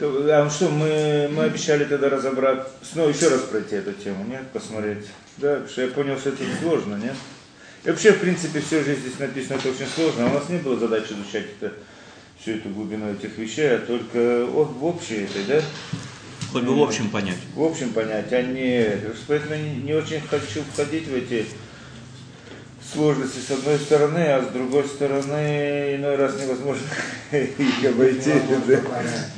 [0.00, 5.06] А что, мы, мы обещали тогда разобрать, снова еще раз пройти эту тему, нет, посмотреть.
[5.36, 7.14] Да, потому что я понял, что это сложно, нет?
[7.84, 10.26] И вообще, в принципе, все же здесь написано, это очень сложно.
[10.26, 11.72] А у нас не было задачи изучать это,
[12.40, 15.62] всю эту глубину этих вещей, а только в общей этой, да?
[16.52, 17.38] Хоть бы в общем понять.
[17.54, 18.98] В общем понять, а не...
[19.26, 21.46] Поэтому не, не очень хочу входить в эти
[22.92, 26.86] сложности с одной стороны, а с другой стороны иной раз невозможно
[27.32, 28.32] их обойти,
[28.66, 28.80] да,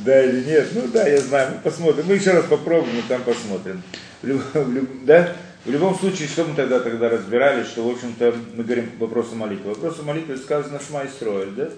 [0.05, 0.69] да или нет.
[0.75, 2.05] Ну да, я знаю, мы посмотрим.
[2.07, 3.83] Мы еще раз попробуем и там посмотрим.
[4.23, 5.35] В люб, в люб, да?
[5.65, 9.71] В любом случае, что мы тогда тогда разбирали, что, в общем-то, мы говорим вопросы молитвы.
[9.71, 11.71] Вопросы молитвы сказано Шма и строит, да?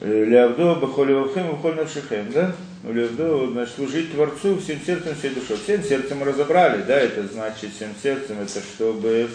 [0.00, 2.54] Леавдо, Бахоли Вавхем, Бахоли Навшихем, да?
[2.84, 5.56] Леавдо, значит, служить Творцу всем сердцем, всей душой.
[5.56, 9.28] Всем сердцем мы разобрали, да, это значит всем сердцем, это чтобы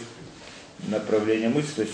[0.88, 1.94] направление мысли, то есть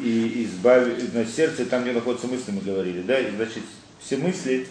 [0.00, 3.62] и избавить на сердце, там, где находятся мысли, мы говорили, да, и значит,
[4.00, 4.66] все мысли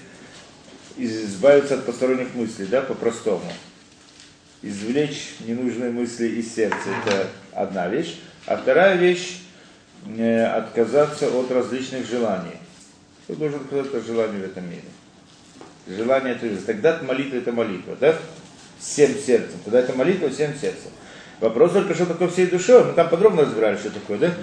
[0.97, 3.51] избавиться от посторонних мыслей, да, по-простому
[4.61, 6.89] извлечь ненужные мысли из сердца.
[7.05, 8.19] Это одна вещь.
[8.45, 9.41] А вторая вещь
[10.17, 12.57] э, отказаться от различных желаний.
[13.23, 14.83] Кто должен отказаться от желаний в этом мире?
[15.87, 18.17] Желание это Тогда молитва это молитва, да?
[18.79, 19.59] Всем сердцем.
[19.63, 20.91] Тогда это молитва всем сердцем.
[21.39, 22.83] Вопрос только, что такое всей душой.
[22.83, 24.33] Мы там подробно разбирали, что такое, да?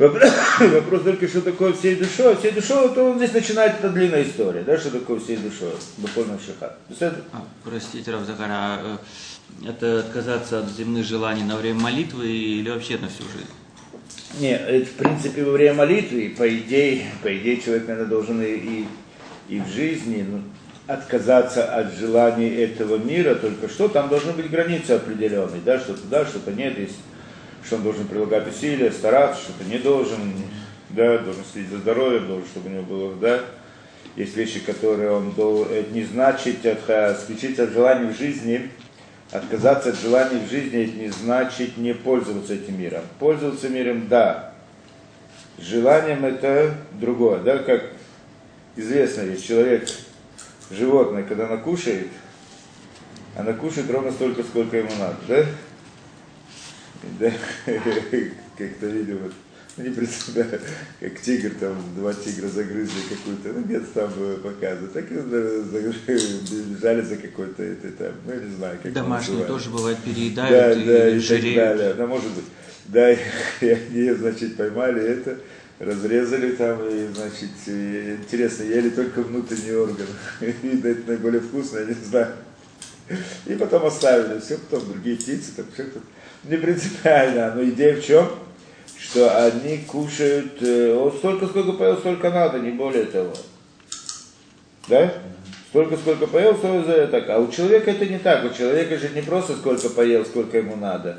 [0.00, 2.36] Вопрос только, что такое всей душой.
[2.36, 5.72] Всей душой, то здесь начинает эта длинная история, да, что такое всей душой.
[5.98, 6.78] Буквально шихат.
[7.32, 8.98] А, простите, Равзакара, а,
[9.66, 14.40] это отказаться от земных желаний на время молитвы или вообще на всю жизнь?
[14.40, 18.54] Нет, это в принципе во время молитвы, по идее, по идее человек, наверное, должен и,
[18.54, 18.88] и,
[19.48, 20.42] и в жизни ну,
[20.90, 26.24] отказаться от желаний этого мира, только что там должны быть границы определенные, да, что-то да,
[26.24, 26.96] что-то нет, есть,
[27.64, 30.32] что он должен прилагать усилия, стараться, что-то не должен,
[30.90, 33.40] да, должен следить за здоровьем, должен, чтобы у него было, да,
[34.16, 38.70] есть вещи, которые он должен, это не значит от, исключить от желаний в жизни,
[39.32, 43.02] Отказаться от желаний в жизни это не значит не пользоваться этим миром.
[43.20, 44.54] Пользоваться миром, да.
[45.56, 47.92] Желанием это другое, да, как
[48.74, 49.88] известно, есть человек,
[50.70, 52.08] животное, когда она кушает,
[53.36, 55.46] она кушает ровно столько, сколько ему надо, да?
[57.18, 57.32] Да,
[58.56, 59.32] как-то видел, вот
[59.76, 60.60] ну, не представляю,
[61.00, 64.10] как тигр, там, два тигра загрызли какую-то, ну, где-то там
[64.42, 69.70] показывают, так и бежали за какой-то, это, там, ну, я не знаю, как Домашние тоже
[69.70, 72.44] бывает переедают да, и да, и так далее, да, может быть.
[72.86, 73.12] Да,
[73.60, 75.38] и они, значит, поймали это,
[75.80, 80.06] разрезали там, и, значит, и, интересно, ели только внутренний орган.
[80.40, 82.28] Видно, это наиболее вкусно, я не знаю.
[83.46, 86.04] И потом оставили, все, потом другие птицы, там все тут
[86.44, 88.28] не принципиально, но идея в чем?
[89.00, 93.32] что они кушают э, столько, сколько поел, столько надо, не более того.
[94.88, 95.12] Да?
[95.70, 97.28] Столько, сколько поел, столько так.
[97.30, 98.44] А у человека это не так.
[98.44, 101.18] У человека же не просто сколько поел, сколько ему надо.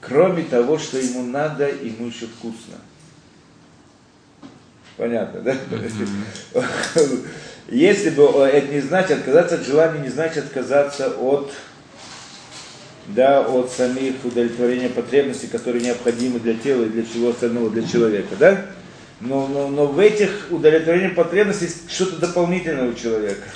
[0.00, 2.76] Кроме того, что ему надо, ему еще вкусно.
[4.98, 5.56] Понятно, да?
[7.68, 11.52] Если бы это не значит отказаться от желания, не значит отказаться от
[13.06, 18.36] да, от самих удовлетворения потребностей, которые необходимы для тела и для чего остального для человека,
[18.38, 18.66] да?
[19.20, 23.48] Но, но, но в этих удовлетворениях потребностей есть что-то дополнительное у человека,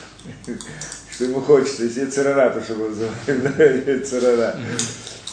[1.10, 4.56] что ему хочется, если церара, то что называют, церара.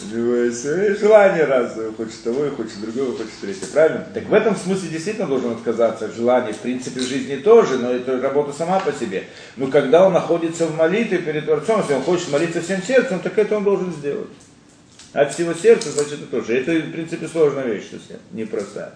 [0.01, 3.65] Желание разное, хочет того, и хочет другого, хочет третьего.
[3.67, 4.07] Правильно?
[4.13, 6.53] Так в этом смысле действительно должен отказаться от желаний.
[6.53, 9.25] В принципе, в жизни тоже, но это работа сама по себе.
[9.57, 13.37] Но когда он находится в молитве перед Творцом, если он хочет молиться всем сердцем, так
[13.37, 14.29] это он должен сделать.
[15.11, 16.57] От всего сердца, значит, это тоже.
[16.57, 17.97] Это, в принципе, сложная вещь, что
[18.31, 18.93] непростая.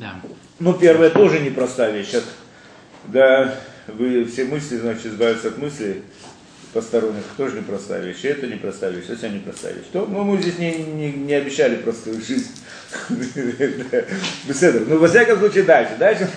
[0.00, 0.20] Да.
[0.58, 2.12] Ну, первая тоже непростая вещь.
[3.06, 3.54] Да,
[3.86, 6.02] вы все мысли, значит, избавиться от мыслей,
[6.72, 9.84] посторонних тоже непростая вещь, и это непростая вещь, совсем непростая вещь.
[9.92, 12.50] То, ну, мы здесь не, не, не обещали простую жизнь.
[14.46, 14.82] Беседер.
[14.86, 15.92] Ну, во всяком случае, дальше.
[15.98, 16.28] Дальше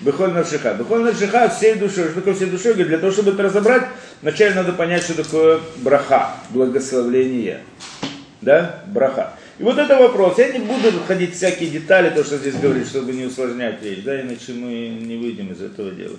[0.00, 0.74] Бехоль Навшиха.
[0.74, 2.04] Бехоль Навшиха всей душой.
[2.04, 2.74] Что такое всей душой?
[2.74, 3.86] Для того, чтобы это разобрать,
[4.22, 7.60] вначале надо понять, что такое браха, благословление.
[8.40, 8.82] Да?
[8.86, 9.34] Браха.
[9.58, 10.38] И вот это вопрос.
[10.38, 14.02] Я не буду входить в всякие детали, то, что здесь говорит, чтобы не усложнять вещь,
[14.04, 16.16] да, иначе мы не выйдем из этого дела.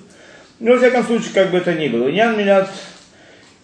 [0.59, 2.09] Но, во всяком случае, как бы это ни было.
[2.09, 2.69] Ян Милят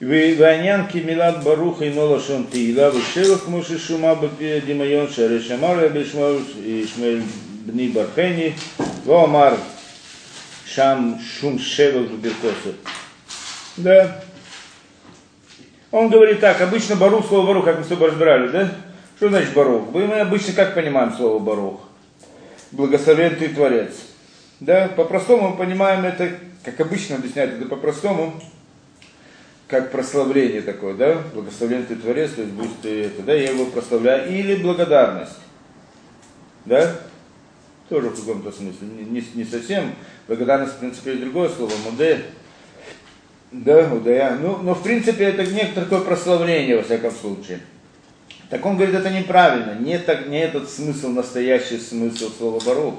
[0.04, 6.02] ועניין כי מילת ברוך אינו לשון תהילה ושבח כמו ששומה בפי הדמיון שהרי שמר רבי
[6.64, 7.20] ישמעאל
[7.66, 8.50] בני ברכני
[9.06, 9.54] ואמר
[10.74, 12.74] שם шум шевел беркосу.
[13.76, 14.22] Да.
[15.90, 18.72] Он говорит так, обычно барух, слово барух, как мы с тобой разбирали, да?
[19.16, 19.92] Что значит барух?
[19.92, 21.80] Мы обычно как понимаем слово барух?
[22.70, 23.90] Благословен ты Творец.
[24.60, 26.30] Да, по-простому мы понимаем это,
[26.64, 28.40] как обычно объясняют это по-простому,
[29.67, 33.65] как прославление такое, да, благословен ты Творец, то есть будь ты это, да, я его
[33.65, 35.37] прославляю, или благодарность,
[36.65, 36.95] да,
[37.89, 39.95] тоже в каком-то смысле, не, не, совсем,
[40.27, 42.21] благодарность, в принципе, есть другое слово, муде,
[43.51, 47.59] да, удая, ну, но в принципе это некоторое такое прославление, во всяком случае.
[48.49, 52.95] Так он говорит, это неправильно, не, так, не этот смысл, настоящий смысл слова барух.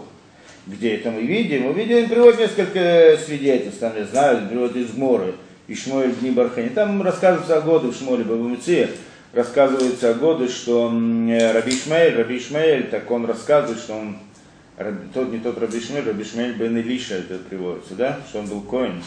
[0.67, 1.69] Где это мы видим?
[1.69, 5.37] Мы видим, приводит несколько свидетельств, там, я знаю, приводит из Моры,
[5.69, 6.69] и Шмуэль Дни Бархани.
[6.69, 8.91] Там рассказывается о году Шмоле Бабамыце,
[9.33, 14.19] рассказывается о году, что Раби Ишмаэль, Раби Ишмаэль, так он рассказывает, что он,
[15.13, 18.61] тот не тот Раби Ишмаэль, Раби Ишмаэль Бен Илиша, это приводится, да, что он был
[18.63, 19.03] коин.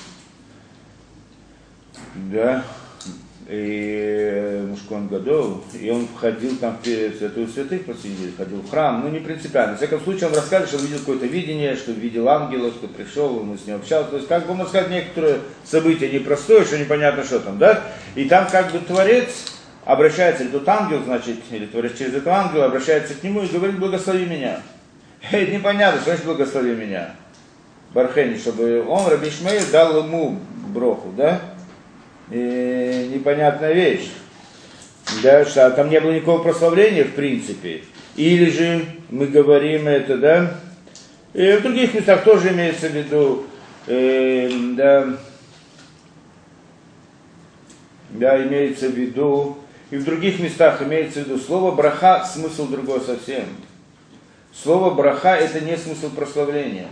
[2.31, 2.63] Да,
[3.49, 9.09] и Мушкон Гадол, и он входил там в святую святых посидели, ходил в храм, ну
[9.09, 9.73] не принципиально.
[9.73, 13.39] В всяком случае, он рассказывает, что он видел какое-то видение, что видел ангела, что пришел,
[13.39, 14.11] он с ним общался.
[14.11, 17.81] То есть, как бы можно сказать, некоторые события непростое, что непонятно, что там, да?
[18.13, 19.29] И там как бы Творец
[19.83, 23.79] обращается, или тут ангел, значит, или Творец через этого ангела обращается к нему и говорит,
[23.79, 24.61] благослови меня.
[25.31, 27.15] Это непонятно, что значит благослови меня.
[27.95, 29.31] Бархени, чтобы он, Раби
[29.71, 30.37] дал ему
[30.67, 31.41] броху, да?
[32.31, 34.09] Э, непонятная вещь.
[35.23, 37.83] Да, что там не было никакого прославления в принципе.
[38.15, 40.59] Или же мы говорим это, да,
[41.33, 43.45] и в других местах тоже имеется в виду,
[43.87, 45.17] э, да,
[48.09, 49.57] да, имеется в виду,
[49.91, 53.45] и в других местах имеется в виду слово браха, смысл другой совсем.
[54.51, 56.87] Слово браха это не смысл прославления.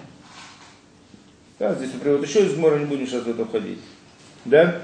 [1.57, 3.79] Да, здесь приводит еще из Мора, не будем сейчас в это входить.
[4.45, 4.83] Да?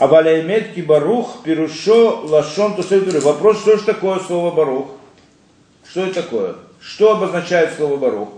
[0.00, 3.20] А валяймет барух пирушо лашон тусейдуры.
[3.20, 4.92] Вопрос, что же такое слово барух?
[5.86, 6.54] Что это такое?
[6.80, 8.30] Что обозначает слово барух?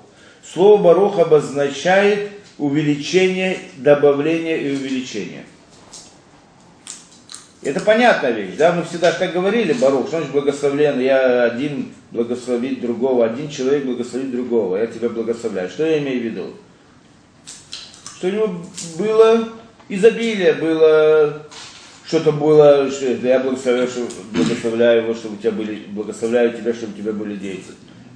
[0.43, 5.45] Слово барух обозначает увеличение, добавление и увеличение.
[7.63, 12.81] Это понятная вещь, да, мы всегда так говорили, Барух, что значит благословлен, я один благословить
[12.81, 15.71] другого, один человек благословит другого, я тебя благословляю.
[15.71, 16.47] Что я имею в виду?
[18.19, 18.55] Что у него
[18.99, 19.49] было
[19.89, 21.47] изобилие, было
[22.13, 23.89] что-то было, что я благословляю,
[24.35, 27.71] благословляю его, чтобы у тебя были, благословляю тебя, чтобы у тебя были дети,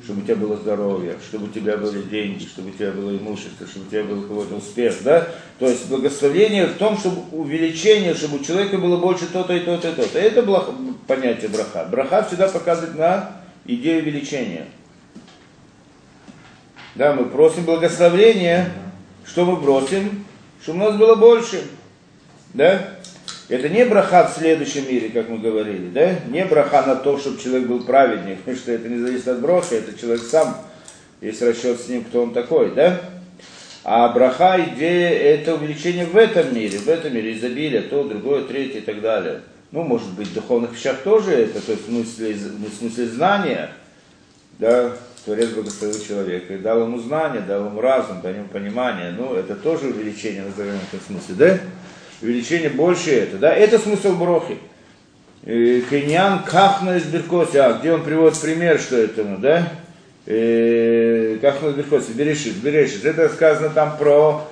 [0.05, 3.67] чтобы у тебя было здоровье, чтобы у тебя были деньги, чтобы у тебя было имущество,
[3.67, 5.27] чтобы у тебя был какой-то успех, да?
[5.59, 9.89] То есть благословение в том, чтобы увеличение, чтобы у человека было больше то-то и то-то
[9.89, 10.19] и то-то.
[10.19, 10.75] Это было
[11.07, 11.89] понятие браха.
[11.91, 14.67] Браха всегда показывает на идею увеличения.
[16.97, 18.75] Да, мы просим благословения,
[19.25, 20.27] что мы просим?
[20.63, 21.63] Чтобы у нас было больше.
[22.53, 22.96] Да?
[23.49, 26.17] Это не браха в следующем мире, как мы говорили, да?
[26.29, 29.77] Не браха на то, чтобы человек был праведник, потому что это не зависит от броха,
[29.77, 30.57] это человек сам,
[31.21, 33.01] есть расчет с ним, кто он такой, да?
[33.85, 38.79] А браха, идея, это увеличение в этом мире, в этом мире изобилие, то, другое, третье
[38.79, 39.43] и так далее.
[39.71, 43.71] Ну, может быть, в духовных вещах тоже это, то есть в смысле, в смысле знания,
[44.59, 44.93] да,
[45.25, 49.13] Творец благословил человека и дал ему знания, дал ему разум, дал ему понимание.
[49.13, 51.59] Ну, это тоже увеличение, назовем в этом смысле, да?
[52.23, 54.59] Увеличение больше это, да, это смысл брохи.
[55.45, 59.69] Киньян кахна из Беркоси, а где он приводит пример, что это, ну, да?
[60.27, 63.05] Кахна из Беркоси, Берешит, Берешит.
[63.05, 64.49] Это сказано там про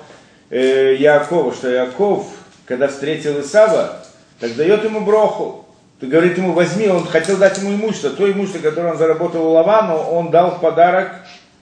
[0.49, 2.27] э, Якова, что Яков,
[2.65, 4.05] когда встретил Исава,
[4.39, 5.65] так дает ему броху.
[5.99, 9.51] Ты говорит ему, возьми, он хотел дать ему имущество, то имущество, которое он заработал у
[9.51, 11.11] Лавану, он дал в подарок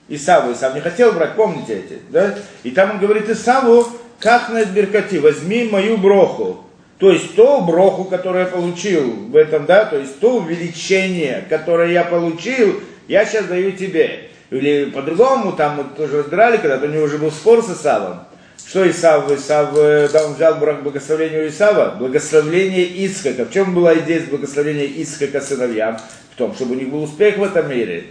[0.08, 0.52] Исаву.
[0.52, 2.36] Исав не хотел брать, помните эти, да?
[2.62, 3.86] И там он говорит Исаву,
[4.24, 6.64] как на Беркати, возьми мою броху.
[6.98, 11.92] То есть то броху, которое я получил в этом, да, то есть то увеличение, которое
[11.92, 14.30] я получил, я сейчас даю тебе.
[14.50, 18.20] Или по-другому, там мы тоже разбирали, когда у него уже был спор с Исавом.
[18.66, 19.30] Что Исав?
[19.30, 23.44] Исав, э, да, он взял благословение у Исава, благословление Исхака.
[23.44, 25.98] В чем была идея с благословения Исхака сыновьям?
[26.34, 28.04] В том, чтобы у них был успех в этом мире.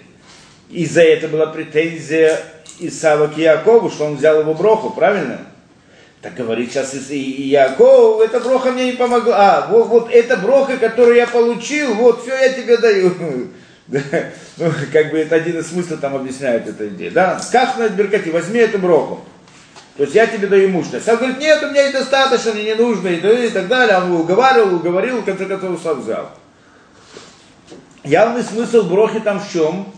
[0.69, 2.39] И за это была претензия
[2.79, 5.39] Исава к Якову, что он взял его броху, правильно?
[6.23, 9.35] Так говорит сейчас и, и Яков, эта броха мне не помогла.
[9.37, 13.13] А, вот, вот эта броха, которую я получил, вот все я тебе даю.
[14.55, 17.11] Ну, как бы это один из смыслов там объясняет эту идею.
[17.11, 17.41] Да?
[17.51, 19.25] Как на Беркати, возьми эту броху.
[19.97, 20.99] То есть я тебе даю имущество.
[20.99, 23.97] Сам говорит, нет, у меня недостаточно, мне не нужно, и, и так далее.
[23.97, 26.29] Он уговаривал, уговорил, в конце концов сам взял.
[28.03, 29.91] Явный смысл брохи там в чем?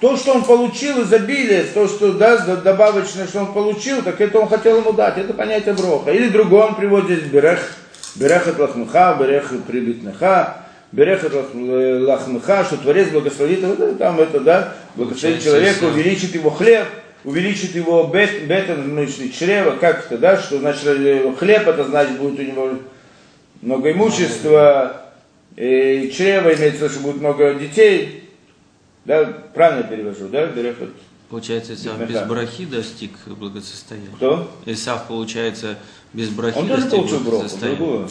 [0.00, 4.48] То, что он получил изобилие, то, что да, добавочное, что он получил, так это он
[4.48, 5.18] хотел ему дать.
[5.18, 6.12] Это понятие броха.
[6.12, 7.76] Или другой он приводит здесь берех,
[8.14, 10.58] берех от лахмыха, берех прибитныха,
[10.92, 16.86] берех от лахмыха, что Творец благословит, там это, да, благословит человека, увеличит его хлеб.
[17.24, 22.16] увеличит его бет, бетон, значит, чрево, как это, да, что значит э, хлеб, это значит
[22.18, 22.70] будет у него
[23.60, 25.02] много имущества,
[25.56, 28.27] и чрево имеется что будет много детей,
[29.08, 29.24] да,
[29.54, 30.90] правильно перевожу, да, Берехот?
[31.30, 34.10] Получается, Исав без брахи достиг благосостояния.
[34.16, 34.50] Кто?
[34.66, 35.78] Исав, получается,
[36.12, 37.78] без брахи Он тоже достиг получил броху, благосостояния.
[37.78, 38.08] другую.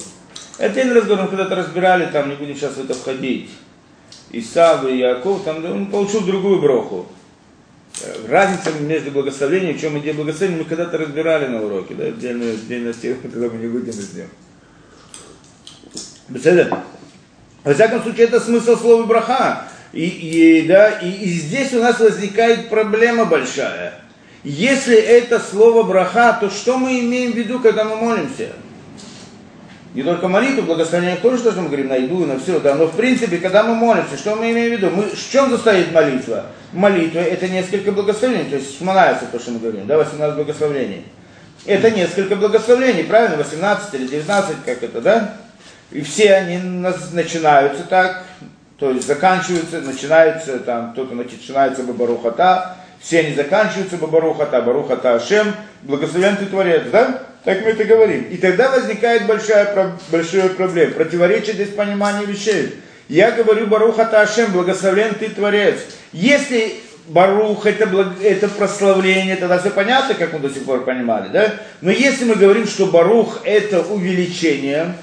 [0.57, 3.51] Это не разговор, мы когда-то разбирали, там не будем сейчас в это входить.
[4.31, 7.05] Исав и Яков, там он получил другую броху.
[8.27, 12.95] Разница между благословением, в чем идея благословения, мы когда-то разбирали на уроке, да, отдельную, отдельную
[12.95, 13.93] тему, тогда мы не будем.
[16.27, 16.83] Беседа.
[17.63, 19.67] Во всяком случае, это смысл слова браха.
[19.93, 23.93] И, и, да, и, и здесь у нас возникает проблема большая.
[24.43, 28.49] Если это слово браха, то что мы имеем в виду, когда мы молимся?
[29.93, 32.95] Не только молитву, благословение тоже, что мы говорим, на еду на все, да, но в
[32.95, 34.89] принципе, когда мы молимся, что мы имеем в виду?
[34.91, 36.45] Мы, в чем состоит молитва?
[36.71, 41.03] Молитва это несколько благословений, то есть смонается то, что мы говорим, да, 18 благословений.
[41.65, 45.33] Это несколько благословений, правильно, 18 или 19, как это, да?
[45.91, 48.23] И все они начинаются так,
[48.77, 55.53] то есть заканчиваются, начинаются там, кто-то начинается Бабарухата, все они заканчиваются Бабарухата, Барухата Ашем,
[55.83, 57.23] благословен ты Творец, да?
[57.43, 58.23] Так мы это говорим.
[58.23, 62.75] И тогда возникает большая, большая проблема, противоречие здесь понимания вещей.
[63.07, 65.79] Я говорю Барухата Ашем, благословен ты Творец.
[66.11, 66.75] Если
[67.07, 71.53] Барух это, благ- это прославление, тогда все понятно, как мы до сих пор понимали, да?
[71.79, 74.93] Но если мы говорим, что Барух это увеличение,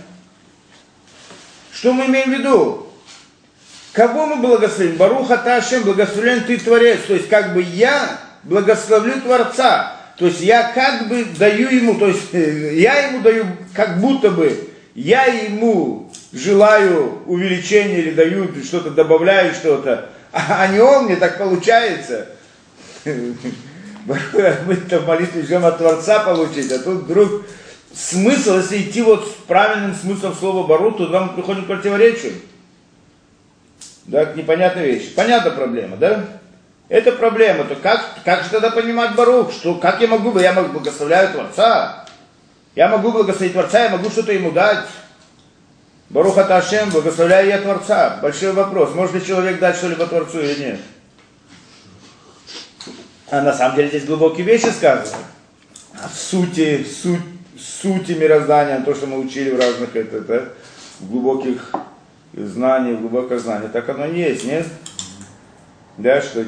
[1.73, 2.84] что мы имеем в виду?
[3.95, 4.97] Кого мы благословим?
[4.97, 6.99] Баруха Ташем, благословен ты Творец.
[7.07, 9.93] То есть как бы я благословлю Творца.
[10.19, 14.69] То есть я как бы даю ему, то есть я ему даю, как будто бы
[14.97, 22.29] я ему желаю увеличения или даю что-то, добавляю что-то, а не он мне так получается.
[23.05, 27.43] Мы-то в молитве ждем от Творца получить, а тут вдруг
[27.93, 32.35] смысл, если идти вот с правильным смыслом слова Бару, то нам приходит к противоречию.
[34.07, 35.15] Да, к непонятной вещи.
[35.15, 36.25] Понятна проблема, да?
[36.89, 37.65] Это проблема.
[37.65, 39.53] То как, как же тогда понимать Барух?
[39.53, 42.05] Что, как я могу, я могу благословляю Творца.
[42.75, 44.87] Я могу благословить Творца, я могу что-то ему дать.
[46.11, 48.19] Барух Аташем, благословляю я Творца.
[48.21, 50.81] Большой вопрос, может ли человек дать что-либо Творцу или нет?
[53.31, 55.25] А на самом деле здесь глубокие вещи сказаны.
[55.95, 57.21] О сути, суть,
[57.59, 60.53] сути мироздания, то, что мы учили в разных это, это,
[61.01, 61.73] в глубоких
[62.37, 63.69] знаниях, в глубокое знание.
[63.73, 64.67] Так оно и есть, нет?
[65.97, 66.45] Да, что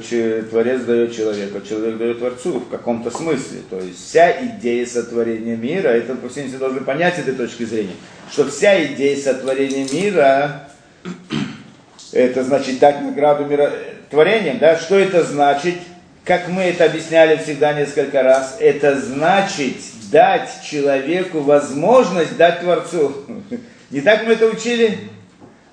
[0.50, 3.60] Творец дает человеку, человек дает Творцу в каком-то смысле.
[3.70, 7.94] То есть вся идея сотворения мира, это по всем все должны понять этой точки зрения,
[8.32, 10.68] что вся идея сотворения мира,
[12.12, 13.72] это значит дать награду мира,
[14.10, 15.76] творением, да, что это значит?
[16.24, 19.76] Как мы это объясняли всегда несколько раз, это значит
[20.10, 23.14] дать человеку возможность дать Творцу.
[23.92, 24.98] Не так мы это учили?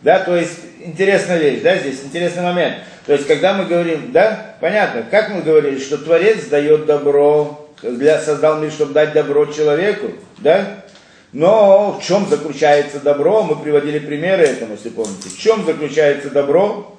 [0.03, 2.75] Да, то есть интересная вещь, да, здесь интересный момент.
[3.05, 8.19] То есть, когда мы говорим, да, понятно, как мы говорили, что Творец дает добро, для,
[8.19, 10.83] создал мир, чтобы дать добро человеку, да?
[11.31, 13.43] Но в чем заключается добро?
[13.43, 15.29] Мы приводили примеры этому, если помните.
[15.29, 16.97] В чем заключается добро?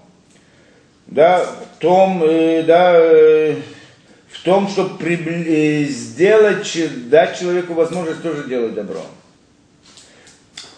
[1.07, 3.57] Да, в том, э, да, э,
[4.31, 6.67] в том, чтобы прибли- э, сделать,
[7.09, 9.03] дать человеку возможность тоже делать добро.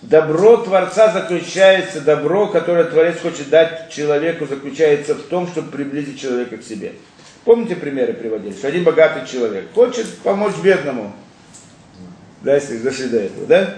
[0.03, 6.59] Добро Творца заключается, добро, которое Творец хочет дать человеку, заключается в том, чтобы приблизить человека
[6.59, 6.93] к себе.
[7.45, 11.13] Помните примеры приводили, что один богатый человек хочет помочь бедному.
[12.43, 13.75] Да, если дошли до этого, да?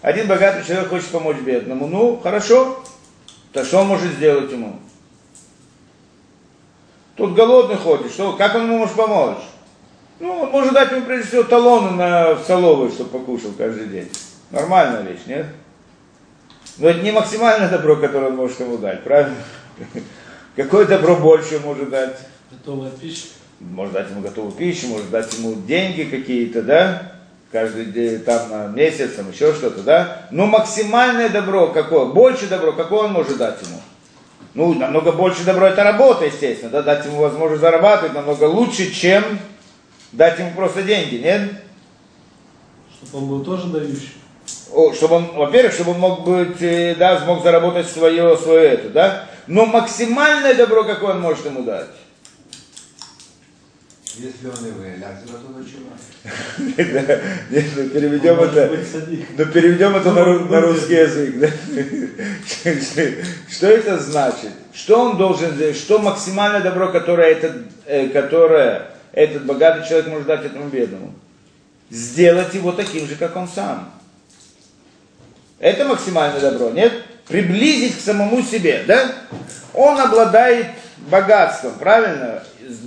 [0.00, 1.86] Один богатый человек хочет помочь бедному.
[1.86, 2.82] Ну, хорошо.
[3.52, 4.78] То что он может сделать ему?
[7.16, 9.38] Тут голодный ходит, что, как он ему может помочь?
[10.20, 14.08] Ну, он может дать ему, прежде всего, талоны на, в столовую, чтобы покушал каждый день.
[14.50, 15.46] Нормальная вещь, нет?
[16.78, 19.36] Но это не максимальное добро, которое он может ему дать, правильно?
[20.56, 22.18] Какое добро больше может дать?
[22.50, 23.26] Готовая пища.
[23.60, 27.12] Может дать ему готовую пищу, может дать ему деньги какие-то, да?
[27.50, 30.28] Каждый день, там на месяц, там еще что-то, да?
[30.30, 32.06] Но максимальное добро какое?
[32.06, 33.80] Больше добро, какое он может дать ему?
[34.54, 36.82] Ну, намного больше добро это работа, естественно, да?
[36.82, 39.24] Дать ему возможность зарабатывать намного лучше, чем
[40.12, 41.50] дать ему просто деньги, нет?
[42.94, 44.12] Чтобы он был тоже дающий.
[44.94, 49.24] Чтобы он, во-первых, чтобы он мог быть, э, да, смог заработать свое, свое это, да?
[49.46, 51.88] Но максимальное добро, какое он может ему дать?
[54.14, 55.38] Если он и выявляется, то
[57.50, 58.70] нет, ну, переведем это,
[59.36, 61.48] ну, переведем это на, ру- на русский язык, да?
[63.50, 64.50] Что это значит?
[64.72, 65.76] Что он должен сделать?
[65.76, 71.14] Что максимальное добро, которое, это, э, которое этот богатый человек может дать этому бедному?
[71.90, 73.92] Сделать его таким же, как он сам.
[75.58, 76.92] Это максимальное добро, нет?
[77.26, 79.12] Приблизить к самому себе, да?
[79.74, 80.66] Он обладает
[81.10, 82.42] богатством, правильно?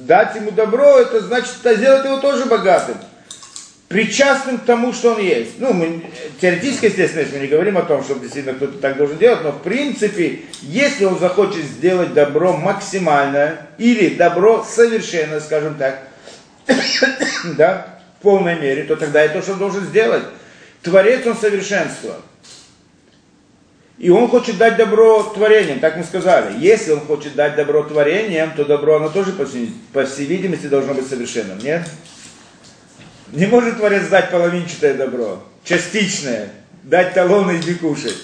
[0.05, 2.97] Дать ему добро, это значит сделать его тоже богатым
[3.91, 5.59] причастным к тому, что он есть.
[5.59, 6.01] Ну, мы,
[6.39, 9.61] теоретически, естественно, мы не говорим о том, что действительно кто-то так должен делать, но в
[9.61, 15.99] принципе, если он захочет сделать добро максимальное или добро совершенно, скажем так,
[17.57, 20.23] да, в полной мере, то тогда это то, что он должен сделать.
[20.81, 22.15] Творец он совершенство.
[24.01, 26.57] И он хочет дать добро творениям, так мы сказали.
[26.57, 31.07] Если он хочет дать добро творениям, то добро оно тоже, по всей, видимости, должно быть
[31.07, 31.87] совершенным, нет?
[33.31, 36.49] Не может Творец дать половинчатое добро, частичное,
[36.81, 38.17] дать талоны и кушать.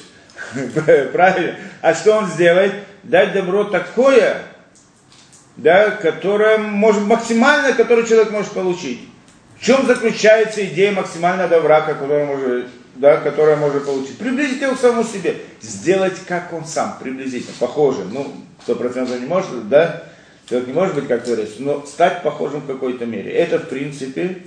[1.14, 1.56] Правильно?
[1.82, 2.74] А что он сделает?
[3.04, 4.42] Дать добро такое,
[5.58, 9.08] да, которое может максимально, которое человек может получить.
[9.60, 12.66] В чем заключается идея максимального добра, которое может,
[13.00, 14.18] да, которое может получить?
[14.18, 15.38] Приблизить его к самому себе.
[15.62, 18.14] Сделать, как он сам, приблизительно, похожим.
[18.14, 20.04] Ну, сто процентов не может, да?
[20.50, 23.32] Человек не может быть как Творец, но стать похожим в какой-то мере.
[23.32, 24.44] Это, в принципе,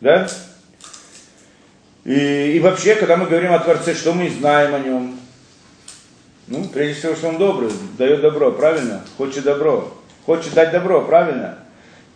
[0.00, 0.28] да?
[2.04, 5.18] И, и вообще, когда мы говорим о Творце, что мы знаем о нем?
[6.46, 9.04] Ну, прежде всего, что он добрый, дает добро, правильно?
[9.16, 9.92] Хочет добро.
[10.24, 11.58] Хочет дать добро, правильно?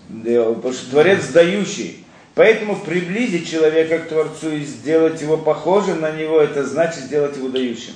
[0.09, 2.02] Потому что Творец дающий.
[2.35, 7.49] Поэтому приблизить человека к Творцу и сделать его похожим на него, это значит сделать его
[7.49, 7.93] дающим.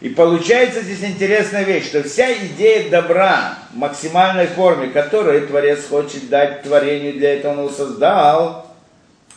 [0.00, 6.28] И получается здесь интересная вещь, что вся идея добра в максимальной форме, которую Творец хочет
[6.28, 8.68] дать творению, для этого он его создал,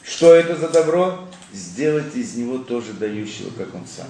[0.04, 1.28] что это за добро?
[1.52, 4.08] Сделать из него тоже дающего, как он сам.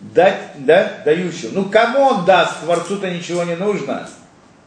[0.00, 1.50] Дать, да, дающего.
[1.52, 2.60] Ну, кому он даст?
[2.62, 4.08] Творцу-то ничего не нужно.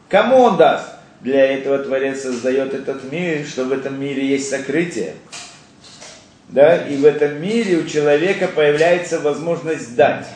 [0.08, 0.86] Кому он даст?
[1.20, 5.14] Для этого Творец создает этот мир, что в этом мире есть сокрытие.
[6.48, 10.26] Да, и в этом мире у человека появляется возможность дать.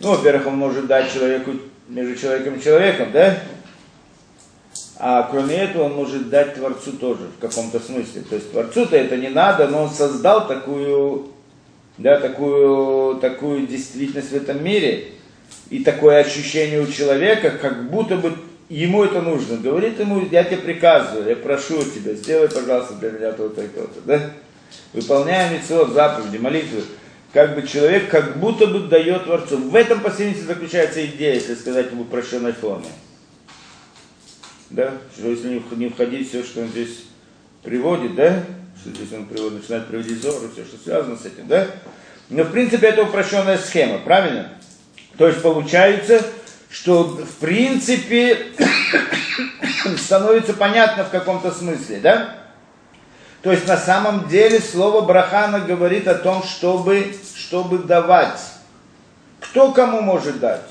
[0.00, 1.52] Ну, во-первых, он может дать человеку
[1.88, 3.38] между человеком и человеком, да?
[4.96, 8.22] А кроме этого, он может дать Творцу тоже в каком-то смысле.
[8.28, 11.28] То есть Творцу-то это не надо, но он создал такую,
[11.96, 15.12] да, такую, такую действительность в этом мире.
[15.70, 18.34] И такое ощущение у человека, как будто бы
[18.74, 19.56] ему это нужно.
[19.58, 24.00] Говорит ему, я тебе приказываю, я прошу тебя, сделай, пожалуйста, для меня то-то и то-то.
[24.04, 24.30] Да?
[24.92, 26.82] Выполняем митцвот, заповеди, молитвы.
[27.32, 29.58] Как бы человек как будто бы дает Творцу.
[29.58, 32.86] В этом, по заключается идея, если сказать в упрощенной форме
[34.74, 37.04] да, что если не входить все, что он здесь
[37.62, 38.44] приводит, да,
[38.80, 41.68] что здесь он приводит, начинает приводить зору, все, что связано с этим, да,
[42.28, 44.52] но в принципе это упрощенная схема, правильно?
[45.16, 46.24] То есть получается,
[46.74, 48.48] что в принципе
[49.96, 52.34] становится понятно в каком-то смысле, да?
[53.42, 58.40] То есть на самом деле слово брахана говорит о том, чтобы, чтобы давать.
[59.38, 60.62] Кто кому может дать?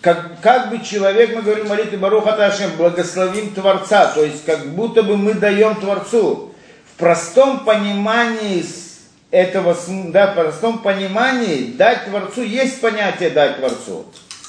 [0.00, 5.02] как, как бы человек, мы говорим молитвы Баруха Ташем, благословим Творца, то есть как будто
[5.02, 6.54] бы мы даем Творцу.
[6.94, 8.64] В простом понимании
[9.32, 9.74] этого,
[10.10, 14.04] да, в простом понимании дать Творцу, есть понятие дать Творцу.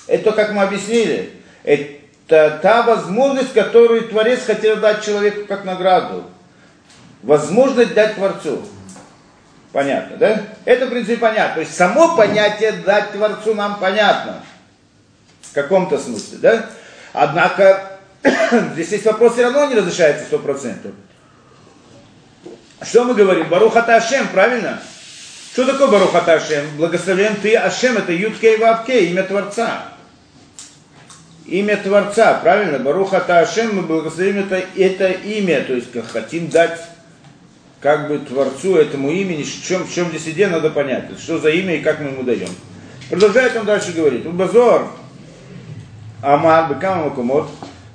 [0.08, 1.32] Это как мы объяснили.
[1.64, 6.26] Это та возможность, которую Творец хотел дать человеку как награду.
[7.24, 8.62] Возможность дать Творцу.
[9.72, 10.42] Понятно, да?
[10.66, 11.56] Это, в принципе, понятно.
[11.56, 14.44] То есть само понятие дать Творцу нам понятно
[15.42, 16.70] в каком-то смысле, да?
[17.14, 18.00] Однако,
[18.74, 20.92] здесь есть вопрос, все равно не разрешается сто процентов.
[22.86, 23.48] Что мы говорим?
[23.48, 24.82] Барухата Ашем, правильно?
[25.54, 26.66] Что такое Барухата Ашем?
[26.78, 29.86] Благословен ты Ашем, это Юткей Вавкей, имя Творца.
[31.46, 32.80] Имя Творца, правильно?
[32.80, 36.80] Барухата Ашем, мы благословим это, это имя, то есть как хотим дать
[37.80, 41.50] как бы Творцу этому имени, в чем, в чем здесь идея, надо понять, что за
[41.50, 42.50] имя и как мы ему даем.
[43.10, 44.26] Продолжает он дальше говорить.
[44.26, 44.88] Убазор,
[46.22, 47.14] Амар, Бекам,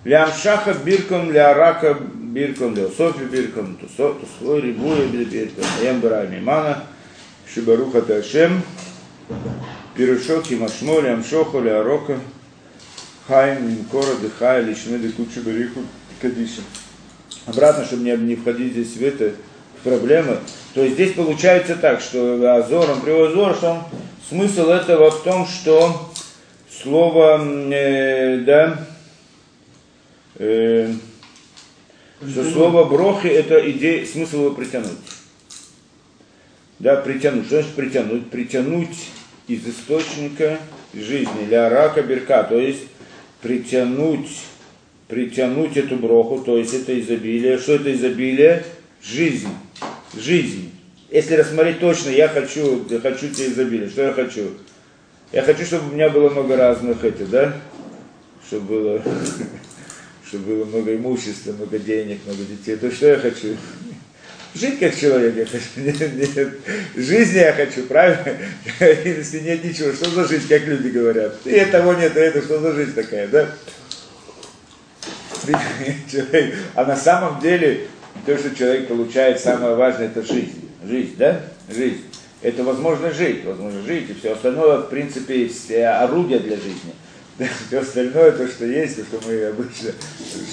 [0.05, 1.99] Лям Шаха, Биркон, Ля Рака,
[2.33, 3.75] בירקום דאוסופי בירקום,
[4.21, 6.75] תוספוי ריבוי בירקום, הים ברא ממנה,
[7.55, 8.59] שברוך אתה השם,
[9.95, 12.13] פירושו כי משמו להמשוכו לארוכו,
[13.27, 15.81] חיים למקורה דחיה לשמי דקות שבריחו
[16.21, 16.63] кадиша.
[17.47, 19.33] Обратно, чтобы не, не входить здесь в это
[19.81, 20.39] в проблемы.
[20.75, 23.83] То есть здесь получается так, что Азор, он привел что он,
[24.29, 26.11] смысл этого в том, что
[26.83, 27.41] слово,
[27.73, 28.87] э, да,
[30.39, 30.93] э,
[32.21, 34.99] что слово брохи это идея, смысл его притянуть.
[36.79, 37.47] Да, притянуть.
[37.47, 38.31] Что значит притянуть?
[38.31, 39.11] Притянуть
[39.47, 40.59] из источника
[40.95, 42.85] жизни, для рака берка, то есть
[43.43, 44.29] притянуть
[45.09, 47.59] притянуть эту броху, то есть это изобилие.
[47.59, 48.63] Что это изобилие?
[49.03, 49.49] Жизнь.
[50.15, 50.71] Жизнь.
[51.11, 53.89] Если рассмотреть точно, я хочу, я хочу тебе изобилие.
[53.89, 54.51] Что я хочу?
[55.33, 57.55] Я хочу, чтобы у меня было много разных этих, да?
[58.47, 59.03] Чтобы было,
[60.29, 62.77] чтобы было много имущества, много денег, много детей.
[62.77, 63.57] То что я хочу?
[64.55, 65.67] Жить как человек я хочу.
[65.77, 66.49] Нет, нет.
[66.97, 68.37] Жизни я хочу, правильно?
[68.81, 71.37] Если нет ничего, что за жизнь, как люди говорят?
[71.45, 73.49] И этого нет, и это что за жизнь такая, да?
[76.75, 77.87] А на самом деле,
[78.27, 80.69] то, что человек получает, самое важное, это жизнь.
[80.85, 81.43] Жизнь, да?
[81.69, 82.03] Жизнь.
[82.43, 86.95] Это возможно жить, возможно жить, и все остальное, в принципе, все орудия для жизни.
[87.69, 89.93] Все остальное, то, что есть, то, что мы обычно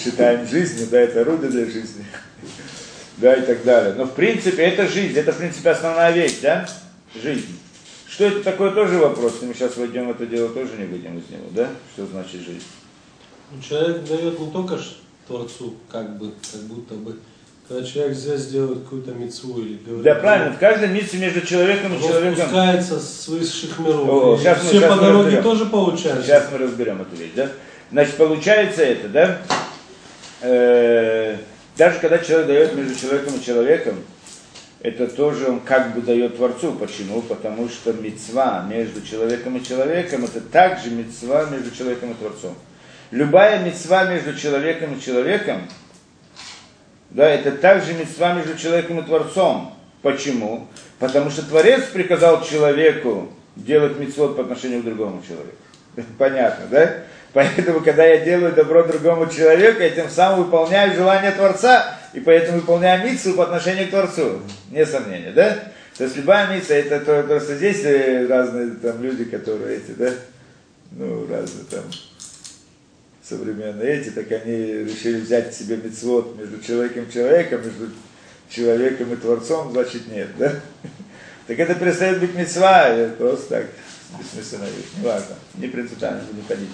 [0.03, 2.05] считаем жизнью, да, это орудие для жизни
[3.17, 3.95] да, и так далее.
[3.95, 6.67] Но в принципе это жизнь, это в принципе основная вещь, да,
[7.15, 7.59] жизнь.
[8.07, 11.29] Что это такое, тоже вопрос, мы сейчас войдем в это дело, тоже не выйдем из
[11.29, 12.63] него, да, что значит жизнь.
[13.51, 14.79] Ну, человек дает не только
[15.27, 17.19] Творцу, как бы, как будто бы,
[17.67, 20.03] когда человек здесь делает какую-то мецву или говорит...
[20.03, 22.35] Да, правильно, в каждой митце между человеком и человеком...
[22.35, 24.07] спускается с высших миров.
[24.07, 25.43] О, сейчас мы- все сейчас по мы дороге разберем.
[25.43, 26.23] тоже получаются.
[26.23, 27.49] Сейчас мы разберем эту вещь, да.
[27.91, 29.37] Значит, получается это, да,
[30.41, 31.37] э,
[31.77, 33.95] даже когда человек дает между человеком и человеком,
[34.81, 36.73] это тоже он как бы дает Творцу.
[36.73, 37.21] Почему?
[37.21, 42.55] Потому что мецва между человеком и человеком, это также мецва между человеком и Творцом.
[43.09, 45.67] Любая мецва между человеком и человеком,
[47.15, 49.73] да, это также мецва между человеком и Творцом.
[50.01, 50.67] Почему?
[50.99, 55.55] Потому что Творец приказал человеку делать мецвод по отношению к другому человеку.
[56.17, 57.03] Понятно, да?
[57.31, 62.59] Поэтому, когда я делаю добро другому человеку, я тем самым выполняю желание Творца, и поэтому
[62.59, 64.41] выполняю митцву по отношению к Творцу.
[64.69, 65.57] Не сомнения, да?
[65.97, 70.11] То есть любая митцва, это то, просто здесь э, разные там люди, которые эти, да?
[70.91, 71.83] Ну, разные там
[73.27, 77.89] современные эти, так они решили взять себе мицвод между человеком и человеком, между
[78.49, 80.53] человеком и Творцом, значит нет, да?
[81.47, 83.65] Так это перестает быть мецва, просто так,
[84.19, 86.69] бессмысленная вещь, не важно, не принципиально, буду ходить.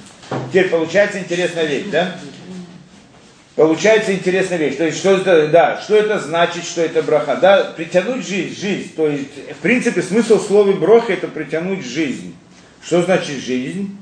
[0.50, 2.18] Теперь получается интересная вещь, да?
[3.56, 4.78] Получается интересная вещь.
[4.78, 7.36] То есть, что это, да, что это значит, что это браха?
[7.36, 8.94] Да, притянуть жизнь, жизнь.
[8.96, 12.34] То есть, в принципе, смысл слова броха это притянуть жизнь.
[12.82, 13.98] Что значит жизнь?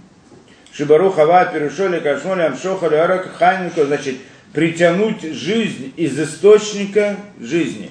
[0.73, 4.15] Шибару хава перешоли кашмоли амшохали арак ханько, значит,
[4.53, 7.89] притянуть жизнь из источника жизни.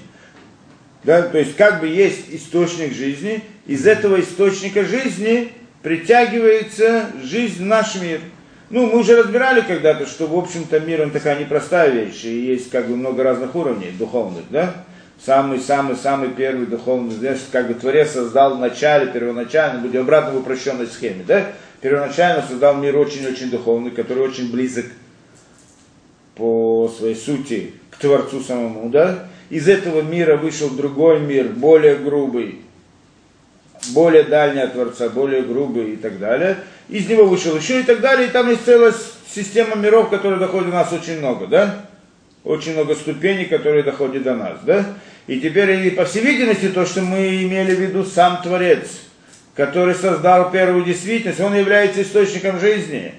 [1.04, 7.66] Да, то есть как бы есть источник жизни, из этого источника жизни притягивается жизнь в
[7.66, 8.20] наш мир.
[8.70, 12.70] Ну, мы уже разбирали когда-то, что, в общем-то, мир, он такая непростая вещь, и есть
[12.70, 14.84] как бы много разных уровней духовных, да?
[15.24, 20.86] Самый-самый-самый первый духовный, знаешь, как бы Творец создал в начале, первоначально, будем обратно в упрощенной
[20.86, 21.46] схеме, да?
[21.80, 24.86] Первоначально создал мир очень-очень духовный, который очень близок
[26.34, 29.28] по своей сути к Творцу самому, да?
[29.50, 32.60] Из этого мира вышел другой мир, более грубый,
[33.90, 36.58] более дальний от Творца, более грубый и так далее.
[36.88, 38.28] Из него вышел еще и так далее.
[38.28, 38.92] И там есть целая
[39.32, 41.86] система миров, которые доходят до нас очень много, да?
[42.44, 44.84] Очень много ступеней, которые доходят до нас, да?
[45.26, 48.88] И теперь, по всей видимости, то, что мы имели в виду сам Творец,
[49.58, 53.12] который создал первую действительность, он является источником жизни.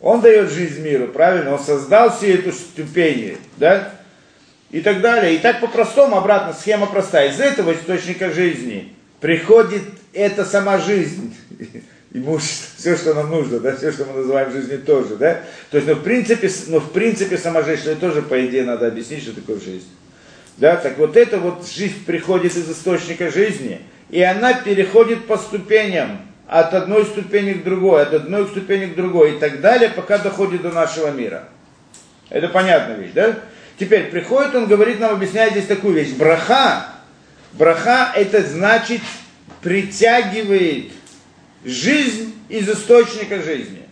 [0.00, 1.52] Он дает жизнь миру, правильно?
[1.52, 3.92] Он создал все эту ступени, да?
[4.70, 5.34] И так далее.
[5.34, 7.28] И так по-простому, обратно, схема простая.
[7.28, 9.82] Из этого источника жизни приходит
[10.14, 11.36] эта сама жизнь,
[12.14, 15.42] имущество, все, что нам нужно, да, все, что мы называем жизнью тоже, да.
[15.70, 18.64] То есть, ну, в принципе, ну, в принципе, сама жизнь, что это тоже, по идее,
[18.64, 19.88] надо объяснить, что такое жизнь.
[20.56, 26.20] Да, так вот эта вот жизнь приходит из источника жизни, и она переходит по ступеням,
[26.46, 30.62] от одной ступени к другой, от одной ступени к другой, и так далее, пока доходит
[30.62, 31.48] до нашего мира.
[32.28, 33.38] Это понятная вещь, да?
[33.78, 36.12] Теперь приходит, он говорит нам, объясняет здесь такую вещь.
[36.14, 36.86] Браха,
[37.52, 39.00] браха это значит
[39.62, 40.92] притягивает
[41.64, 43.82] жизнь из источника жизни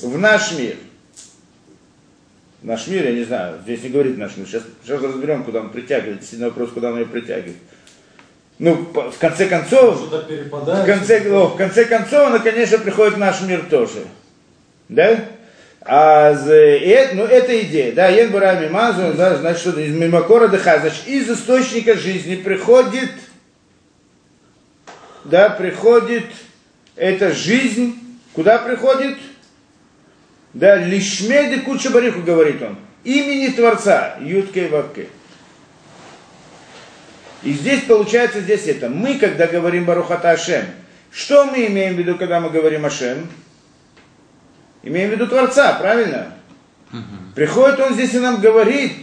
[0.00, 0.76] в наш мир.
[2.62, 4.46] Наш мир, я не знаю, здесь не говорит наш мир.
[4.46, 6.20] Сейчас, сейчас разберем, куда он притягивает.
[6.20, 7.56] Действительно вопрос, куда он ее притягивает.
[8.58, 13.42] Ну, в конце концов, в конце, о, в конце концов, она, конечно, приходит в наш
[13.42, 14.04] мир тоже.
[14.88, 15.26] Да?
[15.82, 20.80] А, это, ну, это идея, да, Ен Барами Мазу, да, значит, что из Мимакора Деха,
[20.80, 23.10] значит, из источника жизни приходит,
[25.24, 26.24] да, приходит
[26.96, 27.98] эта жизнь,
[28.32, 29.18] куда приходит?
[30.54, 35.08] Да, Лишмеды Куча Бариху, говорит он, имени Творца, Ютке и Вавке.
[37.46, 38.88] И здесь получается здесь это.
[38.88, 40.64] Мы, когда говорим Барухата Ашем,
[41.12, 43.28] что мы имеем в виду, когда мы говорим Ашем?
[44.82, 46.34] Имеем в виду Творца, правильно?
[47.36, 48.94] Приходит он здесь и нам говорит,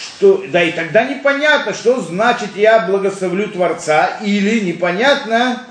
[0.00, 5.62] что, да и тогда непонятно, что значит я благословлю Творца, или непонятно,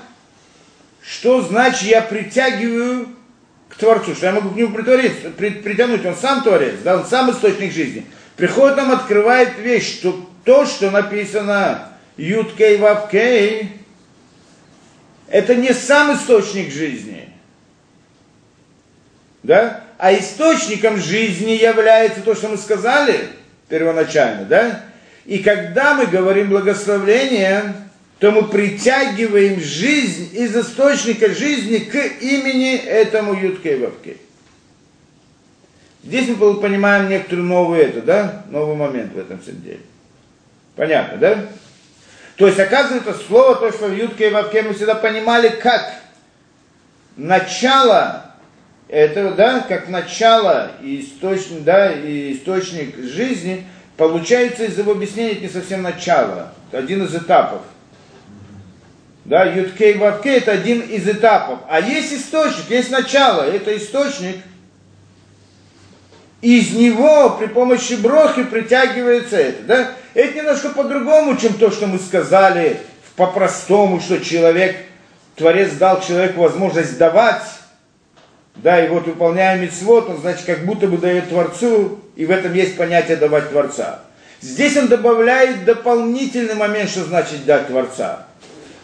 [1.02, 3.08] что значит я притягиваю
[3.68, 7.04] к Творцу, что я могу к нему притвориться, при, притянуть, он сам Творец, да, он
[7.04, 8.06] сам источник жизни.
[8.36, 13.72] Приходит нам, открывает вещь, что то, что написано Юткей Вавкей,
[15.28, 17.28] это не сам источник жизни.
[19.42, 19.84] Да?
[19.98, 23.28] А источником жизни является то, что мы сказали
[23.68, 24.84] первоначально, да?
[25.24, 27.74] И когда мы говорим благословление,
[28.18, 34.18] то мы притягиваем жизнь из источника жизни к имени этому Юткей Вавкей.
[36.02, 38.44] Здесь мы понимаем некоторую новую это, да?
[38.50, 39.80] Новый момент в этом всем деле.
[40.76, 41.46] Понятно, да?
[42.36, 45.94] То есть, оказывается, слово, то, что в Ютке и Вавке мы всегда понимали, как
[47.16, 48.26] начало
[48.88, 55.40] этого, да, как начало и источник, да, и источник жизни, получается из его объяснения это
[55.42, 57.62] не совсем начало, это один из этапов.
[59.24, 61.60] Да, Юткей Вавке это один из этапов.
[61.68, 64.36] А есть источник, есть начало, это источник.
[66.42, 69.62] Из него при помощи брохи притягивается это.
[69.62, 69.90] Да?
[70.14, 72.80] Это немножко по-другому, чем то, что мы сказали
[73.16, 74.76] по-простому, что человек,
[75.34, 77.42] Творец дал человеку возможность давать,
[78.56, 82.54] да, и вот выполняя митцвот, он, значит, как будто бы дает Творцу, и в этом
[82.54, 84.00] есть понятие давать Творца.
[84.40, 88.26] Здесь он добавляет дополнительный момент, что значит дать Творца.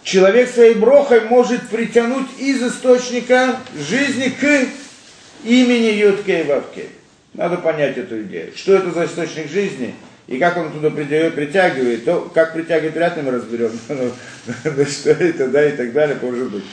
[0.02, 4.66] Человек своей брохой может притянуть из источника жизни к
[5.44, 6.86] имени Ютке и Вавке.
[7.34, 8.52] Надо понять эту идею.
[8.54, 9.94] Что это за источник жизни?
[10.26, 13.72] И как он туда притягивает, то как притягивает, вряд ли мы разберем.
[14.64, 16.64] Ну, что это, да, и так далее, может быть.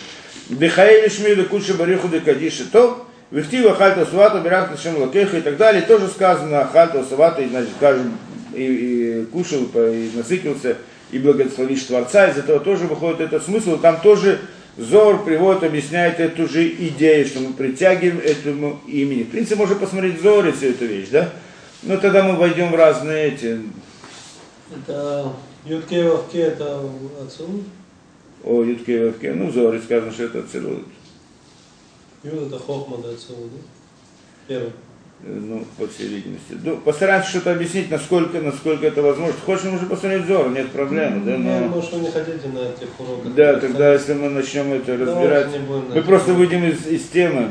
[0.50, 5.58] Бехаэль Шмида Куча Бариху де Кадиши, то Вихтива Хальта Сувата, Бирах Ташем Лакеха и так
[5.58, 5.84] далее.
[5.84, 8.18] Тоже сказано Хальта Сувата, и, значит, скажем,
[8.54, 10.78] и, и кушал, и насытился,
[11.12, 12.28] и благословишь Творца.
[12.28, 13.78] Из этого тоже выходит этот смысл.
[13.78, 14.40] Там тоже
[14.80, 19.24] Зор приводит, объясняет эту же идею, что мы притягиваем этому имени.
[19.24, 21.34] В принципе, можно посмотреть Зор и всю эту вещь, да?
[21.84, 23.60] Но тогда мы войдем в разные эти...
[24.74, 25.34] Это
[25.66, 26.90] Ютке Вавке, это
[27.22, 27.66] Ацилут?
[28.46, 29.34] О, Ютке Вавке.
[29.34, 30.86] Ну, Зоре сказано, что это Ацилут.
[32.24, 33.60] Юд это Хохма, да, Ацилут, да?
[34.48, 34.72] Первый.
[35.22, 36.58] Ну, по всей видимости.
[36.64, 39.36] Ну, постараемся что-то объяснить, насколько, насколько это возможно.
[39.46, 41.38] Хочешь, уже посмотреть Зор, нет проблем, да?
[41.38, 41.68] Ну, Но...
[41.68, 43.34] может, вы не хотите на этих уроках.
[43.36, 45.48] Да, тогда если мы начнем это разбирать,
[45.94, 47.50] мы просто выйдем из, из темы.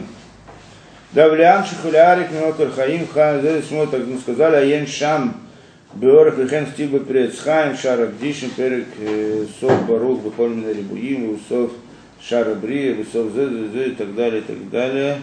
[1.12, 5.35] Да, в Лиам Шихулярик, Минотер Хаим, Хан, здесь мы так мы сказали, а Йен Шам,
[5.94, 11.72] Беорах Лихен Стиба Прец Хаим, Шара Гдишин, Перек э, Сов Барух, Бухоль Минарибуим, Усов
[12.20, 15.18] Шара Брия, Усов Зе, Зе, Зе, и так далее, и так далее.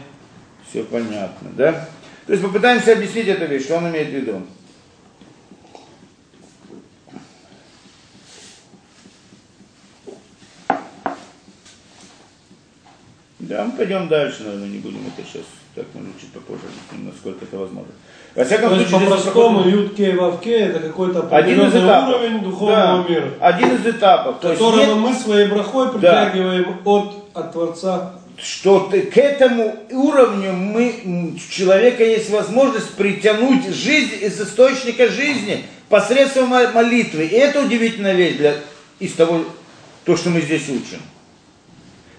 [0.70, 1.88] Все понятно, да?
[2.26, 4.42] То есть попытаемся объяснить эту вещь, что он имеет в виду.
[13.40, 15.44] Да, мы пойдем дальше, наверное, не будем это сейчас.
[15.76, 17.92] Так, может, чуть попозже, насколько это возможно.
[18.34, 22.16] Во всяком То есть, случае, по-простому, и Вавке это какой-то один из этапов.
[22.16, 24.40] уровень духовного Да, мира, Один из этапов.
[24.40, 28.14] То есть которого нет- мы своей брахой притягиваем от, от Творца.
[28.38, 36.50] Что к этому уровню мы, у человека есть возможность притянуть жизнь из источника жизни посредством
[36.50, 37.26] мо- молитвы.
[37.26, 38.56] И это удивительная вещь для,
[39.00, 39.46] из того,
[40.04, 41.02] то, что мы здесь учим.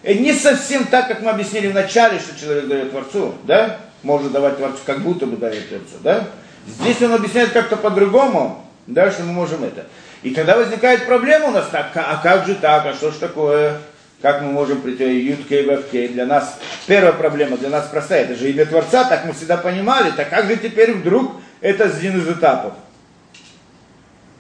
[0.02, 3.80] И не совсем так, как мы объяснили в начале, что человек дает Творцу, да?
[4.02, 6.28] Может давать Творцу, как будто бы дает Творцу, да?
[6.66, 9.86] Здесь он объясняет как-то по-другому, да, что мы можем это.
[10.22, 13.80] И тогда возникает проблема у нас, так, а как же так, а что ж такое?
[14.22, 16.08] Как мы можем прийти Ютке и Вавке?
[16.08, 20.10] Для нас первая проблема, для нас простая, это же имя Творца, так мы всегда понимали,
[20.10, 22.72] так как же теперь вдруг это один из этапов?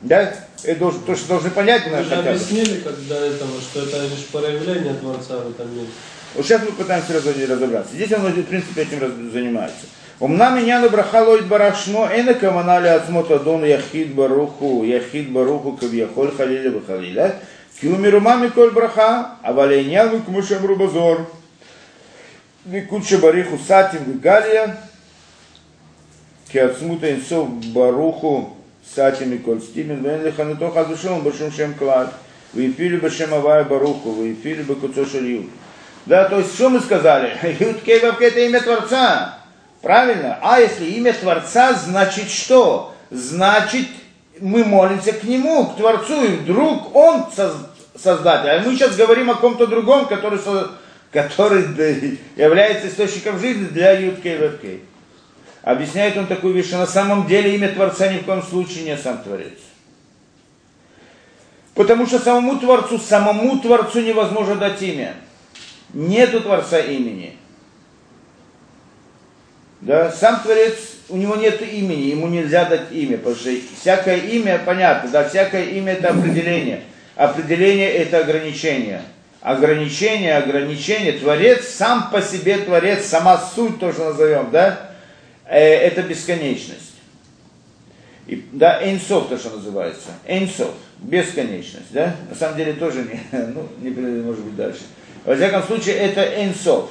[0.00, 0.32] Да?
[0.64, 4.24] Это должен- то, что должны понять Мы же объяснили как до этого, что это лишь
[4.32, 5.88] проявление Творца в этом мире.
[6.34, 7.94] Вот сейчас мы пытаемся раз- разобраться.
[7.94, 9.86] Здесь он, в принципе, этим занимается.
[10.18, 16.70] Умна меня на брахалоид барашмо, эна каманали ацмот адон яхид баруху, яхид баруху кавьяхоль халиля
[16.70, 17.36] бахалиля,
[17.80, 21.26] киумиру мами коль браха, а валеньяну кмушем рубазор.
[22.64, 24.76] Викуча бариху сатим вигалия,
[26.50, 28.56] ки ацмута инсов баруху
[28.94, 32.12] сатим и коль стимен, вен лихануто хазушем башум шем клад.
[32.54, 35.50] Вейфили башем авая баруху, вейфили бакуцо шалью.
[36.06, 37.36] Да, то есть, что мы сказали?
[37.60, 39.38] Ютке Вавке это имя Творца.
[39.82, 40.38] Правильно?
[40.40, 42.94] А если имя Творца, значит что?
[43.10, 43.88] Значит,
[44.40, 48.50] мы молимся к Нему, к Творцу, и вдруг Он соз- создатель.
[48.50, 50.38] А мы сейчас говорим о ком-то другом, который,
[51.10, 54.80] который является источником жизни для Ютке Вавке.
[55.62, 58.96] объясняет он такую вещь, что на самом деле имя Творца ни в коем случае не
[58.96, 59.58] сам Творец.
[61.74, 65.14] Потому что самому Творцу, самому Творцу невозможно дать имя.
[65.92, 67.36] Нету Творца имени.
[69.80, 70.74] Да, сам Творец,
[71.08, 75.64] у него нет имени, ему нельзя дать имя, потому что всякое имя, понятно, да, всякое
[75.64, 76.82] имя это определение.
[77.14, 79.02] Определение это ограничение.
[79.40, 84.90] Ограничение, ограничение, Творец, сам по себе Творец, сама суть, то, что назовем, да,
[85.44, 86.94] э, это бесконечность.
[88.26, 90.08] И, да, Эйнсов то, что называется.
[90.26, 93.20] Эйнсов, бесконечность, да, на самом деле тоже не,
[93.54, 94.80] ну, не может быть дальше.
[95.24, 96.90] Во всяком случае, это Эйнсов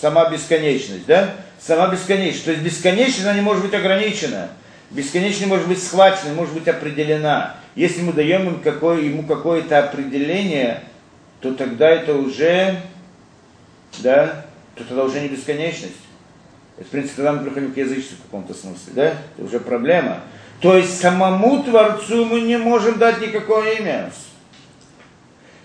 [0.00, 1.34] сама бесконечность, да?
[1.60, 2.44] Сама бесконечность.
[2.44, 4.48] То есть бесконечность, она не может быть ограничена.
[4.90, 7.56] Бесконечность может быть схвачена, может быть определена.
[7.74, 10.82] Если мы даем ему, какое, ему какое-то определение,
[11.40, 12.80] то тогда это уже,
[13.98, 15.94] да, то тогда уже не бесконечность.
[16.76, 19.04] Это, в принципе, тогда мы приходим к язычеству в каком-то смысле, да?
[19.06, 20.20] Это уже проблема.
[20.60, 24.10] То есть самому Творцу мы не можем дать никакое имя.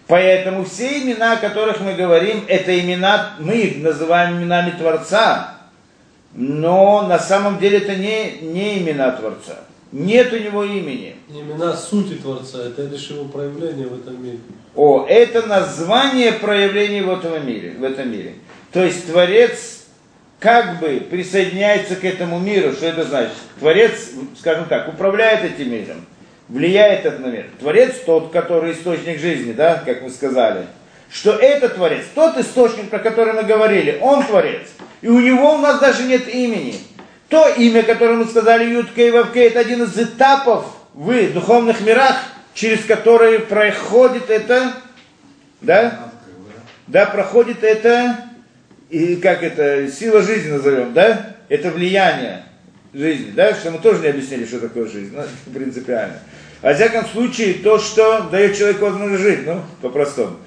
[0.07, 5.52] Поэтому все имена, о которых мы говорим, это имена, мы их называем именами Творца,
[6.33, 9.59] но на самом деле это не, не имена Творца.
[9.91, 11.15] Нет у него имени.
[11.29, 14.39] Имена сути Творца, это лишь его проявление в этом мире.
[14.75, 17.75] О, это название проявления в этом мире.
[17.77, 18.35] В этом мире.
[18.71, 19.83] То есть Творец
[20.39, 22.73] как бы присоединяется к этому миру.
[22.73, 23.33] Что это значит?
[23.59, 26.05] Творец, скажем так, управляет этим миром
[26.49, 27.47] влияет этот мир.
[27.59, 30.67] Творец тот, который источник жизни, да, как вы сказали.
[31.13, 34.67] Что это Творец, тот источник, про который мы говорили, он Творец.
[35.01, 36.75] И у него у нас даже нет имени.
[37.29, 42.17] То имя, которое мы сказали, Ютка и Вавке, это один из этапов в духовных мирах,
[42.55, 44.73] через которые проходит это,
[45.61, 46.09] да,
[46.87, 48.17] да, проходит это,
[48.89, 52.43] и как это, сила жизни назовем, да, это влияние
[52.91, 55.23] жизни, да, что мы тоже не объяснили, что такое жизнь, ну,
[55.53, 56.19] принципиально.
[56.63, 60.37] Во всяком случае, то, что дает человеку возможность жить, ну, по-простому.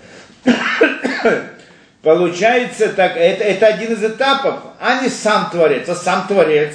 [2.03, 6.75] Получается так, это, это один из этапов, а не сам Творец, а сам Творец.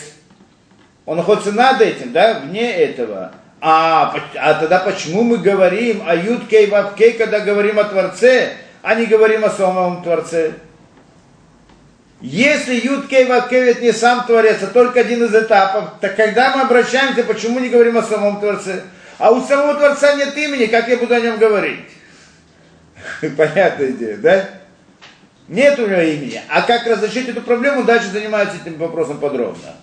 [1.05, 3.31] Он находится над этим, да, вне этого.
[3.61, 8.95] А, а тогда почему мы говорим о Ютке и Вавке, когда говорим о Творце, а
[8.95, 10.53] не говорим о самом Творце?
[12.21, 16.55] Если Ютке и Вавке это не сам Творец, а только один из этапов, так когда
[16.55, 18.81] мы обращаемся, почему не говорим о самом Творце?
[19.17, 21.79] А у самого Творца нет имени, как я буду о нем говорить?
[23.37, 24.49] Понятная идея, да?
[25.47, 26.41] Нет у него имени.
[26.49, 29.75] А как разрешить эту проблему, дальше занимается этим вопросом подробно.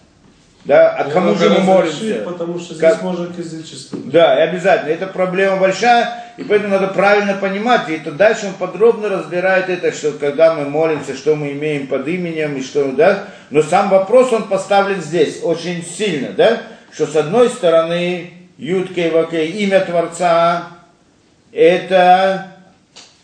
[0.64, 2.22] Да, а кому же мы молимся?
[2.24, 3.02] Потому что здесь как...
[3.02, 3.98] может язычество.
[4.04, 4.90] Да, и обязательно.
[4.90, 7.88] Это проблема большая, и поэтому надо правильно понимать.
[7.88, 12.06] И это дальше он подробно разбирает это, что когда мы молимся, что мы имеем под
[12.08, 13.24] именем, и что, да.
[13.50, 16.60] Но сам вопрос он поставлен здесь очень сильно, да,
[16.92, 20.68] что с одной стороны Юткей Вакей, имя Творца,
[21.52, 22.57] это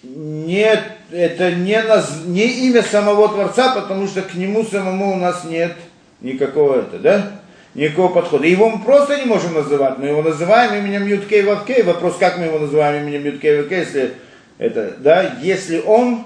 [0.04, 0.78] не,
[1.10, 5.72] это не, наз, не имя самого Творца, потому что к нему самому у нас нет
[6.20, 7.30] никакого это, да?
[7.74, 8.46] Никакого подхода.
[8.46, 11.82] Его мы просто не можем называть, мы его называем именем Юткей Вавкей.
[11.82, 14.14] Вопрос, как мы его называем именем Юткей Вавкей, если
[14.58, 16.24] это, да, если он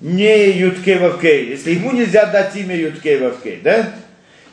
[0.00, 3.92] не Юткей Вавкей, если ему нельзя дать имя Юткей Вавкей, да?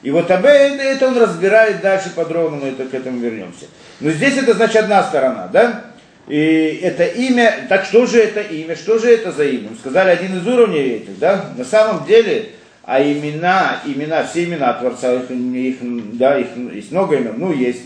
[0.03, 3.65] И вот об этом это он разбирает дальше подробно, мы это, к этому вернемся.
[3.99, 5.85] Но здесь это значит одна сторона, да?
[6.27, 9.69] И это имя, так что же это имя, что же это за имя?
[9.79, 11.53] Сказали один из уровней этих, да?
[11.57, 12.49] На самом деле,
[12.83, 17.83] а имена, имена, все имена Творца, их, их, да, их есть много имен, ну, есть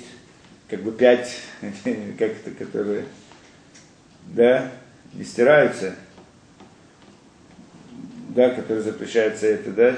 [0.69, 3.05] как бы пять, как это, которые,
[4.27, 4.71] да,
[5.13, 5.95] не стираются,
[8.29, 9.95] да, которые запрещаются это, да,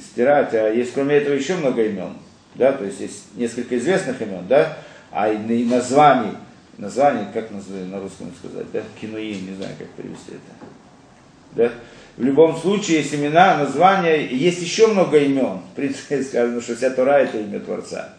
[0.00, 2.14] стирать, а есть кроме этого еще много имен,
[2.54, 4.78] да, то есть есть несколько известных имен, да,
[5.10, 6.36] а и названий,
[6.82, 10.66] названий, как назвать, на русском сказать, да, кинуи, не знаю, как перевести это,
[11.54, 11.72] да,
[12.16, 16.90] в любом случае есть имена, названия, есть еще много имен, в принципе, сказано, что вся
[16.90, 18.14] Тора это имя Творца,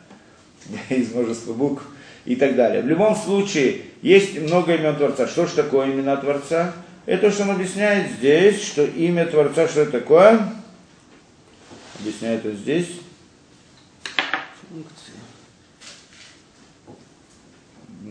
[0.90, 1.84] из множества букв
[2.24, 2.82] и так далее.
[2.82, 5.28] В любом случае, есть много имен Творца.
[5.28, 6.74] Что же такое имена Творца?
[7.06, 10.40] Это, что он объясняет здесь, что имя Творца, что это такое?
[12.00, 12.88] Объясняет он здесь.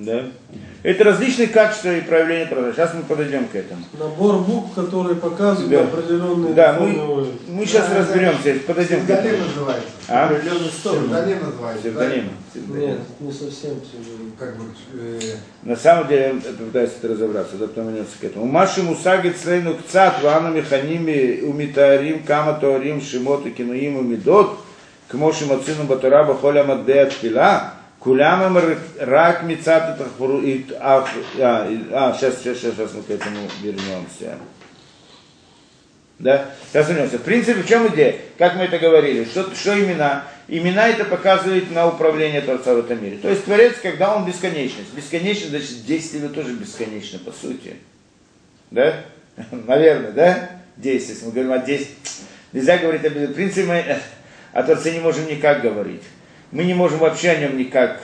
[0.04, 0.24] Да?
[0.82, 2.72] Это различные качества и проявления Творца.
[2.72, 3.84] Сейчас мы подойдем к этому.
[3.98, 5.82] Набор букв, которые показывают Да.
[5.82, 9.46] определенные Да, мы, мы сейчас Да, разберемся, подойдем к Псевдоним этому.
[9.48, 9.88] называется.
[10.08, 10.24] А?
[10.26, 11.02] Определенную сторону.
[11.02, 11.82] Псевдоним называется.
[11.82, 12.24] Псевдоним.
[12.54, 14.32] Нет, не совсем псевдоним.
[14.38, 14.44] Да?
[14.46, 15.20] Как бы, э,
[15.62, 18.46] На самом деле, я пытаюсь это разобраться, да, потом вернемся к этому.
[18.46, 24.58] Маши мусагит слейну кцат, вана механими, умитарим, кама тоарим, шимот и кинуим, умидот,
[25.06, 31.06] к моши мацину батараба, холя маддея тфила, кулям им рак мицат тахфуру, и, а,
[31.38, 34.38] а, а, сейчас, сейчас, сейчас, сейчас мы к этому вернемся.
[36.18, 36.50] Да?
[36.68, 37.18] Сейчас вернемся.
[37.18, 38.16] В принципе, в чем идея?
[38.38, 39.24] Как мы это говорили?
[39.24, 40.24] Что, что имена?
[40.48, 43.18] Имена это показывает на управление Творца в этом мире.
[43.18, 44.92] То есть Творец, когда он бесконечность.
[44.94, 47.76] Бесконечность, значит, действие тоже бесконечно, по сути.
[48.70, 49.04] Да?
[49.50, 50.50] Наверное, да?
[50.76, 51.18] Действие.
[51.22, 51.94] Мы говорим о действии.
[52.52, 53.84] Нельзя говорить о в принципе, мы
[54.52, 56.02] о Творце не можем никак говорить.
[56.52, 58.00] Мы не можем вообще о нем никак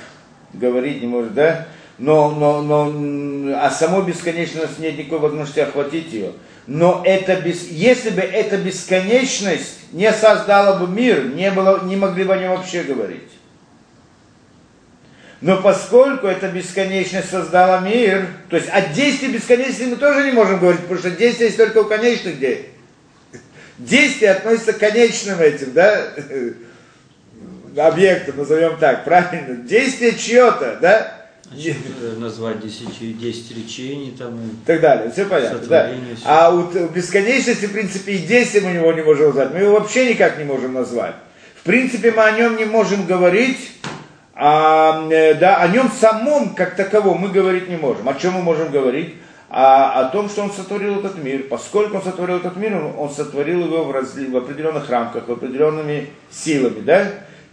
[0.54, 1.68] говорить, не можем, да?
[1.98, 6.32] Но, но, но а самой бесконечности нет никакой возможности охватить ее.
[6.66, 12.24] Но это без, если бы эта бесконечность не создала бы мир, не, было, не могли
[12.24, 13.28] бы о нем вообще говорить.
[15.40, 20.58] Но поскольку эта бесконечность создала мир, то есть от действия бесконечности мы тоже не можем
[20.58, 22.70] говорить, потому что действие есть только у конечных действий.
[23.78, 26.12] Действие относится к конечным этим, да,
[27.76, 29.56] объектам, назовем так, правильно?
[29.56, 31.14] Действие чье-то, да,
[32.02, 35.10] э, назвать 10, 10 речений там и так далее.
[35.10, 35.86] Все понятно, да.
[36.16, 36.24] Всё.
[36.26, 39.52] А у т- бесконечности, в принципе, и действия мы его не можем назвать.
[39.54, 41.14] Мы его вообще никак не можем назвать.
[41.56, 43.58] В принципе, мы о нем не можем говорить,
[44.34, 48.08] а, э, да, о нем самом, как таковом, мы говорить не можем.
[48.08, 49.14] О чем мы можем говорить?
[49.50, 51.44] А, о том, что он сотворил этот мир.
[51.48, 55.32] Поскольку он сотворил этот мир, он, он сотворил его в, разли- в определенных рамках, в
[55.32, 57.06] определенными силами, да?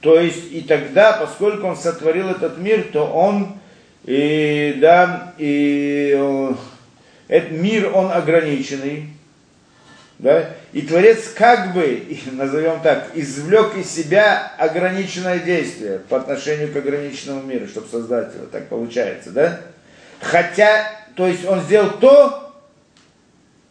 [0.05, 3.57] То есть, и тогда, поскольку он сотворил этот мир, то он,
[4.03, 6.53] и, да, и э,
[7.27, 9.09] этот мир, он ограниченный,
[10.19, 10.51] да?
[10.73, 17.41] И Творец как бы, назовем так, извлек из себя ограниченное действие по отношению к ограниченному
[17.41, 18.45] миру, чтобы создать его.
[18.45, 19.59] Так получается, да?
[20.19, 22.53] Хотя, то есть он сделал то,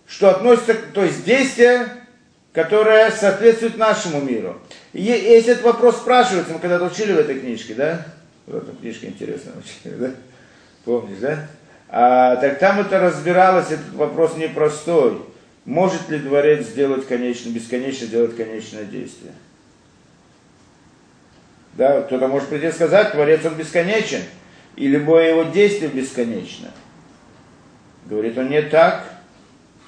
[0.09, 1.87] что относится, то есть действие,
[2.55, 4.57] которое соответствует нашему миру.
[4.93, 8.07] И если этот вопрос спрашивается, мы когда-то учили в этой книжке, да?
[8.47, 10.11] В этом книжке интересно учили, да?
[10.85, 11.49] Помнишь, да?
[11.89, 15.21] А, так там это разбиралось, этот вопрос непростой.
[15.65, 19.33] Может ли дворец сделать конечно, бесконечно делать конечное действие?
[21.73, 24.21] Да, кто-то может прийти и сказать, творец он бесконечен,
[24.77, 26.71] и любое его действие бесконечно.
[28.07, 29.11] Говорит он не так.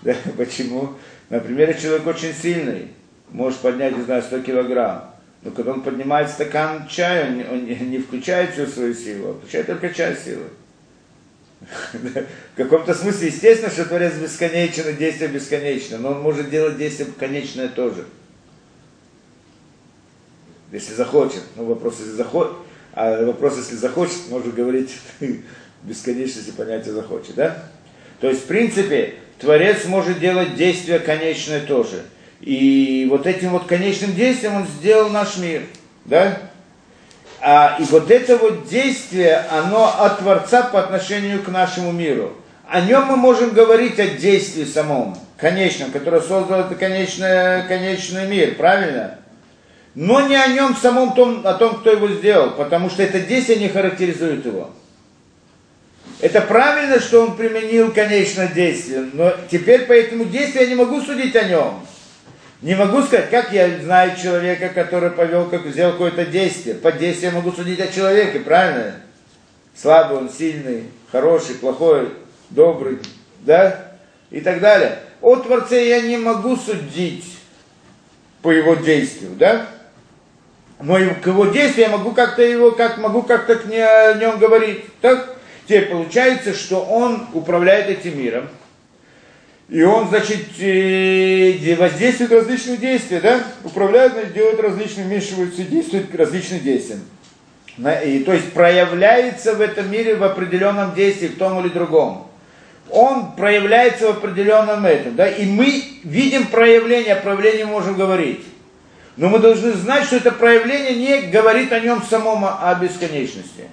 [0.02, 0.94] Да, почему?
[1.28, 2.88] Например, человек очень сильный,
[3.30, 5.10] может поднять, не знаю, 100 килограмм.
[5.42, 9.66] Но когда он поднимает стакан чая, он, он не- включает всю свою силу, а включает
[9.66, 10.44] только часть силы.
[11.92, 17.08] В каком-то смысле, естественно, что Творец бесконечен и действие бесконечно, но он может делать действие
[17.18, 18.04] конечное тоже.
[20.70, 21.42] Если захочет.
[21.56, 22.52] Ну, вопрос, если захочет.
[22.92, 24.98] А вопрос, если захочет, может говорить
[25.82, 27.64] бесконечности понятия захочет, да?
[28.20, 32.04] То есть, в принципе, Творец может делать действие конечное тоже.
[32.40, 35.62] И вот этим вот конечным действием он сделал наш мир,
[36.04, 36.38] да?
[37.40, 42.34] А, и вот это вот действие, оно от Творца по отношению к нашему миру.
[42.68, 48.54] О нем мы можем говорить о действии самом, конечном, которое создал это конечное, конечный мир,
[48.56, 49.18] правильно?
[49.94, 53.58] Но не о нем самом, том, о том, кто его сделал, потому что это действие
[53.58, 54.70] не характеризует его.
[56.20, 61.00] Это правильно, что он применил конечное действие, но теперь по этому действию я не могу
[61.02, 61.86] судить о нем.
[62.62, 66.74] Не могу сказать, как я знаю человека, который повел, как сделал какое-то действие.
[66.74, 68.94] По действию я могу судить о человеке, правильно?
[69.74, 72.08] Слабый он, сильный, хороший, плохой,
[72.48, 72.98] добрый,
[73.40, 73.92] да?
[74.30, 74.98] И так далее.
[75.20, 77.36] О Творце я не могу судить
[78.40, 79.66] по его действию, да?
[80.80, 84.84] Но к его действию я могу как-то его, как могу как-то к нем говорить.
[85.02, 85.35] Так?
[85.66, 88.48] Теперь получается, что он управляет этим миром.
[89.68, 93.42] И он, значит, э, воздействует различные действия, да?
[93.64, 96.08] Управляет, значит, делает различные, вмешиваются действует
[96.60, 97.00] действиям.
[97.76, 102.28] На- И, то есть проявляется в этом мире в определенном действии, в том или другом.
[102.90, 105.28] Он проявляется в определенном этом, да?
[105.28, 108.44] И мы видим проявление, о проявлении можем говорить.
[109.16, 113.64] Но мы должны знать, что это проявление не говорит о нем самом, а о бесконечности.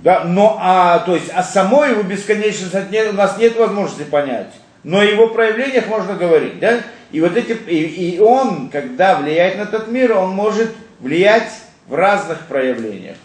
[0.00, 4.52] Да, но, а, то есть, о самой его бесконечности нет- у нас нет возможности понять.
[4.84, 6.80] Но о его проявлениях можно говорить, да?
[7.10, 11.50] И вот эти, и, и он, когда влияет на этот мир, он может влиять
[11.86, 13.16] в разных проявлениях.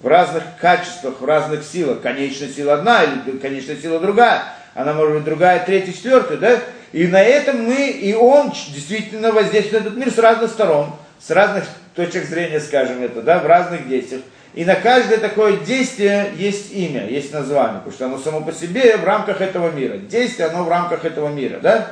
[0.00, 2.00] В разных качествах, в разных силах.
[2.00, 4.42] Конечная сила одна или конечная сила другая.
[4.74, 6.60] Она может быть другая, третья, четвертая, да?
[6.92, 11.30] И на этом мы, и он действительно воздействует на этот мир с разных сторон, с
[11.30, 11.64] разных
[11.94, 14.22] точек зрения, скажем это, да, в разных действиях.
[14.56, 18.96] И на каждое такое действие есть имя, есть название, потому что оно само по себе
[18.96, 19.98] в рамках этого мира.
[19.98, 21.88] Действие, оно в рамках этого мира, да?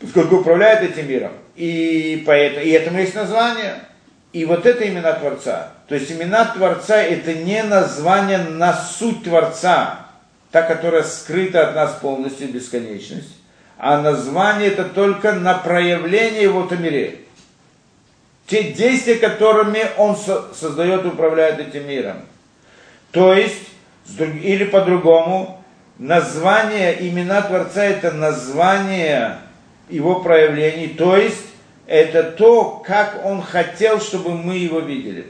[0.00, 1.32] Поскольку управляет этим миром.
[1.56, 3.74] И, поэтому, и этому есть название.
[4.32, 5.72] И вот это имена Творца.
[5.88, 10.06] То есть имена Творца это не название на суть Творца,
[10.52, 13.36] та, которая скрыта от нас полностью бесконечность,
[13.76, 17.18] а название это только на проявление в мире.
[18.50, 22.16] Те действия, которыми он создает и управляет этим миром.
[23.12, 23.62] То есть,
[24.18, 25.62] или по-другому,
[25.98, 29.38] название, имена Творца это название
[29.88, 31.44] его проявлений, то есть
[31.86, 35.26] это то, как он хотел, чтобы мы его видели.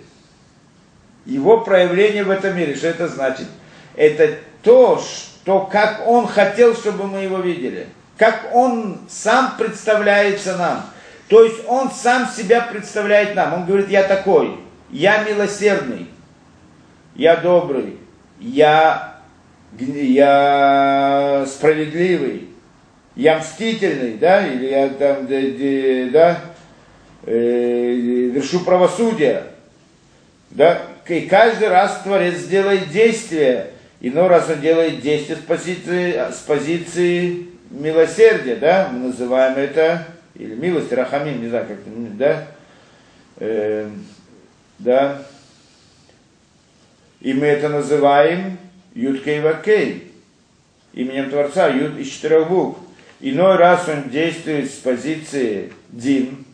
[1.26, 3.48] Его проявление в этом мире, что это значит?
[3.96, 7.86] Это то, что как он хотел, чтобы мы его видели.
[8.16, 10.86] Как он сам представляется нам.
[11.30, 13.54] То есть он сам себя представляет нам.
[13.54, 14.58] Он говорит, я такой,
[14.90, 16.08] я милосердный,
[17.14, 17.98] я добрый,
[18.40, 19.14] я,
[19.78, 22.48] я справедливый,
[23.14, 25.28] я мстительный, да, или я там,
[26.10, 26.40] да,
[27.26, 27.92] э,
[28.34, 29.44] вершу правосудие,
[30.50, 33.70] да, и каждый раз Творец делает действие,
[34.00, 40.54] иной раз он делает действие с позиции, с позиции милосердия, да, мы называем это, или
[40.54, 42.46] милость, рахамин, не знаю, как это, да,
[43.38, 43.90] э,
[44.78, 45.22] да,
[47.20, 48.58] и мы это называем
[48.94, 50.12] Юткей Вакей,
[50.94, 52.80] именем Творца, Юд из четырех букв.
[53.20, 56.46] Иной раз он действует с позиции Дин,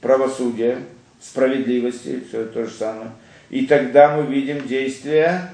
[0.00, 0.78] правосудия,
[1.20, 3.10] справедливости, все то же самое.
[3.50, 5.50] И тогда мы видим действие,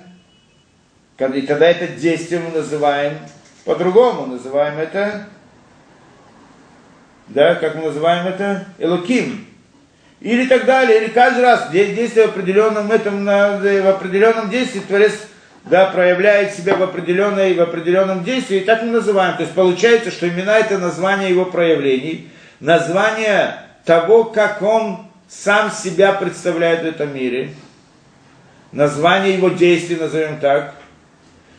[1.18, 3.18] и тогда это действие мы называем
[3.64, 5.28] по-другому, называем это,
[7.28, 9.46] да, как мы называем это, Элоким.
[10.20, 15.14] Или так далее, или каждый раз действие в определенном, этом, в определенном действии Творец
[15.64, 19.36] да, проявляет себя в определенной, в определенном действии, и так мы называем.
[19.36, 26.12] То есть получается, что имена это название его проявлений, название того, как он сам себя
[26.12, 27.54] представляет в этом мире,
[28.70, 30.74] название его действий, назовем так,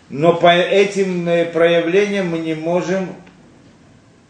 [0.09, 3.09] но по этим э, проявлениям мы не можем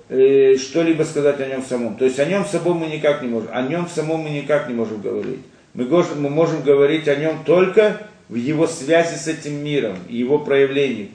[0.10, 1.95] э, что-либо сказать о нем самом.
[1.95, 4.74] То есть о нем самом мы никак не можем, о нем самом мы никак не
[4.74, 5.39] можем говорить.
[5.74, 11.12] Мы, мы можем говорить о нем только в его связи с этим миром, его проявлении,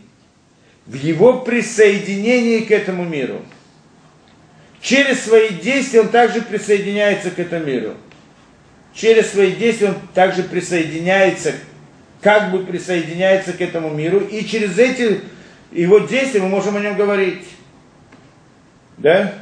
[0.86, 3.40] в его присоединении к этому миру.
[4.80, 7.94] Через свои действия он также присоединяется к этому миру.
[8.94, 11.52] Через свои действия он также присоединяется,
[12.20, 14.20] как бы присоединяется к этому миру.
[14.20, 15.20] И через эти
[15.72, 17.44] его действия мы можем о нем говорить.
[18.98, 19.32] Да?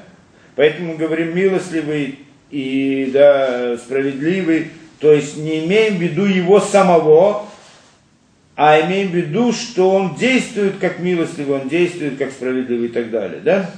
[0.54, 4.70] Поэтому говорим милостливый и да, справедливый.
[5.00, 7.46] То есть не имеем в виду его самого,
[8.56, 13.10] а имеем в виду, что он действует как милостливый, он действует как справедливый и так
[13.10, 13.40] далее.
[13.44, 13.70] Да?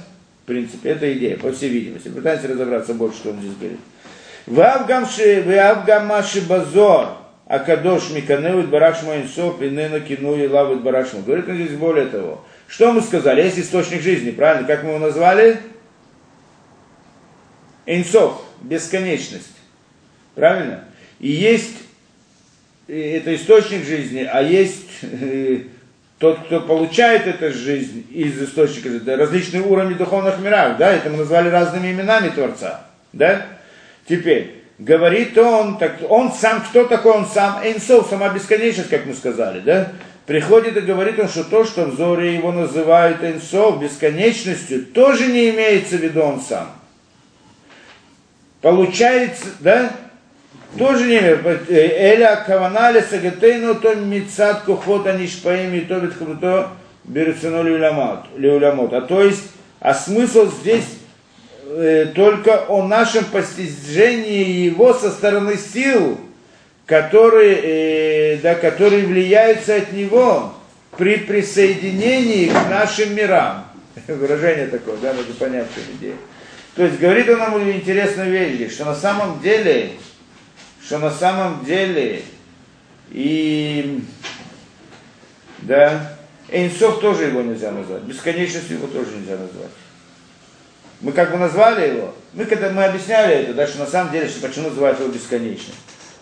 [0.43, 2.07] В принципе, это идея, по всей видимости.
[2.07, 3.79] Пытаемся разобраться больше, что он здесь говорит.
[5.45, 7.09] Вавгамаши базор,
[7.45, 11.23] Акадош Миканеут Бараш Моинсоп и Нена Кину и Лавит Барашму.
[11.23, 12.45] Говорит он здесь более того.
[12.69, 13.41] Что мы сказали?
[13.41, 14.67] Есть источник жизни, правильно?
[14.67, 15.59] Как мы его назвали?
[17.87, 19.55] Инсов, бесконечность.
[20.35, 20.85] Правильно?
[21.19, 21.75] И есть
[22.87, 25.63] это источник жизни, а есть э,
[26.17, 31.17] тот, кто получает эту жизнь из источника, это различные уровни духовных миров, да, это мы
[31.17, 33.45] назвали разными именами Творца, да.
[34.07, 37.61] Теперь, говорит он, так, он сам, кто такой он сам?
[37.63, 39.91] Эйнсов, сама бесконечность, как мы сказали, да.
[40.29, 45.49] Приходит и говорит он, что то, что в Зоре его называют Эйнсов, бесконечностью, тоже не
[45.49, 46.67] имеется в виду он сам.
[48.61, 49.91] Получается, да,
[50.77, 56.73] тоже не Эля Каванали Сагатейну то Мицат Кухота Нишпаим и Тобит Хабуто
[57.05, 58.93] Берецено Леулямот.
[58.93, 59.45] А то есть,
[59.79, 60.85] а смысл здесь
[61.65, 66.19] э, только о нашем постижении его со стороны сил,
[66.89, 70.55] которые, э, да, которые влияются от него
[70.97, 73.67] при присоединении к нашим мирам.
[74.07, 76.15] Выражение такое, да, надо понять, что идея.
[76.75, 79.91] То есть говорит он нам интересную вещь, что на самом деле
[80.83, 82.23] что на самом деле
[83.11, 84.03] и
[85.59, 86.17] да,
[86.49, 89.69] Эйнсов тоже его нельзя назвать, бесконечностью его тоже нельзя назвать.
[91.01, 94.27] Мы как бы назвали его, мы когда мы объясняли это, да, что на самом деле,
[94.27, 95.75] что почему называют его бесконечным.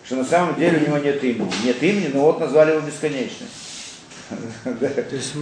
[0.08, 1.52] Что на самом деле у него нет имени.
[1.64, 3.52] Нет имени, но вот назвали его бесконечность.
[4.64, 5.34] То есть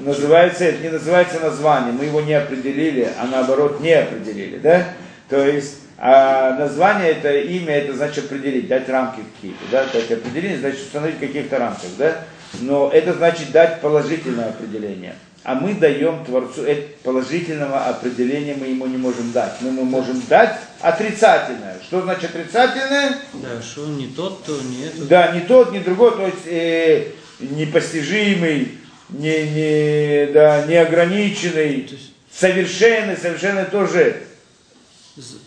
[0.00, 4.88] Называется, это не называется название, мы его не определили, а наоборот не определили, да?
[5.30, 10.58] То есть а название это имя, это значит определить, дать рамки какие-то, да, дать определение,
[10.58, 12.24] значит установить в каких-то рамках, да?
[12.60, 15.14] Но это значит дать положительное определение.
[15.44, 16.62] А мы даем Творцу,
[17.02, 19.54] положительного определения мы ему не можем дать.
[19.62, 21.78] Но мы можем дать отрицательное.
[21.82, 23.16] Что значит отрицательное?
[23.32, 25.08] Да, что не тот, то не этот.
[25.08, 27.06] Да, не тот, не другой, то есть э,
[27.40, 28.78] непостижимый,
[29.08, 34.22] не, не, да, неограниченный, То есть совершенный, совершенный тоже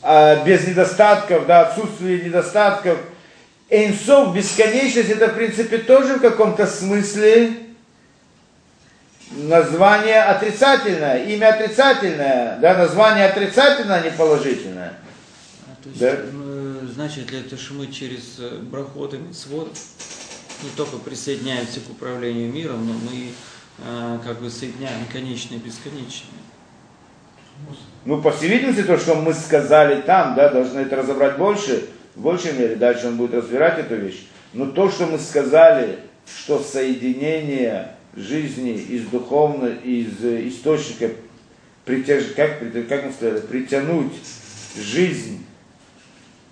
[0.02, 2.98] а, без недостатков, да, отсутствие недостатков.
[3.70, 7.52] Эйнсов, бесконечность, это в принципе тоже в каком-то смысле
[9.32, 14.94] название отрицательное, имя отрицательное, да, название отрицательное, а не положительное.
[15.94, 16.94] То есть, Да.
[16.94, 19.72] значит ли это, что мы через э, брахот и митцвот
[20.64, 23.30] не только присоединяемся к управлению миром, но мы
[23.80, 26.32] э, как бы соединяем конечное и бесконечное.
[28.06, 32.22] Ну, по всей видимости, то, что мы сказали там, да, должны это разобрать больше, в
[32.22, 34.28] большей мере, дальше он будет разбирать эту вещь.
[34.54, 41.12] Но то, что мы сказали, что соединение жизни из духовного, из э, источника,
[41.86, 44.14] притяж, как, как мы сказали, притянуть
[44.78, 45.46] жизнь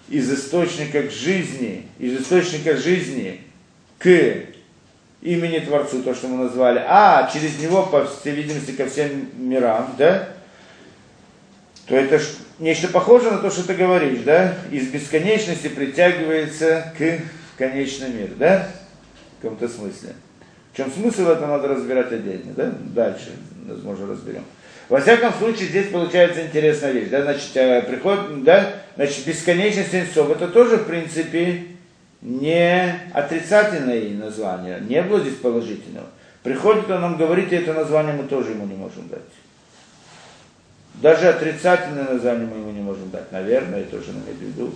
[0.10, 3.41] из источника к жизни, из источника жизни
[3.97, 4.08] к
[5.22, 9.95] имени Творцу, то, что мы назвали, а через него, по всей видимости, ко всем мирам,
[9.97, 10.30] да,
[11.88, 12.22] то это
[12.60, 14.56] нечто похожее на то, что ты говоришь, да?
[14.72, 17.20] Из бесконечности притягивается к
[17.58, 18.68] конечный мир, да?
[19.39, 20.16] В каком-то смысле.
[20.74, 22.72] В чем смысл, это надо разбирать отдельно, да?
[22.93, 23.32] Дальше,
[23.66, 24.43] возможно, разберем.
[24.88, 27.24] Во всяком случае, здесь получается интересная вещь, да?
[27.24, 28.74] Значит, э, приходит, да?
[28.96, 31.64] Значит, бесконечность сенсов, это тоже, в принципе,
[32.22, 36.08] не отрицательное название, не было здесь положительного.
[36.44, 39.22] Приходит он нам говорит, и это название мы тоже ему не можем дать.
[40.96, 44.76] Даже отрицательное название мы ему не можем дать, наверное, я тоже имею в виду.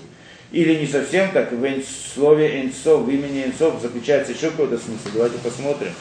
[0.52, 1.84] Или не совсем так, в
[2.14, 5.10] слове энсов, в имени энсов заключается еще какой-то смысл.
[5.14, 5.92] Давайте посмотрим.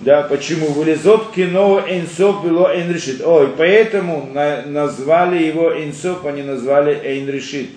[0.00, 0.68] Да, почему?
[0.68, 3.22] Вылезот кино энсов было энрешит.
[3.22, 7.70] Ой, поэтому на- назвали его энсов, они назвали энрешит.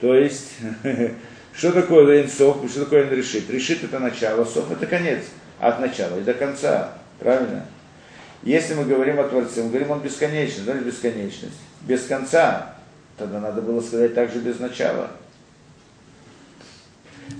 [0.00, 0.52] То есть,
[1.56, 3.50] что такое энсов, что такое энрешит?
[3.50, 5.24] Решит это начало, сов это конец.
[5.58, 6.92] От начала и до конца.
[7.18, 7.66] Правильно?
[8.42, 11.58] Если мы говорим о Творце, мы говорим, он бесконечный, да, бесконечность.
[11.82, 12.74] Без конца,
[13.16, 15.10] тогда надо было сказать также без начала.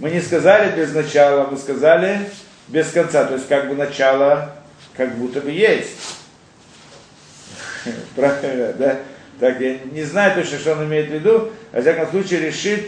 [0.00, 2.20] Мы не сказали без начала, мы сказали
[2.68, 4.52] без конца, то есть как бы начало
[4.96, 5.96] как будто бы есть.
[8.16, 9.00] Да?
[9.40, 12.84] Так, я не знаю точно, что он имеет в виду, а в всяком случае решит,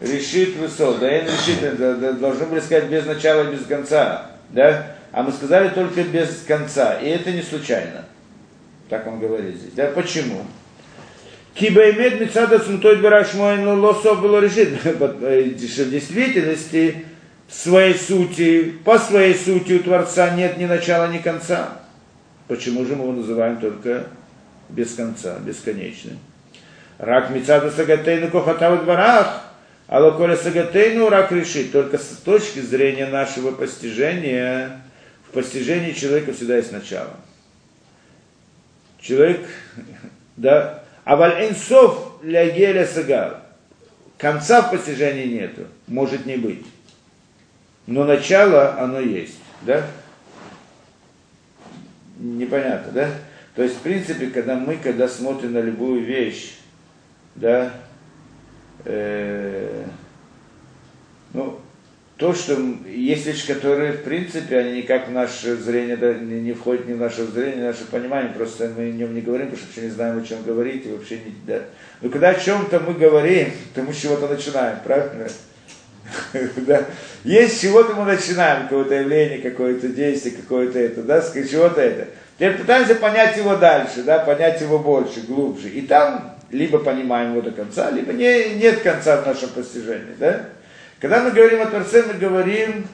[0.00, 4.32] решит высот, да, и решит, это, да, должны были сказать без начала и без конца,
[4.50, 8.06] да, а мы сказали только без конца, и это не случайно,
[8.88, 10.44] так он говорит здесь, да, почему?
[11.54, 17.04] Кибаймед Мицада Сумтой Барашмоин Лосов было решит, что в действительности
[17.48, 21.78] своей сути, по своей сути у Творца нет ни начала, ни конца.
[22.46, 24.06] Почему же мы его называем только
[24.68, 26.18] без конца, бесконечным?
[26.98, 29.44] Рак Мицада Сагатейну Кохатават Барах,
[29.86, 31.72] а Локоля Сагатейну рак решит.
[31.72, 34.82] Только с точки зрения нашего постижения,
[35.28, 37.16] в постижении человека всегда есть начало.
[39.00, 39.46] Человек,
[40.36, 41.54] да, а валь
[42.22, 43.40] лягеля сагар.
[44.18, 46.66] Конца в постижении нету, может не быть.
[47.88, 49.82] Но начало оно есть, да?
[52.18, 53.10] Непонятно, да?
[53.54, 56.58] То есть, в принципе, когда мы, когда смотрим на любую вещь,
[57.34, 57.72] да,
[58.84, 59.86] э,
[61.32, 61.58] ну,
[62.18, 66.52] то, что есть вещи, которые, в принципе, они никак в наше зрение, да, не, не
[66.52, 69.46] входят ни в наше зрение, ни в наше понимание, просто мы о нем не говорим,
[69.46, 71.62] потому что вообще не знаем, о чем говорить, и вообще не, да.
[72.02, 75.26] Но когда о чем-то мы говорим, то мы с чего-то начинаем, правильно?
[76.56, 76.84] Да.
[77.24, 82.08] Есть с чего-то мы начинаем, какое-то явление, какое-то действие, какое-то это, да, с чего-то это.
[82.36, 85.68] Теперь пытаемся понять его дальше, да, понять его больше, глубже.
[85.68, 90.46] И там либо понимаем его до конца, либо не, нет конца в нашем постижении, да.
[91.00, 92.86] Когда мы говорим о Творце, мы говорим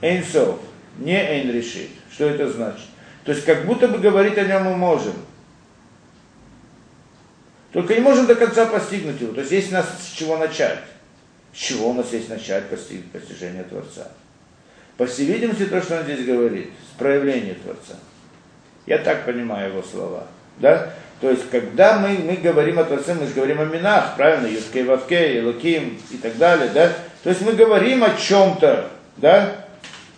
[0.00, 0.58] Эйнсов,
[0.98, 1.90] не Эйн решит.
[2.10, 2.86] Что это значит?
[3.24, 5.12] То есть как будто бы говорить о нем мы можем.
[7.72, 9.34] Только не можем до конца постигнуть его.
[9.34, 10.78] То есть есть у нас с чего начать.
[11.56, 14.08] Чего у нас есть начать постиг, постижение Творца?
[14.98, 17.94] По всей видимости, то, что он здесь говорит, с проявления Творца.
[18.84, 20.26] Я так понимаю его слова.
[20.58, 20.92] Да?
[21.20, 24.84] То есть, когда мы, мы говорим о Творце, мы же говорим о минах, правильно, Юткей,
[24.84, 26.92] Вавкей, Элоким и так далее, да?
[27.22, 29.64] То есть мы говорим о чем-то, да?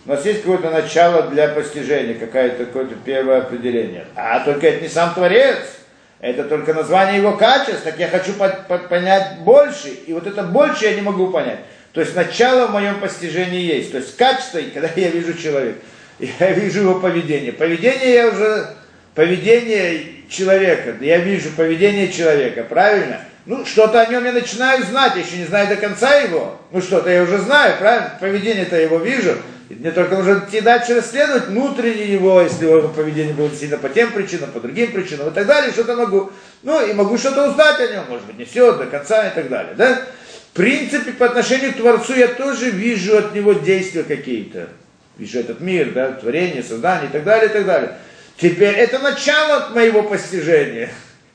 [0.05, 4.07] У нас есть какое-то начало для постижения, какое-то какое-то первое определение.
[4.15, 5.57] А только это не сам Творец,
[6.21, 10.43] это только название его качеств, так я хочу по- по- понять больше, и вот это
[10.43, 11.59] больше я не могу понять.
[11.93, 13.91] То есть начало в моем постижении есть.
[13.91, 15.79] То есть качество, когда я вижу человека,
[16.19, 17.53] я вижу его поведение.
[17.53, 18.67] Поведение я уже,
[19.15, 23.21] поведение человека, я вижу поведение человека, правильно?
[23.45, 26.59] Ну, что-то о нем я начинаю знать, я еще не знаю до конца его.
[26.71, 28.13] Ну, что-то я уже знаю, правильно?
[28.19, 29.37] Поведение-то его вижу.
[29.69, 33.87] И мне только нужно идти дальше расследовать внутренне его, если его поведение было сильно по
[33.87, 36.31] тем причинам, по другим причинам и так далее, что-то могу.
[36.63, 39.47] Ну, и могу что-то узнать о нем, может быть, не все до конца и так
[39.47, 40.01] далее, да?
[40.51, 44.69] В принципе, по отношению к Творцу я тоже вижу от него действия какие-то.
[45.19, 47.97] Вижу этот мир, да, творение, создание и так далее, и так далее.
[48.37, 50.89] Теперь это начало моего постижения.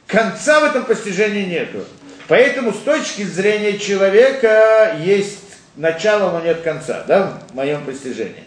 [0.08, 1.84] Конца в этом постижении нету.
[2.26, 5.43] Поэтому с точки зрения человека есть
[5.76, 8.44] начало, но нет конца, да, в моем постижении.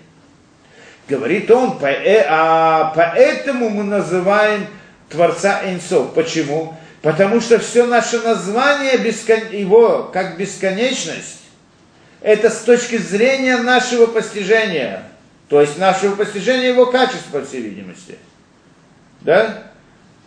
[1.07, 4.67] Говорит он, «Поэ- а поэтому мы называем
[5.09, 6.13] Творца Энсов.
[6.13, 6.75] Почему?
[7.01, 11.41] Потому что все наше название, его как бесконечность,
[12.21, 15.03] это с точки зрения нашего постижения.
[15.47, 18.17] То есть нашего постижения его качества, по всей видимости.
[19.21, 19.63] Да?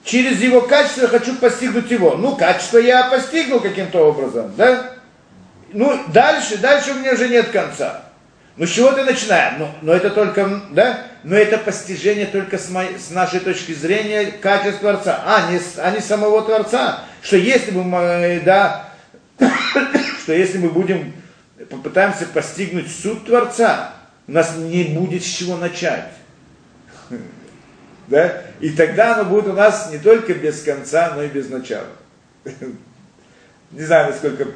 [0.03, 2.17] Через его качество я хочу постигнуть его.
[2.17, 4.93] Ну, качество я постигнул каким-то образом, да?
[5.73, 8.03] Ну, дальше, дальше у меня уже нет конца.
[8.57, 9.55] Ну, с чего ты начинаешь?
[9.59, 11.07] Ну, но это только, да?
[11.23, 15.91] Но это постижение только с, моей, с нашей точки зрения качеств Творца, а не, а
[15.93, 17.05] не самого Творца.
[17.23, 18.91] Что если бы мы, да,
[20.23, 21.13] что если мы будем,
[21.69, 23.93] попытаемся постигнуть суд Творца,
[24.27, 26.09] у нас не будет с чего начать.
[28.09, 28.43] Да?
[28.59, 31.87] И тогда оно будет у нас не только без конца, но и без начала.
[33.71, 34.49] Не знаю, насколько,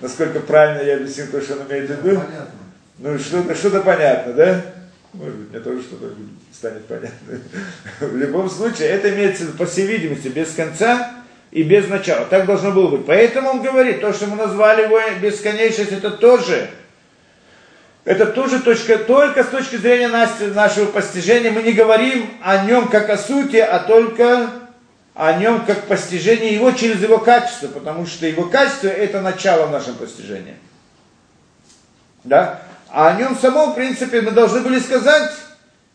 [0.00, 2.20] насколько правильно я объяснил то, что он имеет в виду.
[2.20, 2.50] Понятно.
[2.98, 4.62] Ну, что-то что понятно, да?
[5.12, 6.14] Может быть, мне тоже что-то
[6.52, 7.40] станет понятно.
[8.00, 11.12] В любом случае, это имеется, по всей видимости, без конца
[11.50, 12.26] и без начала.
[12.26, 13.06] Так должно было быть.
[13.06, 16.70] Поэтому он говорит, то, что мы назвали его бесконечность, это тоже,
[18.04, 21.50] это тоже точка, только с точки зрения нашего постижения.
[21.50, 24.50] Мы не говорим о нем как о сути, а только
[25.14, 29.70] о нем как постижение его через его качество, потому что его качество это начало в
[29.70, 30.56] нашем постижении.
[32.24, 32.62] Да?
[32.88, 35.32] А о нем самом, в принципе, мы должны были сказать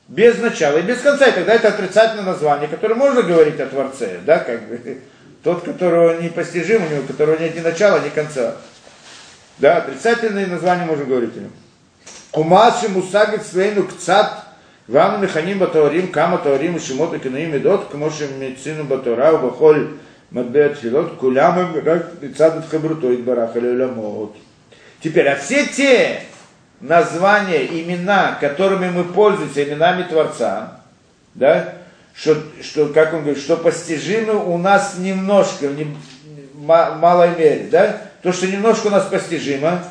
[0.08, 1.28] без начала и без конца.
[1.28, 4.20] И тогда это отрицательное название, которое можно говорить о Творце.
[4.26, 4.40] Да?
[4.40, 5.02] Как бы,
[5.44, 8.56] тот, которого непостижим, у него, которого нет ни начала, ни конца.
[9.60, 11.52] Да, отрицательное название можно говорить о нем.
[12.34, 14.45] Умаши мусагит свейну кцат
[14.88, 19.98] вам механим батаорим кама таорим шимот и кинаим идот кмоши медицину батора убахоль
[20.32, 24.36] мадбеат филот кулям рак цадат хабрутой барах алюламот.
[25.02, 26.22] Теперь, а все те
[26.82, 30.82] названия, имена, которыми мы пользуемся, именами Творца,
[31.34, 31.76] да,
[32.14, 35.96] что, что, как он говорит, что постижимы у нас немножко, в не-
[36.54, 39.84] ма- малой мере, да, то, что немножко у нас постижимо,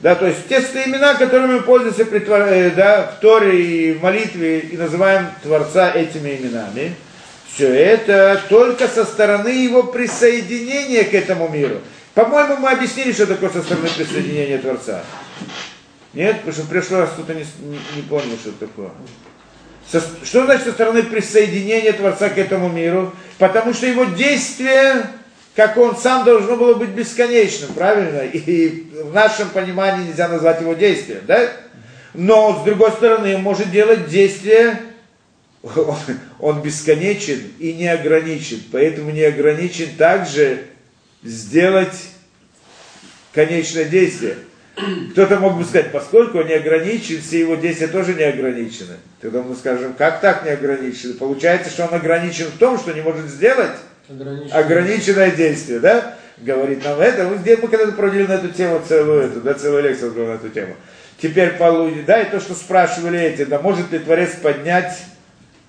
[0.00, 4.02] да, то есть те имена, которыми мы пользуемся при, э, да, в Торе и в
[4.02, 6.94] молитве и называем Творца этими именами,
[7.52, 11.80] все это только со стороны его присоединения к этому миру.
[12.14, 15.02] По-моему, мы объяснили, что такое со стороны присоединения Творца.
[16.14, 16.42] Нет?
[16.42, 17.44] Потому что в раз кто-то не,
[17.96, 18.90] не, понял, что такое.
[19.90, 23.14] Со- что значит со стороны присоединения Творца к этому миру?
[23.38, 25.06] Потому что его действие,
[25.54, 28.20] как он сам, должно было быть бесконечным, правильно?
[28.20, 31.50] И в нашем понимании нельзя назвать его действием, да?
[32.14, 34.80] Но, с другой стороны, он может делать действия,
[35.62, 35.96] он,
[36.38, 38.62] он бесконечен и не ограничен.
[38.72, 40.64] Поэтому не ограничен также
[41.22, 41.96] сделать
[43.32, 44.36] конечное действие.
[45.12, 48.96] Кто-то мог бы сказать, поскольку он не ограничен, все его действия тоже не ограничены.
[49.20, 51.12] Тогда мы скажем, как так не ограничены?
[51.12, 53.72] Получается, что он ограничен в том, что не может сделать
[54.12, 54.54] Ограниченность.
[54.54, 56.14] ограниченное действие, да?
[56.38, 57.24] Говорит нам это.
[57.24, 60.48] Мы, где мы когда-то провели на эту тему целую, эту, да, целую лекцию на эту
[60.50, 60.74] тему.
[61.18, 64.98] Теперь получится, да, и то, что спрашивали эти, да, может ли Творец поднять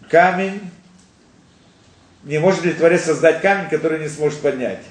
[0.09, 0.61] камень,
[2.23, 4.81] не может ли Творец создать камень, который не сможет поднять?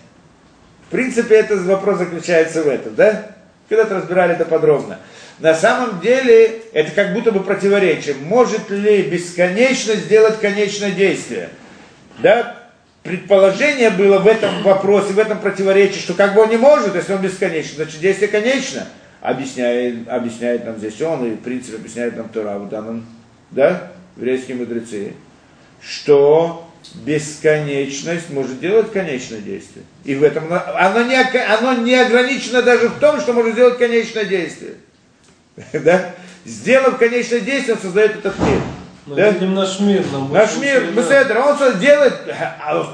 [0.86, 3.34] В принципе, этот вопрос заключается в этом, да?
[3.68, 4.98] Когда-то разбирали это подробно.
[5.38, 8.14] На самом деле, это как будто бы противоречие.
[8.14, 11.48] Может ли бесконечно сделать конечное действие?
[12.18, 12.61] Да?
[13.02, 17.12] Предположение было в этом вопросе, в этом противоречии, что как бы он не может, если
[17.14, 18.86] он бесконечен, значит действие конечно.
[19.20, 23.06] Объясняет, объясняет нам здесь он, и в принципе объясняет нам Тора в данном,
[23.52, 25.12] да, еврейские мудрецы,
[25.80, 29.84] что бесконечность может делать конечное действие.
[30.04, 34.24] И в этом оно не, оно не ограничено даже в том, что может сделать конечное
[34.24, 34.74] действие.
[35.72, 36.14] Да?
[36.44, 38.58] Сделав конечное действие, он создает этот мир.
[39.06, 39.30] Мы Да?
[39.30, 40.04] видим наш мир.
[40.12, 42.14] Нам Наш мир, Беседер, он что делает,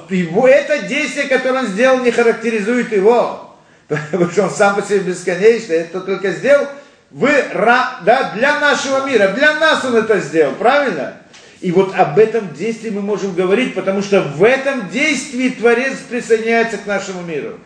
[0.08, 3.56] его, это действие, которое он сделал, не характеризует его.
[3.88, 6.66] Потому что он сам по себе бесконечный, это только сделал
[7.10, 11.14] вы, да, для нашего мира, для нас он это сделал, правильно?
[11.60, 16.76] И вот об этом действии мы можем говорить, потому что в этом действии Творец присоединяется
[16.76, 17.58] к нашему миру.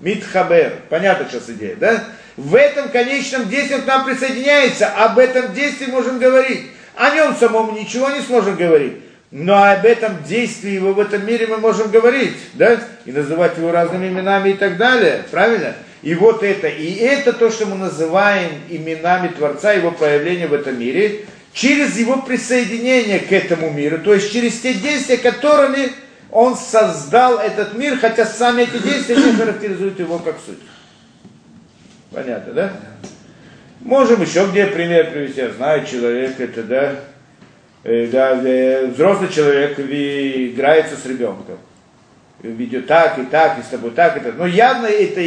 [0.00, 2.04] Митхабер, понятно сейчас идея, да?
[2.36, 6.66] В этом конечном действии он к нам присоединяется, об этом действии можем говорить.
[6.96, 8.94] О нем самом ничего не сможем говорить.
[9.30, 12.78] Но об этом действии его в этом мире мы можем говорить, да?
[13.04, 15.74] И называть его разными именами и так далее, правильно?
[16.02, 20.78] И вот это, и это то, что мы называем именами Творца, его проявление в этом
[20.78, 25.90] мире, через его присоединение к этому миру, то есть через те действия, которыми
[26.30, 30.58] он создал этот мир, хотя сами эти действия не характеризуют его как суть.
[32.12, 32.72] Понятно, да?
[33.80, 35.40] Можем еще где пример привести.
[35.40, 36.94] Я знаю, человек это, да,
[37.82, 41.58] э, да, э, взрослый человек играется с ребенком.
[42.42, 44.34] Ведет так и так, и с тобой так и так.
[44.36, 45.20] Но явно это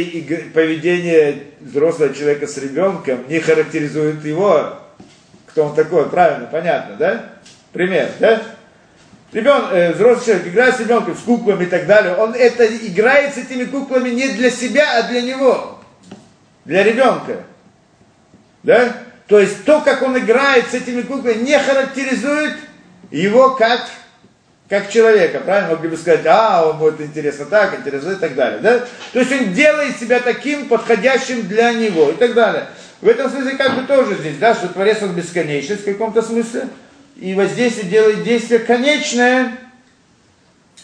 [0.54, 4.78] поведение взрослого человека с ребенком не характеризует его,
[5.46, 7.24] кто он такой, правильно, понятно, да?
[7.72, 8.40] Пример, да?
[9.32, 12.14] Ребен, э, взрослый человек играет с ребенком, с куклами и так далее.
[12.14, 15.80] Он это играет с этими куклами не для себя, а для него.
[16.64, 17.44] Для ребенка.
[18.68, 18.92] Да?
[19.28, 22.52] То есть то, как он играет с этими куклами, не характеризует
[23.10, 23.80] его как,
[24.68, 25.40] как человека.
[25.40, 25.70] Правильно?
[25.70, 28.60] Могли бы сказать, а, он будет интересно так, интересно и так далее.
[28.60, 28.84] Да?
[29.14, 32.66] То есть он делает себя таким, подходящим для него и так далее.
[33.00, 36.68] В этом смысле как бы тоже здесь, да, что Творец он бесконечность в каком-то смысле.
[37.16, 39.56] И воздействие делает действие конечное,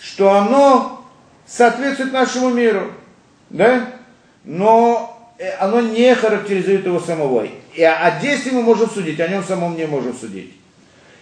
[0.00, 1.06] что оно
[1.46, 2.92] соответствует нашему миру.
[3.50, 3.90] Да?
[4.42, 7.46] Но э, оно не характеризует его самого.
[7.74, 10.54] И о действии мы можем судить, о нем самом не можем судить.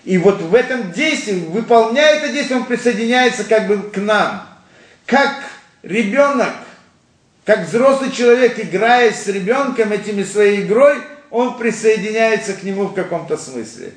[0.04, 4.46] И вот в этом действии, выполняя это действие, он присоединяется как бы к нам.
[5.06, 5.36] Как
[5.82, 6.52] ребенок,
[7.44, 10.96] как взрослый человек, играя с ребенком этими своей игрой,
[11.30, 13.92] он присоединяется к нему в каком-то смысле.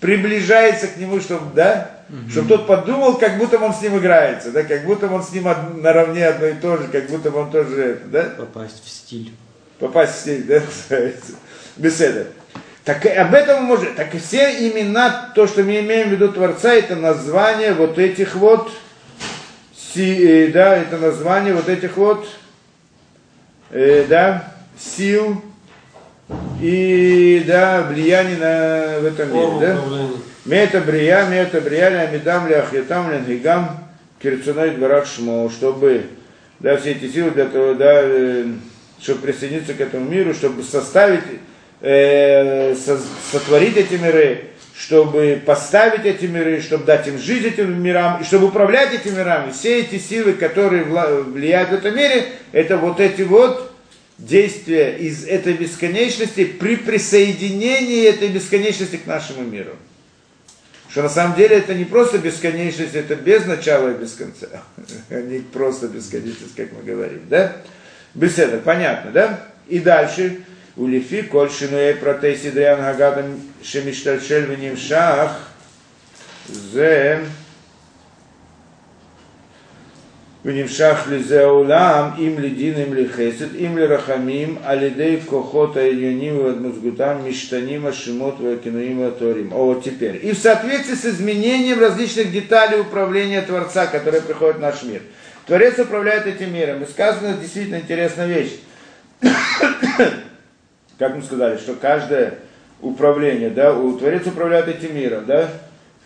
[0.00, 1.90] Приближается к нему, чтобы, да,
[2.30, 5.48] чтобы тот подумал, как будто он с ним играется, да, как будто он с ним
[5.82, 9.34] наравне одно и то же, как будто он тоже, да, Попасть в стиль.
[9.80, 11.32] попасть в стиль, да, называется.
[11.78, 12.26] Беседа.
[12.84, 16.32] Так об этом мы можем, так и все имена, то, что мы имеем в виду
[16.32, 18.70] Творца, это название вот этих вот,
[19.76, 22.26] си, э, да, это название вот этих вот,
[23.70, 25.42] э, да, сил
[26.62, 29.78] и, да, влияние на, в этом мире, да.
[30.46, 33.68] Мета брия, мета брия, лямидам, ляхьятам, ленгигам,
[34.22, 36.06] кирцуной дворах шмо, чтобы,
[36.58, 38.46] да, все эти силы для того, да, э,
[38.98, 41.24] чтобы присоединиться к этому миру, чтобы составить,
[41.80, 43.00] э, со-
[43.30, 44.44] сотворить эти миры,
[44.76, 49.50] чтобы поставить эти миры, чтобы дать им жизнь этим мирам, и чтобы управлять этими мирами.
[49.50, 53.72] Все эти силы, которые влияют в этом мире, это вот эти вот
[54.18, 59.76] действия из этой бесконечности при присоединении этой бесконечности к нашему миру.
[60.90, 64.48] Что на самом деле это не просто бесконечность, это без начала и без конца.
[65.10, 67.56] А не просто бесконечность, как мы говорим, да?
[68.14, 69.40] Беседа, понятно, да?
[69.68, 70.40] И дальше.
[70.77, 75.49] Улифи коль шинуэй протеси дриан гагадам шемиштальшель веним шах
[76.49, 77.19] зе
[80.45, 87.85] ונמשך לזה העולם, אם לדין, אם לחסד, אם לרחמים, על ידי כוחות העליונים והדמוזגותם, משתנים
[87.85, 89.51] השמות והכינויים והתוארים.
[89.51, 90.19] О, вот теперь.
[90.21, 95.01] И в соответствии с изменением различных деталей управления Творца, которые приходят в наш мир.
[95.47, 96.83] Творец управляет этим миром.
[96.83, 98.59] И сказана действительно интересная вещь.
[100.98, 102.34] Как мы сказали, что каждое
[102.80, 105.48] управление, да, у Творец управляет этим миром, да,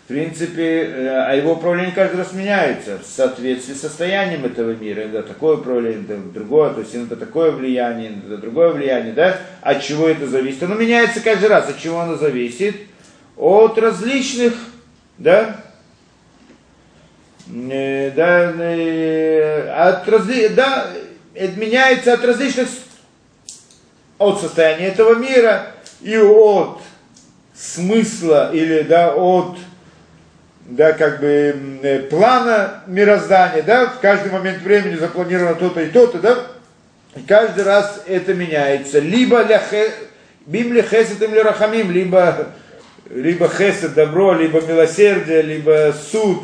[0.03, 5.03] в принципе, э, а его управление каждый раз меняется в соответствии с состоянием этого мира.
[5.03, 9.37] Иногда такое управление, иногда другое, то есть иногда такое влияние, иногда другое влияние, да?
[9.61, 10.61] От чего это зависит?
[10.63, 11.69] Оно меняется каждый раз.
[11.69, 12.75] От чего оно зависит?
[13.37, 14.53] От различных,
[15.17, 15.63] да,
[17.51, 20.47] Э, да, э, от разли...
[20.49, 20.87] да,
[21.33, 22.69] это меняется от различных,
[24.23, 25.67] от состояния этого мира
[26.01, 26.81] и от
[27.55, 29.57] смысла или да, от
[30.65, 36.19] да, как бы э, плана мироздания, да, в каждый момент времени запланировано то-то и то-то,
[36.19, 36.37] да,
[37.15, 38.99] и каждый раз это меняется.
[38.99, 39.45] Либо
[40.45, 42.47] бим ли хесед им ли рахамим, либо,
[43.09, 46.43] либо хесед добро, либо милосердие, либо суд,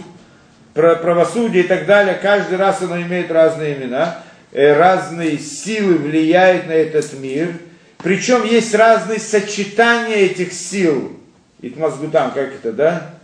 [0.74, 4.20] правосудие и так далее, каждый раз оно имеет разные имена,
[4.52, 7.54] э, разные силы влияют на этот мир,
[8.02, 11.18] причем есть разные сочетания этих сил.
[11.62, 13.16] Итмазгутам, как это, да?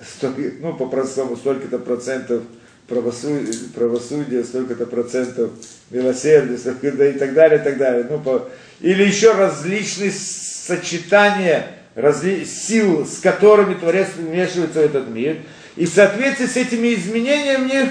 [0.00, 2.42] Столько, ну, по-простому, столько-то процентов
[2.88, 5.50] правосудия, правосудия столько-то процентов
[5.90, 8.06] милосердия, столько-то и так далее, и так далее.
[8.08, 8.48] Ну, по,
[8.80, 15.36] или еще различные сочетания разли, сил, с которыми Творец вмешивается в этот мир.
[15.76, 17.88] И в соответствии с этими изменениями в них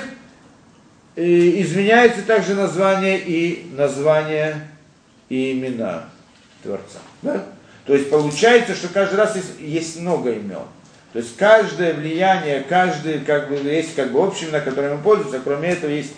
[1.15, 4.70] и изменяется также название и название
[5.31, 6.09] и имена
[6.61, 6.99] Творца.
[7.21, 7.41] Да?
[7.85, 10.65] То есть получается, что каждый раз есть, есть много имен.
[11.13, 15.69] То есть каждое влияние, каждый, как бы, есть как бы община, которой мы пользуемся, кроме
[15.69, 16.11] этого есть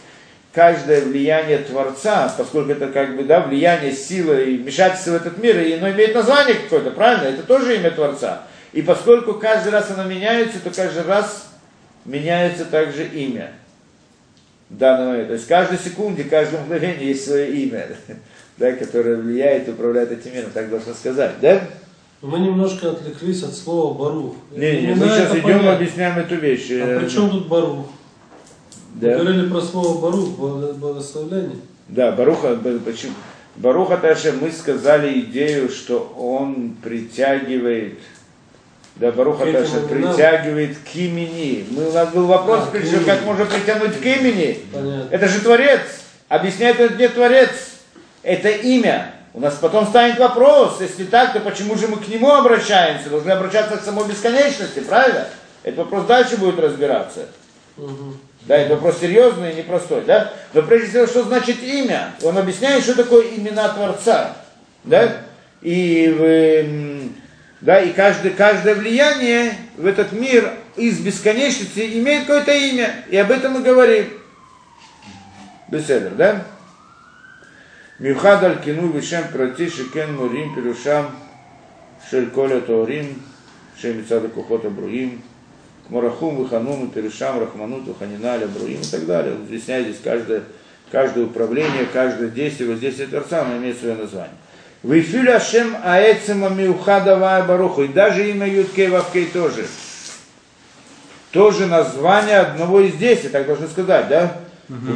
[0.51, 5.59] каждое влияние Творца, поскольку это как бы, да, влияние, сила и вмешательство в этот мир,
[5.59, 7.27] и оно имеет название какое-то, правильно?
[7.27, 8.43] Это тоже имя Творца.
[8.71, 11.49] И поскольку каждый раз оно меняется, то каждый раз
[12.03, 13.51] меняется также имя
[14.69, 15.23] данного.
[15.25, 17.87] То есть каждой секунде, каждое мгновение есть свое имя,
[18.57, 21.61] да, которое влияет и управляет этим миром, так должно сказать, да?
[22.21, 24.35] Мы немножко отвлеклись от слова барух.
[24.51, 25.75] Не, не, мы сейчас идем понятно.
[25.75, 26.69] объясняем эту вещь.
[26.71, 27.87] А при чем тут барух?
[28.95, 29.09] Да.
[29.09, 30.29] Мы говорили про слово барух,
[30.77, 31.57] благословление.
[31.89, 33.13] Да, баруха, почему?
[33.55, 37.99] Баруха Таше мы сказали идею, что он притягивает,
[38.95, 41.65] да, Баруха Таше притягивает к имени.
[41.71, 44.59] Мы, у нас был вопрос, а, пришел, как можно притянуть к имени.
[44.71, 45.07] Понятно.
[45.11, 45.81] Это же Творец.
[46.29, 47.49] Объясняет, это не Творец.
[48.23, 49.11] Это имя.
[49.33, 53.09] У нас потом станет вопрос, если так, то почему же мы к нему обращаемся?
[53.09, 55.27] Должны обращаться к самой бесконечности, правильно?
[55.63, 57.27] Этот вопрос дальше будет разбираться.
[57.77, 58.13] Угу.
[58.41, 60.31] Да, это вопрос серьезный и непростой, да?
[60.53, 62.13] Но прежде всего, что значит имя?
[62.21, 64.35] Он объясняет, что такое имена Творца,
[64.83, 65.17] да?
[65.61, 67.09] И,
[67.61, 73.31] да, и каждое, каждое влияние в этот мир из бесконечности имеет какое-то имя, и об
[73.31, 74.09] этом мы говорим.
[75.69, 76.43] Беседер, да?
[78.00, 81.02] מיוחד על כינוי בשם פרטי שכן מורים פירושם
[82.10, 83.18] של כל התוארים
[83.76, 85.18] שהם מצד הכוחות הברואים,
[85.88, 89.32] כמו רחום וחנון ופירושם רחמנות וחנינה על הברואים и так далее.
[89.34, 90.42] Он объясняет здесь каждое,
[90.92, 94.34] каждое управление, каждое действие, воздействие Творца, оно имеет свое название.
[94.82, 97.82] Вифиль Ашем Аэцема Миухадава Баруху.
[97.82, 99.66] И даже имя Юткей Вавкей тоже.
[101.32, 104.36] Тоже название одного из действий, так должны сказать, да?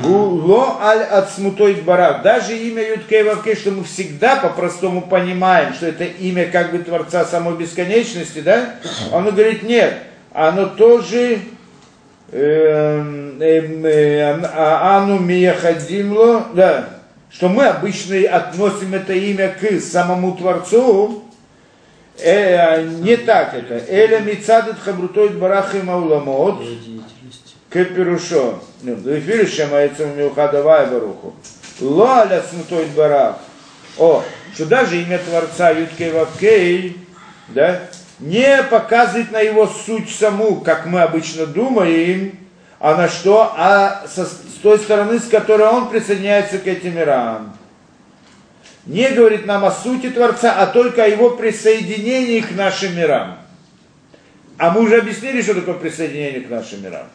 [0.03, 2.23] Ло аль от смутой барак.
[2.23, 7.25] Даже имя Юткей Вавкей, что мы всегда по-простому понимаем, что это имя как бы Творца
[7.25, 8.75] самой бесконечности, да?
[9.11, 9.93] Он говорит, нет,
[10.33, 11.39] оно тоже
[12.31, 16.89] эм, эм, э, а, Ану Мияхадимло, да,
[17.29, 21.23] что мы обычно относим это имя к самому Творцу,
[22.19, 23.81] э, не так это.
[23.87, 26.63] Эля Мицадет Хабрутой Барахи Мауламот.
[27.77, 28.59] Кепирушо.
[28.83, 31.35] Эфир Шамайцем Милхадавай Баруху.
[31.79, 33.37] Ло аля смутой барах.
[33.97, 34.23] О,
[34.55, 36.97] что даже имя Творца Юткей Вавкей,
[37.49, 37.81] да,
[38.19, 42.39] не показывает на его суть саму, как мы обычно думаем,
[42.79, 43.53] а на что?
[43.55, 47.55] А со, с той стороны, с которой он присоединяется к этим мирам.
[48.87, 53.37] Не говорит нам о сути Творца, а только о его присоединении к нашим мирам.
[54.57, 57.07] А мы уже объяснили, что такое присоединение к нашим мирам.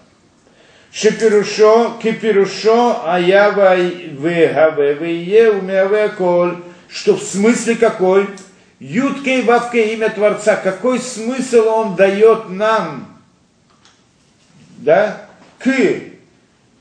[0.93, 6.57] Шепирушо, кипирушо, аява вегаве вее умяве коль.
[6.89, 8.29] Что в смысле какой?
[8.79, 10.57] Юткей вавкей имя Творца.
[10.57, 13.19] Какой смысл он дает нам?
[14.79, 15.29] Да?
[15.59, 15.71] К.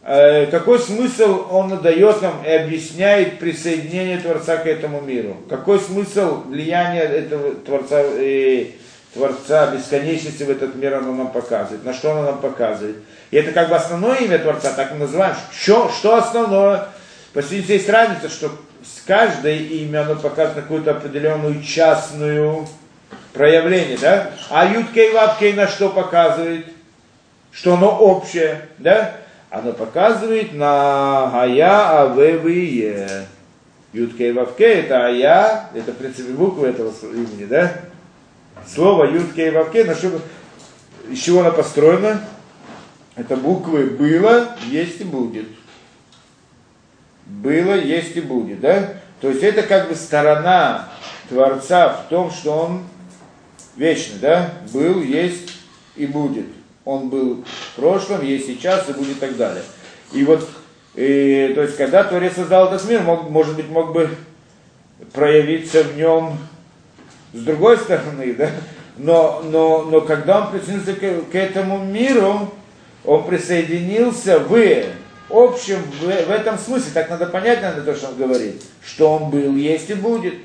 [0.04, 5.38] Э, какой смысл он дает нам и объясняет присоединение Творца к этому миру?
[5.48, 8.72] Какой смысл влияния этого Творца, э,
[9.14, 11.86] Творца бесконечности в этот мир оно нам показывает?
[11.86, 12.98] На что оно нам показывает?
[13.32, 15.36] И это как бы основное имя Творца, так мы называем.
[15.52, 16.90] Что, что основное?
[17.34, 18.52] Посмотрите, есть разница, что
[19.08, 22.68] каждое имя, оно показывает какую-то определенную частную
[23.34, 24.32] проявление, да?
[24.50, 26.66] А Юткей Вавкей на что показывает?
[27.54, 29.16] Что оно общее, да?
[29.50, 33.28] Оно показывает на Ая Авевие.
[33.94, 37.72] Юткей Вавкей это Ая, это в принципе буквы этого имени, да?
[38.68, 40.20] Слово Юткей Вавкей, на что,
[41.10, 42.22] из чего оно построено?
[43.22, 45.46] Это буквы было, есть и будет.
[47.28, 48.96] Было, есть и будет, да?
[49.20, 50.90] То есть это как бы сторона
[51.30, 52.84] Творца в том, что он
[53.76, 54.50] вечный, да?
[54.74, 55.54] Был, есть
[55.96, 56.48] и будет.
[56.84, 59.64] Он был в прошлом, есть сейчас и будет и так далее.
[60.14, 60.50] И вот,
[60.96, 64.10] и, то есть, когда Творец создал этот мир, мог, может быть, мог бы
[65.14, 66.40] проявиться в нем
[67.34, 68.50] с другой стороны, да?
[68.98, 72.52] Но, но, но когда он присоединился к, к этому миру,
[73.04, 74.54] Он присоединился в
[75.32, 79.30] общем, в, в этом смысле, так надо понять, надо то, что он говорит, что он
[79.30, 80.36] был, есть и будет.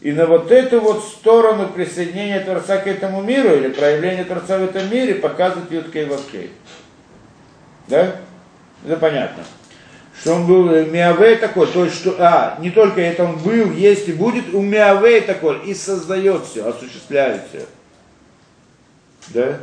[0.00, 4.64] И на вот эту вот сторону присоединения Творца к этому миру, или проявления Творца в
[4.64, 6.50] этом мире, показывает Ютка и Вавкей.
[7.86, 8.16] Да?
[8.84, 9.44] Это понятно.
[10.20, 14.08] Что он был Миавей такой, то есть что, а, не только это он был, есть
[14.08, 17.66] и будет, у Миавей такой, и создает все, осуществляет все.
[19.28, 19.60] Да?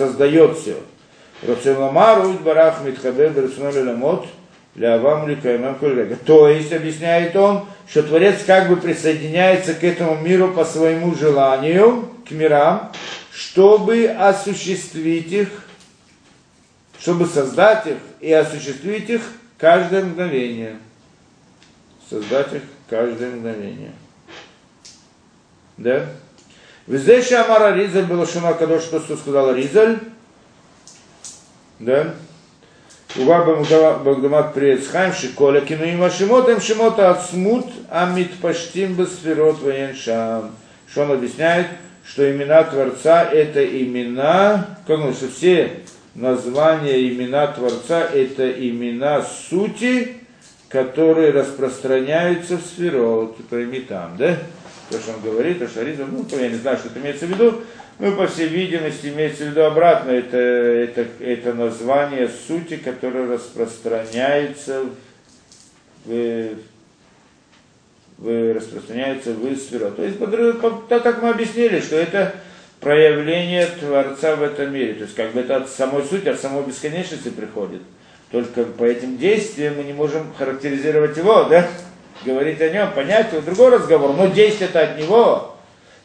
[0.00, 0.78] Создает все.
[1.46, 4.26] Рацеламару Барах Берсуноли Ламот
[4.74, 6.16] Лявам Ликаймам Кульрега.
[6.16, 12.08] То есть, объясняет он, что Творец как бы присоединяется к этому миру по своему желанию,
[12.26, 12.90] к мирам,
[13.30, 15.48] чтобы осуществить их,
[16.98, 19.20] чтобы создать их и осуществить их
[19.58, 20.78] каждое мгновение.
[22.08, 23.92] Создать их каждое мгновение.
[25.76, 26.06] Да?
[26.86, 29.98] Везде Амара Ризаль было Шума Кадош, что сказал Ризаль,
[31.78, 32.14] да?
[33.16, 33.64] Угаба
[34.04, 40.52] Багдамат Приецхайм, Шиколя, Кинуим Ашимотем, Шимота Ацмут, Амит Паштим Басферот Ваеншам.
[40.88, 41.66] Что он объясняет,
[42.04, 45.80] что имена Творца это имена, как он, что все
[46.14, 50.16] названия имена Творца это имена сути,
[50.68, 54.38] которые распространяются в сферот, пойми там, да?
[54.90, 57.30] То, что он говорит, то, что Ариза, ну, я не знаю, что это имеется в
[57.30, 57.62] виду,
[58.00, 64.86] ну, по всей видимости, имеется в виду обратно, это, это, это название сути, которое распространяется
[66.04, 66.54] в,
[68.18, 69.92] в, распространяется в сферу.
[69.92, 70.18] То есть,
[70.88, 72.34] так как мы объяснили, что это
[72.80, 74.94] проявление Творца в этом мире.
[74.94, 77.82] То есть, как бы это от самой сути, от самой бесконечности приходит.
[78.32, 81.68] Только по этим действиям мы не можем характеризировать его, да?
[82.24, 84.14] Говорить о нем, понять, это другой разговор.
[84.14, 85.56] Но действие это от него.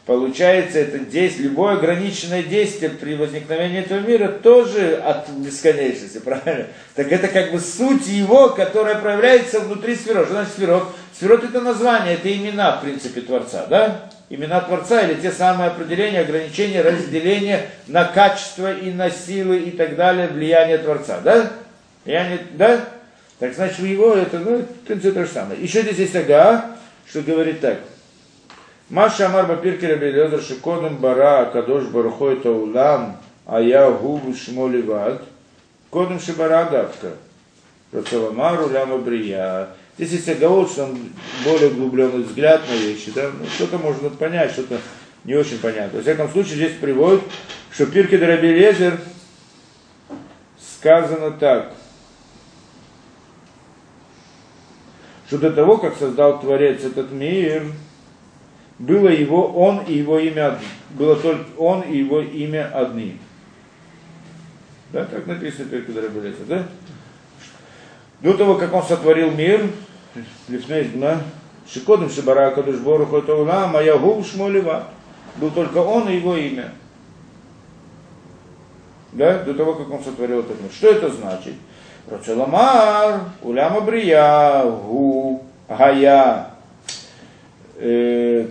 [0.06, 6.68] Получается, это действие, любое ограниченное действие при возникновении этого мира тоже от бесконечности, правильно?
[6.94, 10.26] Так это как бы суть его, которая проявляется внутри сферот.
[10.26, 10.84] Что значит сферот?
[11.12, 14.08] Сферот это название, это имена, в принципе, Творца, да?
[14.30, 19.96] Имена Творца или те самые определения, ограничения, разделения на качество и на силы и так
[19.96, 21.50] далее, влияние Творца, да?
[22.04, 22.84] Влияние, да?
[23.38, 25.60] Так значит, его это, ну, принципе, то же самое.
[25.60, 26.76] Еще здесь есть ага,
[27.06, 27.80] что говорит так–
[28.88, 35.24] Маша Амар Бапирки Рабелезер Шикодом Бара Кадош Барухой Таулам Ая Губу Шмоливад
[35.90, 37.14] Кодом Шибара Давка
[37.90, 40.98] Рацаламару Ляма Брия Здесь есть оговор, что он
[41.42, 43.30] более углубленный взгляд на вещи, да?
[43.36, 44.78] ну, что-то можно понять, что-то
[45.24, 45.98] не очень понятно.
[45.98, 47.22] Во всяком случае, здесь приводит,
[47.72, 49.00] что Пирки Дарабелезер
[50.60, 51.72] сказано так,
[55.26, 57.64] что до того, как создал Творец этот мир,
[58.78, 60.58] было его он и его имя,
[60.90, 63.18] было только он и его имя одни.
[64.92, 66.68] Да, так написано перед Кудрабелеца, да?
[68.20, 69.68] До того, как он сотворил мир,
[70.48, 71.22] Лифнейдна,
[71.68, 74.88] Шикодом Шибара Кадуш Бору Хотаула, Моя Гул Шмолева.
[75.36, 76.72] Был только он и его имя.
[79.12, 80.70] Да, до того, как он сотворил этот мир.
[80.70, 81.54] Что это значит?
[82.11, 86.45] Рацеламар, Уляма Брия, Гу, Гая,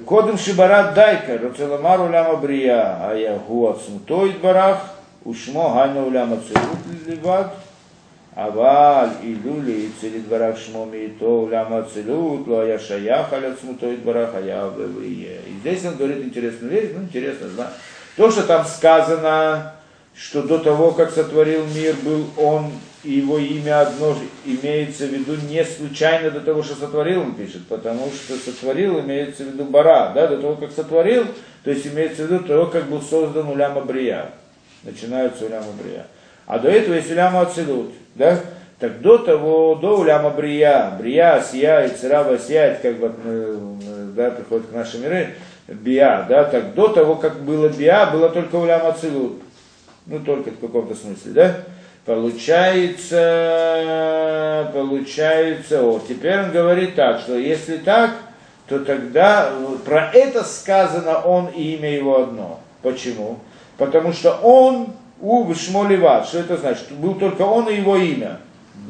[0.04, 4.76] קודם שברא דייקה, רוצה לומר עולם הבריאה, היה הוא עצמותו יתברך,
[5.30, 7.44] ושמו היינו עולם הצירות לבד,
[8.36, 14.64] אבל אילו אצל יתברך שמו מאיתו עולם האצילות, לא היה שייך על עצמותו יתברך, היה
[14.76, 15.38] ובריאה.
[15.46, 17.72] И здесь он говорит интересную вещь, ну интересно, да.
[18.16, 19.72] То, что там сказано,
[20.14, 22.72] что до того, как сотворил мир, был он
[23.05, 27.67] и его имя одно имеется в виду не случайно до того, что сотворил, он пишет,
[27.67, 31.25] потому что сотворил имеется в виду бара, да, до того, как сотворил,
[31.63, 34.31] то есть имеется в виду того, как был создан уляма брия.
[34.83, 36.07] Начинается уляма брия.
[36.47, 38.39] А до этого есть уляма ацелут, да,
[38.79, 43.13] так до того, до уляма брия, брия сияет, цирава сияет, как вот,
[44.15, 45.35] да, приходит к нашим миры,
[45.67, 49.41] биа, да, так до того, как было биа, было только уляма ацелут.
[50.07, 51.55] Ну, только в каком-то смысле, да?
[52.05, 53.19] Получается,
[54.71, 58.11] получается, о, теперь он говорит так, что если так,
[58.67, 59.51] то тогда
[59.83, 62.59] про это сказано он и имя его одно.
[62.83, 63.39] Почему?
[63.77, 66.91] Потому что он у Шмолева, что это значит?
[66.91, 68.39] Был только он и его имя.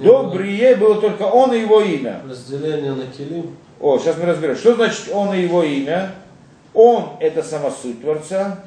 [0.02, 2.22] До Брие было только он и его имя.
[2.28, 3.56] Разделение на Келим.
[3.80, 4.58] О, сейчас мы разберем.
[4.58, 6.12] Что значит он и его имя?
[6.74, 8.60] Он это сама суть Творца,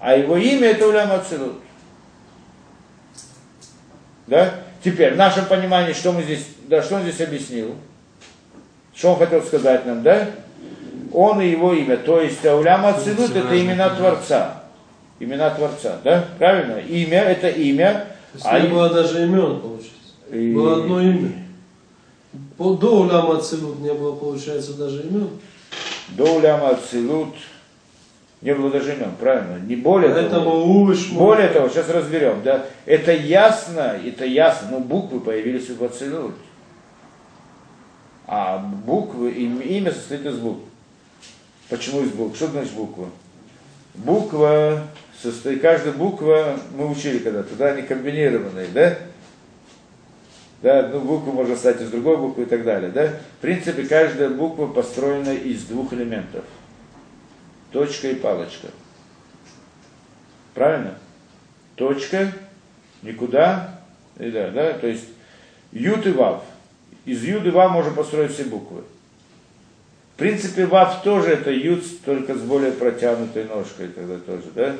[0.00, 1.60] а его имя это Улям Ацелут.
[4.28, 4.54] Да?
[4.84, 7.74] Теперь, в нашем понимании, что мы здесь, да, что он здесь объяснил?
[8.94, 10.28] Что он хотел сказать нам, да?
[11.12, 11.96] Он и его имя.
[11.96, 14.62] То есть Аулям Ацилут это имена Творца.
[15.18, 16.26] Имена Творца, да?
[16.38, 16.78] Правильно?
[16.78, 18.06] Имя это имя.
[18.32, 19.94] То есть а не было даже имен, получается.
[20.30, 21.32] и- Было одно имя.
[22.58, 25.30] До Уляма Ацилут не было, получается, даже имен.
[26.08, 27.34] До Уляма Ацилут
[28.40, 29.58] не имен, правильно?
[29.58, 30.28] Не более того.
[30.28, 35.82] Поэтому Уш, Более того, сейчас разберем, да, это ясно, это ясно, но буквы появились в
[35.82, 36.34] Ацилут.
[38.26, 40.60] А буквы, им- имя состоит из букв.
[41.68, 42.36] Почему из букв?
[42.36, 43.08] Что значит буква?
[43.94, 44.84] Буква
[45.20, 48.98] состоит, каждая буква, мы учили когда-то, да, они комбинированные, да?
[50.62, 53.08] Да, одну букву можно стать из другой буквы и так далее, да?
[53.38, 56.44] В принципе, каждая буква построена из двух элементов.
[57.72, 58.68] Точка и палочка.
[60.54, 60.98] Правильно?
[61.76, 62.32] Точка,
[63.02, 63.80] никуда,
[64.18, 65.04] и да, да, то есть
[65.72, 66.42] ют и вав.
[67.04, 68.82] Из ют и вав можно построить все буквы.
[70.14, 74.74] В принципе, вав тоже это ют, только с более протянутой ножкой тогда тоже, да?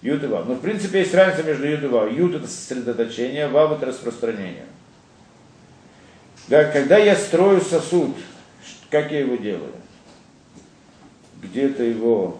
[0.00, 0.48] Ют и вав.
[0.48, 2.10] Но в принципе есть разница между ют и вав.
[2.10, 4.64] Ют это сосредоточение, вав это распространение.
[6.48, 8.16] Да, когда я строю сосуд,
[8.90, 9.74] как я его делаю?
[11.42, 12.38] Где-то его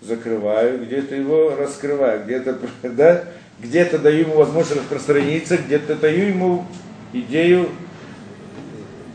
[0.00, 3.24] закрываю, где-то его раскрываю, где-то, да,
[3.60, 6.66] где-то даю ему возможность распространиться, где-то даю ему
[7.12, 7.70] идею,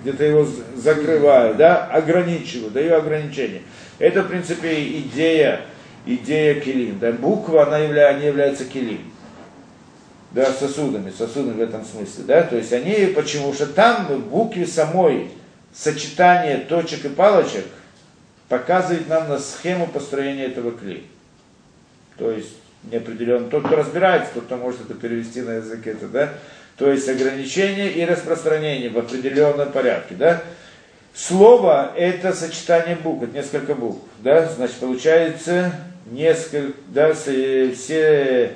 [0.02, 3.62] где-то его закрываю, да, ограничиваю, даю ограничения.
[4.00, 5.62] Это, в принципе, идея,
[6.06, 7.00] идея килим.
[7.00, 9.14] Да, буква, она явля, они являются килим.
[10.32, 14.66] Да, сосудами, сосудами в этом смысле, да, то есть они, почему что там в букве
[14.66, 15.30] самой
[15.72, 17.66] сочетание точек и палочек
[18.50, 21.02] показывает нам на схему построения этого клея.
[22.18, 22.56] То есть
[22.92, 23.50] неопределенно.
[23.50, 26.34] Тот, кто разбирается, тот, кто может это перевести на язык, это, да?
[26.78, 30.44] То есть ограничение и распространение в определенном порядке, да?
[31.14, 34.48] Слово– это сочетание букв, это несколько букв, да?
[34.48, 35.72] Значит, получается
[36.08, 38.54] несколько, да, с- все,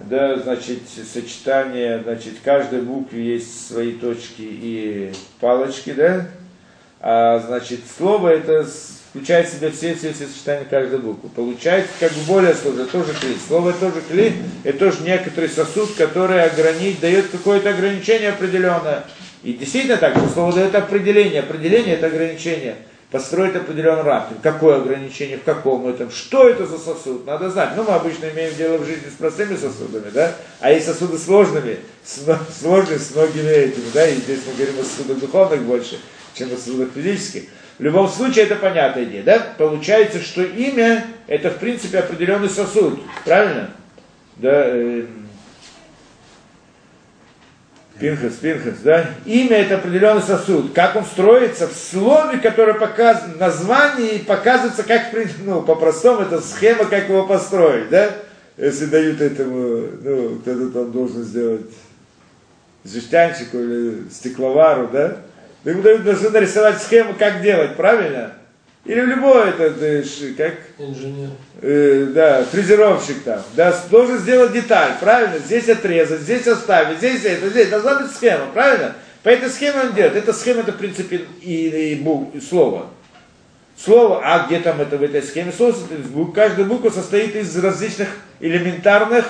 [0.00, 6.26] да, значит, сочетание, значит, в каждой букве есть свои точки и палочки, да?
[7.00, 8.66] А, значит, слово это
[9.10, 11.28] включает в себя все, все, все сочетания каждой буквы.
[11.30, 13.36] Получается как бы более сложно, тоже кли.
[13.46, 14.34] Слово тоже кли,
[14.64, 19.04] это тоже некоторый сосуд, который ограничит, дает какое-то ограничение определенное.
[19.42, 21.40] И действительно так, что слово дает определение.
[21.40, 22.76] Определение это ограничение.
[23.10, 24.34] Построить определенный рамки.
[24.40, 27.70] Какое ограничение, в каком этом, что это за сосуд, надо знать.
[27.74, 31.78] Ну, мы обычно имеем дело в жизни с простыми сосудами, да, а есть сосуды сложными,
[32.04, 32.20] с,
[32.60, 35.98] сложные с многими этими, да, и здесь мы говорим о сосудах духовных больше,
[36.34, 37.46] чем о сосудах физических.
[37.80, 39.38] В любом случае, это понятная идея, да?
[39.56, 43.70] Получается, что имя– это, в принципе, определенный сосуд, правильно?
[44.36, 45.08] Да, эм,
[47.98, 49.06] Пинхас, Пинхас, да?
[49.24, 50.74] Имя это определенный сосуд.
[50.74, 55.04] Как он строится в слове, которое показано, название показывается, как,
[55.46, 58.10] ну, по-простому, это схема, как его построить, да?
[58.58, 61.70] Если дают этому, ну, кто-то там должен сделать
[62.84, 65.16] жестянщику или стекловару, да?
[65.64, 68.32] Ему должны нарисовать схему, как делать, правильно?
[68.86, 71.28] Или в любой, это, это ж, как, Инженер.
[71.60, 75.38] э, да, фрезеровщик там, да, должен сделать деталь, правильно?
[75.38, 77.68] Здесь отрезать, здесь оставить, здесь это, здесь.
[77.68, 78.94] Должна быть схема, правильно?
[79.22, 80.16] По этой схеме он делает.
[80.16, 82.86] Эта схема, это, в принципе, и, и бу- и слово.
[83.76, 85.52] Слово, а где там это в этой схеме?
[85.52, 85.74] Слово
[86.12, 86.34] букв.
[86.34, 88.08] Каждая буква состоит из различных
[88.40, 89.26] элементарных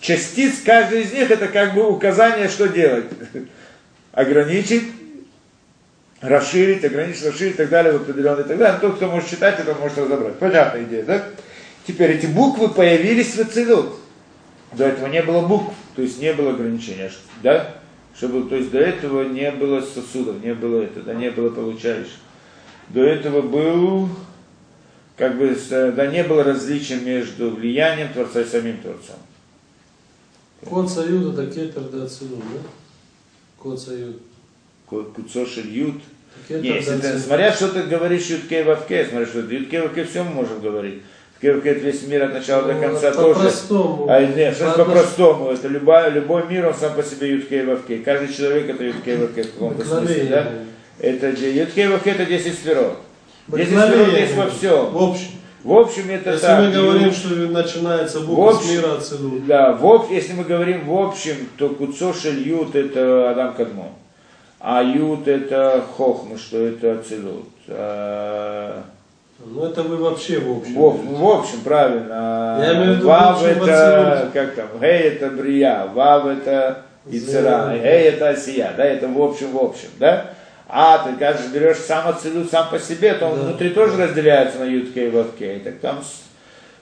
[0.00, 0.54] частиц.
[0.64, 3.06] Каждая из них это как бы указание, что делать.
[4.12, 4.84] Ограничить,
[6.22, 8.80] расширить, ограничить, расширить и так далее, в определенный и так далее.
[8.80, 10.38] Тот, кто может читать, это может разобрать.
[10.38, 11.24] Понятная идея, да?
[11.86, 13.96] Теперь эти буквы появились в Ацилут.
[14.72, 17.10] До этого не было букв, то есть не было ограничения,
[17.42, 17.74] да?
[18.16, 22.14] Чтобы, то есть до этого не было сосудов, не было это, да, не было получающих.
[22.88, 24.08] До этого был,
[25.16, 29.16] как бы, да, не было различия между влиянием Творца и самим Творцом.
[30.64, 32.60] Код Союза это кетер да Ацилут, да?
[33.58, 34.16] Код Союз.
[34.92, 35.94] Ку- Куцошель Ют.
[36.48, 40.04] Кетер Не, если ты, смотря что ты говоришь Юткей Вавке, смотри, что ты Юткей Вавке
[40.04, 41.02] все мы можем говорить.
[41.40, 43.34] Юткей весь мир от начала до Ну, конца тоже.
[43.34, 44.06] По-простому.
[44.08, 47.98] А нет, что По по-простому, это любая, любой мир, он сам по себе Юткей Вавке.
[47.98, 50.48] Каждый человек это Юткей Вавке в каком-то смысле, да?
[51.00, 52.98] Это Юткей Вавке это 10 сферот.
[53.48, 54.04] 10 Мгновение.
[54.04, 54.92] сферот есть во всем.
[54.92, 55.26] В общем.
[55.64, 56.60] В общем, это Если так.
[56.60, 59.46] мы говорим, Ют- что начинается буква с мира Ацилут.
[59.46, 63.90] Да, в, если мы говорим в общем, то Куцошель Ют это Адам Кадмон.
[64.64, 67.48] А Ют это Хохма, что это Ацилут.
[67.68, 68.82] А,
[69.44, 70.74] Ну это вы вообще в общем.
[70.74, 72.58] В, в общем, правильно.
[72.64, 74.32] Я имею в виду Вав в общем, это, абсолюте.
[74.32, 77.72] как там, Гей это Брия, Вав это Ицера.
[77.74, 80.26] Гей это Осия, да, это в общем, в общем, да.
[80.68, 83.44] А ты, когда берешь сам Ацилут сам по себе, то он Да.
[83.46, 85.60] внутри тоже разделяется на Ютке и Вавке.
[85.64, 85.98] Так там,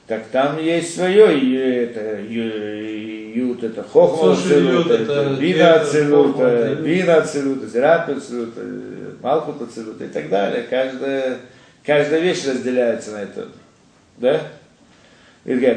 [0.07, 5.75] Так там есть свое, и это, ю- ют, это хохма ют, это бина
[6.71, 6.81] ют.
[6.81, 8.55] бина ацилут, зират ацилут,
[9.23, 10.65] малхут ацилут и так далее.
[10.69, 11.39] Каждая,
[11.85, 13.49] каждая вещь разделяется на это.
[14.19, 14.41] Да?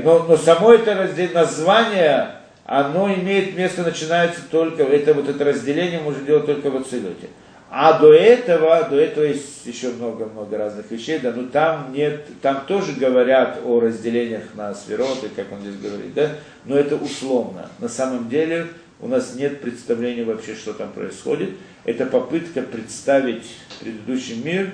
[0.04, 2.32] Но, но само это раздел- название,
[2.66, 7.28] оно имеет место, начинается только, это вот это разделение можно делать только в Ацилуте.
[7.76, 12.66] А до этого, до этого есть еще много-много разных вещей, да, но там нет, там
[12.68, 16.36] тоже говорят о разделениях на сфероты, как он здесь говорит, да,
[16.66, 17.68] но это условно.
[17.80, 18.68] На самом деле
[19.00, 21.50] у нас нет представления вообще, что там происходит.
[21.84, 24.70] Это попытка представить предыдущий мир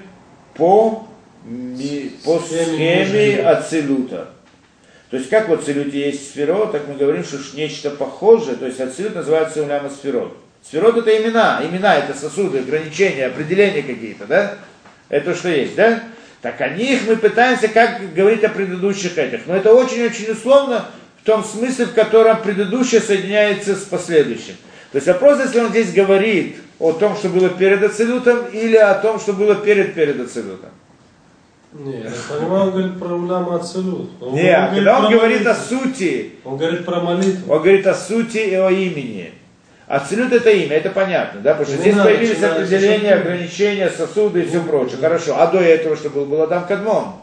[0.55, 1.07] по,
[1.45, 3.47] ми- по Схеме.
[3.47, 4.27] Ацилута.
[5.09, 8.81] То есть как в Ацилюте есть сферот, так мы говорим, что нечто похожее, то есть
[8.81, 10.35] Ацилют называется уляма сферот.
[10.63, 14.55] Сферот это имена, имена это сосуды, ограничения, определения какие-то, да?
[15.09, 16.03] Это что есть, да?
[16.41, 19.45] Так о них мы пытаемся как говорить о предыдущих этих.
[19.47, 20.85] Но это очень-очень условно
[21.21, 24.55] в том смысле, в котором предыдущее соединяется с последующим.
[24.91, 28.95] То есть вопрос, если он здесь говорит о том, что было перед Ацилютом, или о
[28.95, 30.69] том, что было перед перед Ацилютом.
[31.71, 34.09] Не, я понимаю, он говорит про Уляма Ацелют.
[34.21, 37.53] Он, Не, а когда он говорит о сути, Он говорит про молитву.
[37.53, 39.33] Он говорит о сути и о имени.
[39.89, 41.55] Абсолют это имя, это понятно, да?
[41.55, 44.97] Потому что Не здесь надо появились определения, ограничения, сосуды и все Ну, прочее.
[45.01, 45.35] Хорошо.
[45.39, 47.15] А до этого, что был, был Адам Кадмон.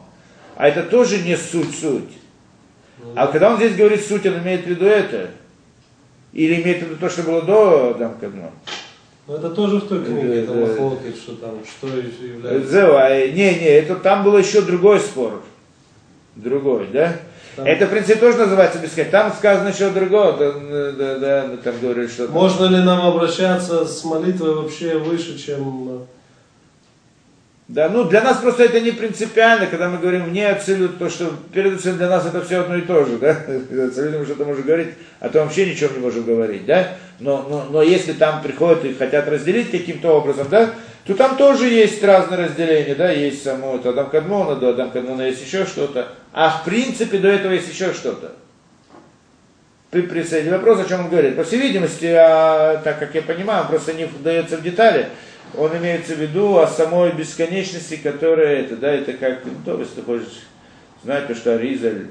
[0.57, 2.11] А это тоже не суть-суть.
[3.15, 5.31] А когда он здесь говорит суть, он имеет в виду это?
[6.33, 8.51] Или имеет в виду то, что было до Адам Кадмон?
[9.29, 10.67] Но это тоже в той книге, Да, там да.
[10.67, 12.69] Махлокет, что там, что является.
[12.69, 15.41] Зева, э, Не, не, это там был еще другой спор.
[16.35, 17.17] Другой, да?
[17.57, 19.13] Там- Это, в принципе, тоже называется бесконечно.
[19.13, 20.33] Там сказано еще другое.
[20.33, 20.53] Да,
[20.93, 22.29] да, да, там говорят, что...
[22.29, 25.89] Можно ли нам обращаться с молитвой вообще выше, чем...
[25.89, 25.99] э,
[27.69, 31.33] Да, ну для нас просто это не принципиально, когда мы говорим вне абсолют, то что
[31.53, 33.31] перед абсолют для нас это все одно и то же, да?
[33.87, 34.89] Абсолютно что-то можем говорить,
[35.21, 36.89] а то вообще ничего не можем говорить, да?
[37.19, 40.71] Но, но, но если там приходят и хотят разделить каким-то образом, да,
[41.07, 45.23] то там тоже есть разные разделения, да, есть само это Адам Кадмона, до Адам Кадмона
[45.23, 48.33] есть еще что-то, а в принципе до этого есть еще что-то.
[49.91, 50.59] При присоединении.
[50.59, 51.37] Вопрос, о чем он говорит.
[51.37, 55.07] По всей видимости, а, так как я понимаю, он просто не вдается в детали,
[55.57, 59.95] он имеется в виду о самой бесконечности, которая это, да, это как, ну, то, если
[59.95, 60.43] ты хочешь
[61.05, 62.09] знать, то, что Аризаль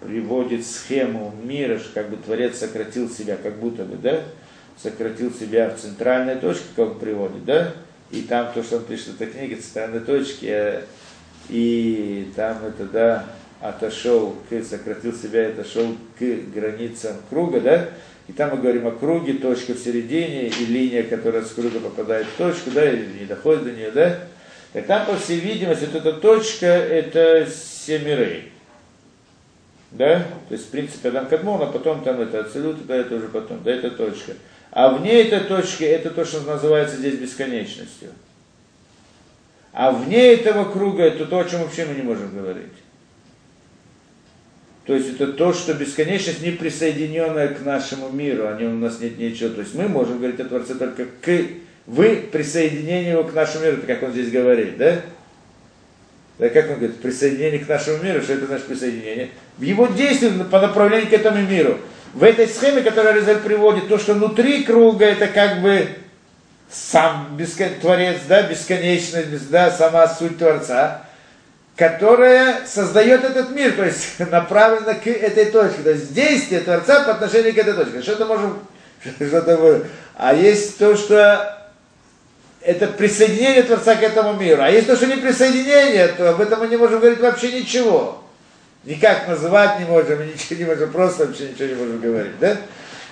[0.00, 4.20] приводит схему мира, что как бы Творец сократил себя, как будто бы, да,
[4.80, 7.72] сократил себя в центральной точке, как он приводит, да,
[8.10, 10.82] и там то, что он пишет в этой книге, центральной точки,
[11.48, 13.24] и там это, да,
[13.60, 16.24] отошел к, сократил себя и отошел к
[16.54, 17.88] границам круга, да,
[18.28, 22.26] и там мы говорим о круге, точка в середине, и линия, которая с круга попадает
[22.26, 24.18] в точку, да, и не доходит до нее, да.
[24.72, 28.52] Так там, по всей видимости, вот эта точка, это семерей.
[29.92, 30.26] Да?
[30.48, 33.62] То есть, в принципе, Адам Кадмон, а потом там это Ацелют, да, это уже потом,
[33.62, 34.32] да, это точка.
[34.76, 38.10] А вне этой точки, это то, что называется здесь бесконечностью.
[39.72, 42.74] А вне этого круга, это то, о чем вообще мы не можем говорить.
[44.84, 49.00] То есть это то, что бесконечность не присоединенная к нашему миру, о нем у нас
[49.00, 49.48] нет ничего.
[49.48, 51.46] То есть мы можем говорить о Творце только к
[51.86, 55.00] вы присоединение его к нашему миру, как он здесь говорит, да?
[56.38, 59.30] Да, как он говорит, присоединение к нашему миру, что это значит присоединение?
[59.56, 61.78] В его действии по направлению к этому миру.
[62.16, 65.86] В этой схеме, которую Резаль приводит, то, что внутри круга, это как бы
[66.70, 67.68] сам бескон...
[67.78, 71.02] Творец, да, бесконечность, да, сама суть Творца,
[71.76, 75.82] которая создает этот мир, то есть направлена к этой точке.
[75.82, 78.00] То есть действие Творца по отношению к этой точке.
[78.00, 78.60] Что-то можем,
[79.04, 79.82] что-то
[80.14, 81.68] А есть то, что
[82.62, 84.62] это присоединение Творца к этому миру.
[84.62, 88.22] А есть то, что не присоединение, то об этом мы не можем говорить вообще ничего.
[88.86, 92.56] Никак называть не можем, ничего не можем, просто вообще ничего не можем говорить, да?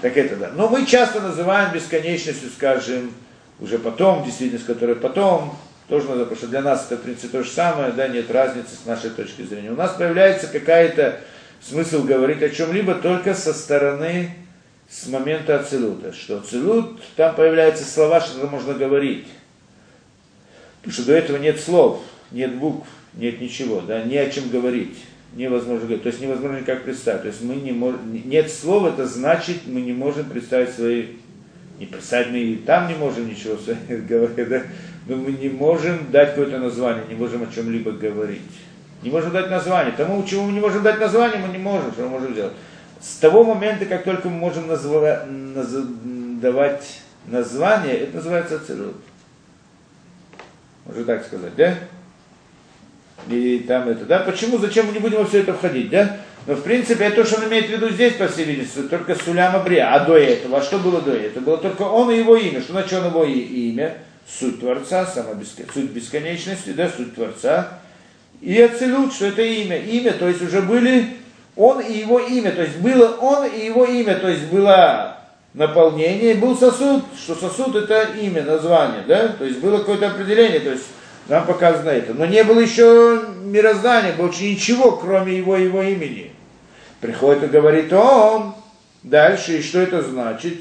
[0.00, 0.52] Так это да.
[0.54, 3.12] Но мы часто называем бесконечностью, скажем,
[3.58, 7.42] уже потом, действительность, которая потом, тоже надо, потому что для нас это, в принципе, то
[7.42, 9.72] же самое, да, нет разницы с нашей точки зрения.
[9.72, 11.20] У нас появляется какая-то
[11.60, 14.30] смысл говорить о чем-либо только со стороны,
[14.88, 19.26] с момента Ацелута, что Ацелут, там появляются слова, что можно говорить.
[20.82, 24.98] Потому что до этого нет слов, нет букв, нет ничего, да, не о чем говорить.
[25.34, 26.02] Невозможно говорить.
[26.02, 27.22] То есть невозможно никак представить.
[27.22, 31.06] То есть мы не можем, нет слов, это значит, мы не можем представить свои,
[31.80, 33.56] не представить, мы и там не можем ничего
[33.88, 34.62] говорить, да,
[35.06, 38.42] но мы не можем дать какое-то название, не можем о чем-либо говорить.
[39.02, 39.92] Не можем дать название.
[39.96, 42.54] Тому, чему мы не можем дать название, мы не можем, что мы можем сделать.
[43.00, 45.74] С того момента, как только мы можем назва, наз,
[46.40, 48.96] давать название, это называется ацелут.
[50.86, 51.76] Можно так сказать, да?
[53.28, 54.20] И там это, да?
[54.20, 56.18] Почему, зачем мы не будем во все это входить, да?
[56.46, 59.14] Но в принципе это то, что он имеет в виду здесь, по всей видимости, только
[59.14, 59.94] Суляма Брия.
[59.94, 61.44] А до этого, а что было до этого?
[61.44, 62.60] Было только он и его имя.
[62.60, 63.96] Что значит его имя?
[64.28, 65.66] Суть Творца, сама бескон...
[65.72, 67.78] суть бесконечности, да, суть Творца.
[68.40, 69.78] И Ацелют, что это имя.
[69.78, 71.16] Имя, то есть уже были
[71.56, 75.18] он и его имя, то есть было он и его имя, то есть было
[75.52, 80.70] наполнение, был сосуд, что сосуд это имя, название, да, то есть было какое-то определение, то
[80.70, 80.84] есть
[81.28, 82.14] нам показано это.
[82.14, 86.32] Но не было еще мироздания, больше ничего, кроме его его имени.
[87.00, 88.54] Приходит и говорит он
[89.02, 90.54] дальше, и что это значит?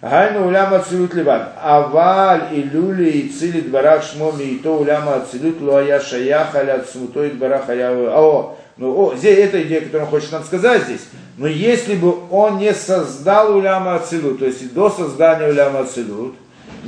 [0.00, 1.48] Гайну уляма ацилут ливан.
[1.60, 7.30] Аваль и люли и цили дбарах шмоми и то уляма ацилут луая шаях аля цмутой
[7.30, 8.16] дбарах аява.
[8.16, 11.00] О, ну, о, здесь эта идея, которую он хочет нам сказать здесь.
[11.36, 16.36] Но если бы он не создал уляма ацилут, то есть до создания уляма ацилут,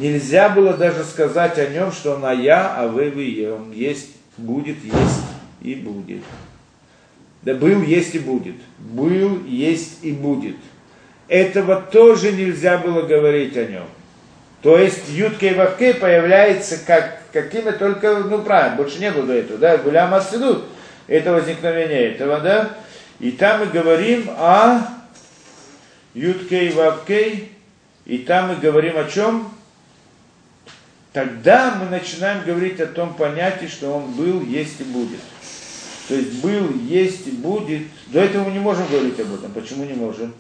[0.01, 4.09] нельзя было даже сказать о нем, что он а я, а вы, вы, он есть,
[4.37, 5.23] будет, есть
[5.61, 6.23] и будет.
[7.43, 8.57] Да был, есть и будет.
[8.79, 10.57] Был, есть и будет.
[11.29, 13.85] Этого тоже нельзя было говорить о нем.
[14.63, 19.33] То есть Ютка и Вавке появляется как, какими только, ну правильно, больше не было до
[19.35, 20.65] этого, да, Гулям Асидут,
[21.07, 22.71] это возникновение этого, да,
[23.21, 24.81] и там мы говорим о
[26.13, 27.49] Ютке и
[28.05, 29.51] и там мы говорим о чем?
[31.13, 35.21] Тогда мы начинаем говорить о том понятии, что он был, есть и будет.
[36.09, 37.83] То есть был, есть и будет.
[38.09, 39.53] До этого мы не можем говорить об этом.
[39.53, 40.33] Почему не можем?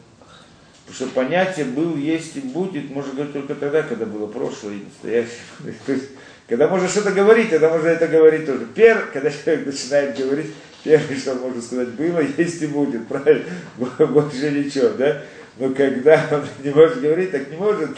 [0.86, 4.84] Потому что понятие был, есть и будет можно говорить только тогда, когда было прошлое и
[4.84, 5.38] настоящее.
[5.86, 6.08] То есть,
[6.48, 8.66] когда можно что-то говорить, тогда можно это говорить тоже.
[8.74, 10.52] Первый, когда человек начинает говорить,
[10.82, 13.44] первое, что может сказать, было, есть и будет, правильно?
[13.98, 15.22] Больше ничего, да?
[15.58, 17.90] Но когда он не может говорить, так не может,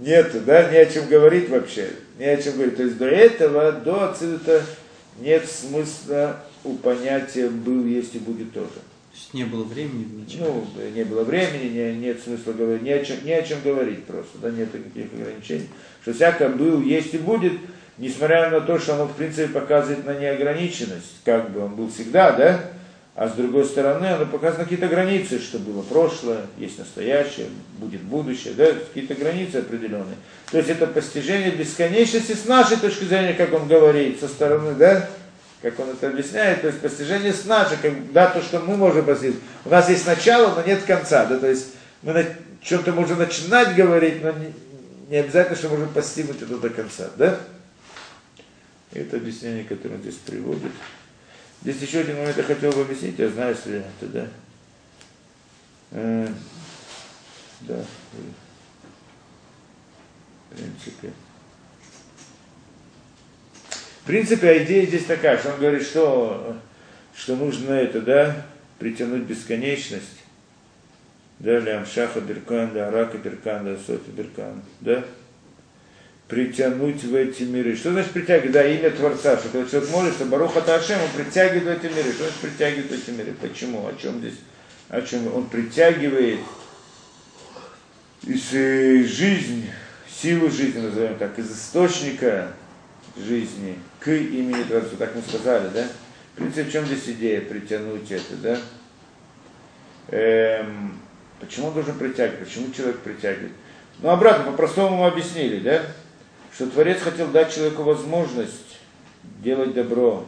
[0.00, 2.76] нету, да, не о чем говорить вообще, не о чем говорить.
[2.76, 4.62] То есть до этого, до отсюда
[5.20, 8.68] нет смысла у понятия был, есть и будет тоже.
[8.68, 10.44] То есть не было времени вначале.
[10.44, 14.04] Ну, не было времени, не, нет смысла говорить, ни о, чем, ни о чем говорить
[14.04, 15.68] просто, да, нет никаких ограничений.
[16.02, 17.52] Что всякое был, есть и будет,
[17.98, 22.32] несмотря на то, что оно, в принципе, показывает на неограниченность, как бы он был всегда,
[22.32, 22.70] да,
[23.20, 28.54] а с другой стороны, оно показывает какие-то границы, что было прошлое, есть настоящее, будет будущее,
[28.54, 30.16] да, какие-то границы определенные.
[30.50, 35.06] То есть это постижение бесконечности с нашей точки зрения, как он говорит, со стороны, да,
[35.60, 39.04] как он это объясняет, то есть постижение с нашей, как, да, то, что мы можем
[39.04, 39.34] постичь.
[39.66, 42.24] У нас есть начало, но нет конца, да, то есть мы на
[42.62, 44.54] чем-то можем начинать говорить, но не,
[45.10, 47.38] не обязательно, что можем постигнуть это до конца, да?
[48.94, 50.72] Это объяснение, которое он здесь приводит.
[51.62, 54.28] Здесь еще один момент я хотел бы объяснить, я знаю, если это, да.
[55.90, 56.28] Э,
[57.60, 57.84] да,
[60.50, 61.12] в принципе.
[64.02, 66.56] В принципе, идея здесь такая, что он говорит, что,
[67.14, 68.46] что нужно это, да,
[68.78, 70.24] притянуть бесконечность,
[71.38, 75.04] да, Лямшаха Беркан, да, Арака Беркан, да, Софи Беркан, да,
[76.30, 77.76] притянуть в эти миры.
[77.76, 78.52] Что значит притягивать?
[78.52, 82.12] Да, имя Творца, что когда человек молится, Баруха Ташем, он притягивает в эти миры.
[82.12, 83.34] Что значит притягивает в эти миры?
[83.40, 83.86] Почему?
[83.86, 84.36] О чем здесь?
[84.88, 85.34] О чем?
[85.34, 86.38] Он притягивает
[88.22, 89.72] из э, жизни,
[90.08, 92.52] силу жизни, назовем так, из источника
[93.16, 94.96] жизни к имени Творцу.
[94.98, 95.88] Так мы сказали, да?
[96.34, 98.58] В принципе, в чем здесь идея притянуть это, да?
[100.08, 101.00] Эм,
[101.40, 102.46] почему он должен притягивать?
[102.46, 103.52] Почему человек притягивает?
[103.98, 105.82] Ну, обратно, по-простому мы объяснили, да?
[106.60, 108.78] Что Творец хотел дать человеку возможность
[109.42, 110.26] делать добро,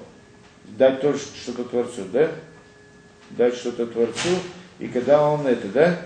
[0.78, 2.30] дать то, что-то Творцу, да?
[3.32, 4.30] Дать что-то Творцу,
[4.78, 5.98] и когда он это, да?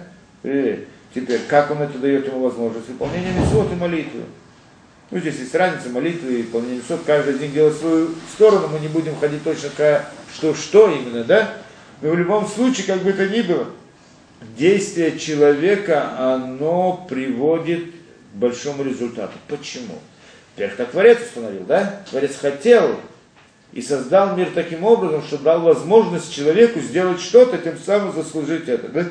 [1.15, 2.89] Теперь, как он это дает ему возможность?
[2.89, 4.23] Выполнение митцвот и молитвы.
[5.13, 7.03] Ну, здесь есть разница молитвы и выполнение митцвот.
[7.07, 9.71] Каждый день делает свою сторону, мы не будем ходить точно,
[10.35, 11.55] что, что именно, да?
[12.03, 13.69] Но в любом случае, как бы это ни было,
[14.59, 17.95] действие человека, оно приводит
[18.35, 19.35] большому результату.
[19.47, 20.01] Почему?
[20.57, 22.01] Во-первых, так Творец установил, да?
[22.09, 22.99] Творец хотел
[23.75, 28.89] и создал мир таким образом, что дал возможность человеку сделать что-то, тем самым заслужить это,
[28.89, 29.05] да?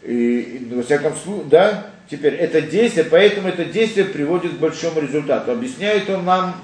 [0.00, 5.02] И, и во всяком случае, да, теперь это действие, поэтому это действие приводит к большому
[5.02, 5.52] результату.
[5.52, 6.56] Объясняет он нам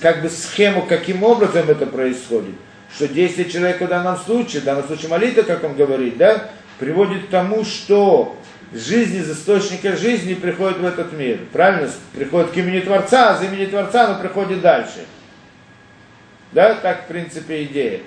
[0.00, 2.54] как бы схему, каким образом это происходит.
[2.94, 6.48] Что действие человека в данном случае, в данном случае молитва, как он говорит, да,
[6.78, 8.34] приводит к тому, что
[8.74, 11.40] жизнь из источника жизни приходит в этот мир.
[11.52, 11.90] Правильно?
[12.12, 15.04] Приходит к имени Творца, а за имени Творца оно приходит дальше.
[16.52, 18.00] Да, так в принципе идея.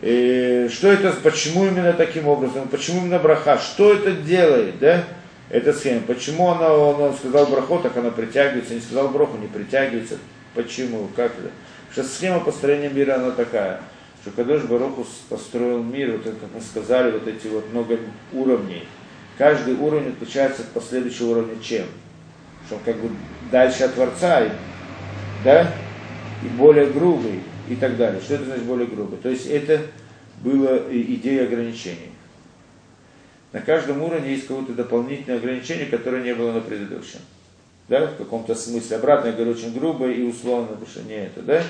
[0.00, 5.04] И что это, почему именно таким образом, почему именно браха, что это делает, да,
[5.50, 9.48] эта схема, почему она, он, он сказал браху, так она притягивается, не сказал браху, не
[9.48, 10.18] притягивается.
[10.54, 11.08] Почему?
[11.14, 11.50] Как это?
[11.92, 13.80] Что схема построения мира, она такая,
[14.22, 17.98] что Кадош Бароху построил мир, вот это, как мы сказали, вот эти вот много
[18.32, 18.86] уровней.
[19.42, 21.84] Каждый уровень отличается от последующего уровня чем?
[22.64, 23.10] Что он как бы
[23.50, 24.48] дальше от Творца,
[25.42, 25.74] да,
[26.44, 28.20] и более грубый, и так далее.
[28.20, 29.18] Что это значит более грубый?
[29.18, 29.80] То есть это
[30.44, 32.12] была идея ограничений.
[33.50, 37.18] На каждом уровне есть какое-то дополнительное ограничение, которое не было на предыдущем.
[37.88, 38.98] Да, в каком-то смысле.
[38.98, 41.64] Обратно я говорю очень грубо и условно, потому что не это, да?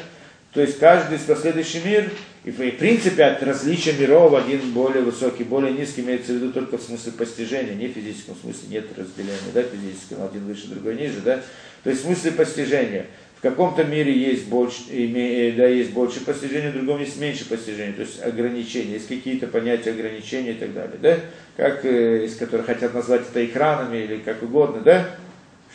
[0.53, 2.11] То есть каждый из последующий мир,
[2.45, 6.77] и в принципе от различия миров один более высокий, более низкий имеется в виду только
[6.77, 11.21] в смысле постижения, не в физическом смысле, нет разделения, да, физического, один выше, другой ниже,
[11.25, 11.43] да.
[11.85, 13.07] То есть в смысле постижения.
[13.39, 18.03] В каком-то мире есть больше, да, есть больше постижений, в другом есть меньше постижений, то
[18.03, 21.19] есть ограничения, есть какие-то понятия ограничений и так далее, да,
[21.57, 25.17] как, э, из которых хотят назвать это экранами или как угодно, да,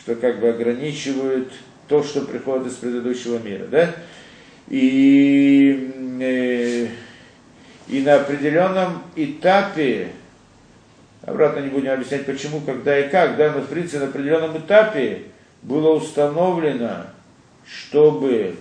[0.00, 1.52] что как бы ограничивают
[1.88, 3.94] то, что приходит из предыдущего мира, да.
[4.70, 6.88] И, э,
[7.88, 10.10] и на определенном этапе,
[11.22, 15.22] обратно не будем объяснять почему, когда и как, да, но в принципе на определенном этапе
[15.62, 17.06] было установлено,
[17.66, 18.56] чтобы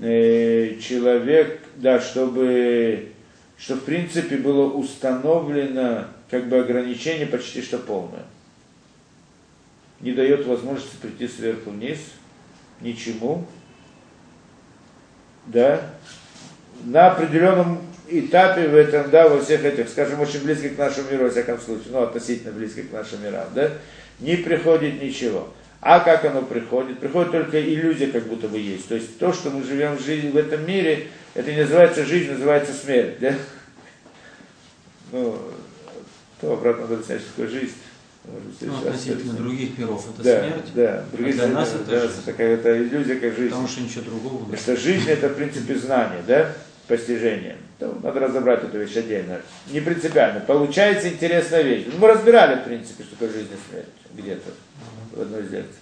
[0.00, 3.12] э, человек, да, чтобы,
[3.58, 8.24] что в принципе было установлено как бы ограничение почти что полное.
[10.00, 11.98] Не дает возможности прийти сверху вниз,
[12.80, 13.46] ничему,
[15.46, 15.80] да,
[16.84, 21.24] на определенном этапе в этом, да, во всех этих, скажем, очень близко к нашему миру,
[21.24, 23.70] во всяком случае, ну, относительно близко к нашим мирам, да,
[24.18, 25.52] не приходит ничего.
[25.80, 26.98] А как оно приходит?
[26.98, 28.88] Приходит только иллюзия, как будто бы есть.
[28.88, 32.32] То есть то, что мы живем в жизни в этом мире, это не называется жизнь,
[32.32, 33.34] называется смерть, да?
[35.12, 35.38] Ну,
[36.40, 37.74] то обратно надо сказать, что такое жизнь.
[38.24, 42.22] Ну, относительно других миров это да, смерть, да, других а для нас это да, жизнь.
[42.26, 43.48] такая это иллюзия, как жизнь.
[43.48, 44.60] Потому что ничего другого нет.
[44.60, 46.52] Что жизнь это в принципе знание, да,
[46.86, 47.56] постижение.
[47.80, 49.40] Надо разобрать эту вещь отдельно.
[49.70, 50.40] Не принципиально.
[50.40, 51.86] Получается интересная вещь.
[51.98, 54.50] Мы разбирали, в принципе, что такое жизнь и смерть где-то
[55.12, 55.80] в одной из лекций.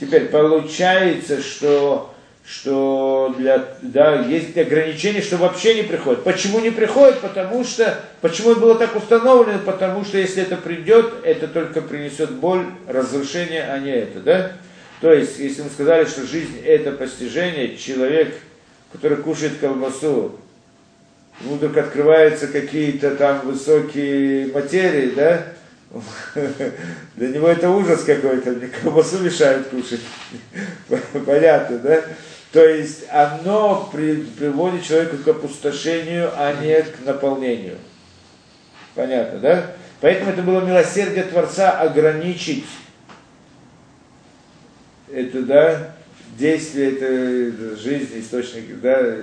[0.00, 2.13] Теперь получается, что
[2.46, 6.24] что для, да, есть ограничения, что вообще не приходит.
[6.24, 7.20] Почему не приходит?
[7.20, 9.60] Потому что, почему было так установлено?
[9.60, 14.52] Потому что если это придет, это только принесет боль, разрушение, а не это, да?
[15.00, 18.34] То есть, если мы сказали, что жизнь это постижение, человек,
[18.92, 20.38] который кушает колбасу,
[21.40, 25.46] ему вдруг открываются какие-то там высокие материи, да,
[27.16, 30.00] для него это ужас какой-то, мне колбасу мешают кушать.
[31.26, 32.04] Понятно, да?
[32.54, 37.78] То есть оно при, приводит человека к опустошению, а не к наполнению.
[38.94, 39.72] Понятно, да?
[40.00, 42.64] Поэтому это было милосердие Творца ограничить
[45.12, 45.96] это, да,
[46.38, 49.16] действие, это жизнь, источник, да,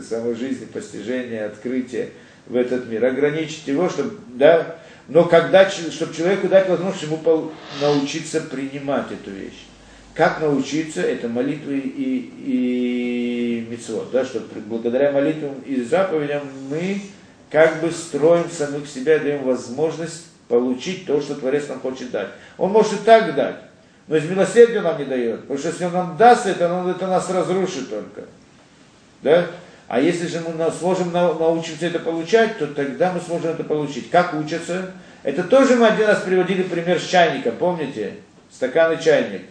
[0.00, 2.08] самой жизни, постижения, открытия
[2.46, 3.04] в этот мир.
[3.04, 7.52] Ограничить его, чтобы, да, но когда, чтобы человеку дать возможность ему
[7.82, 9.66] научиться принимать эту вещь.
[10.14, 11.02] Как научиться?
[11.02, 14.10] Это молитвы и, и митцвот.
[14.10, 17.00] Да, что благодаря молитвам и заповедям мы
[17.50, 22.28] как бы строим самих себя, даем возможность получить то, что Творец нам хочет дать.
[22.58, 23.56] Он может и так дать,
[24.08, 25.42] но из милосердия нам не дает.
[25.42, 28.22] Потому что если он нам даст это, он это нас разрушит только.
[29.22, 29.46] Да?
[29.86, 34.10] А если же мы сможем научиться это получать, то тогда мы сможем это получить.
[34.10, 34.92] Как учатся?
[35.22, 38.14] Это тоже мы один раз приводили пример с чайником, помните?
[38.52, 39.42] Стакан и чайник.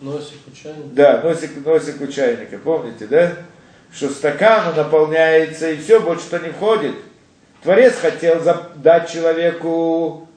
[0.00, 0.88] Носик у чайника.
[0.92, 3.32] Да, носик, носик у чайника, помните, да?
[3.92, 6.96] Что стакан наполняется и все, больше что не входит.
[7.62, 8.42] Творец хотел
[8.76, 10.28] дать человеку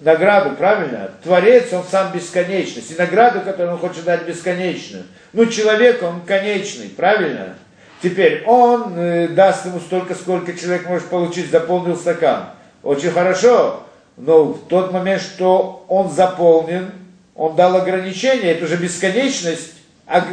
[0.00, 1.12] награду, правильно?
[1.22, 2.90] Творец, он сам бесконечность.
[2.90, 5.04] И награду, которую он хочет дать бесконечную.
[5.32, 7.54] Ну, человек, он конечный, правильно?
[8.02, 12.50] Теперь он э, даст ему столько, сколько человек может получить, заполнил стакан.
[12.82, 13.84] Очень хорошо,
[14.16, 16.92] но в тот момент, что он заполнен,
[17.38, 19.74] он дал ограничение, это уже бесконечность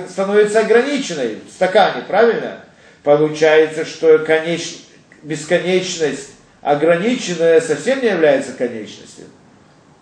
[0.10, 2.62] становится ограниченной в стакане, правильно?
[3.04, 4.80] Получается, что конеч...
[5.22, 6.32] бесконечность
[6.64, 9.26] ограниченная совсем не является конечностью.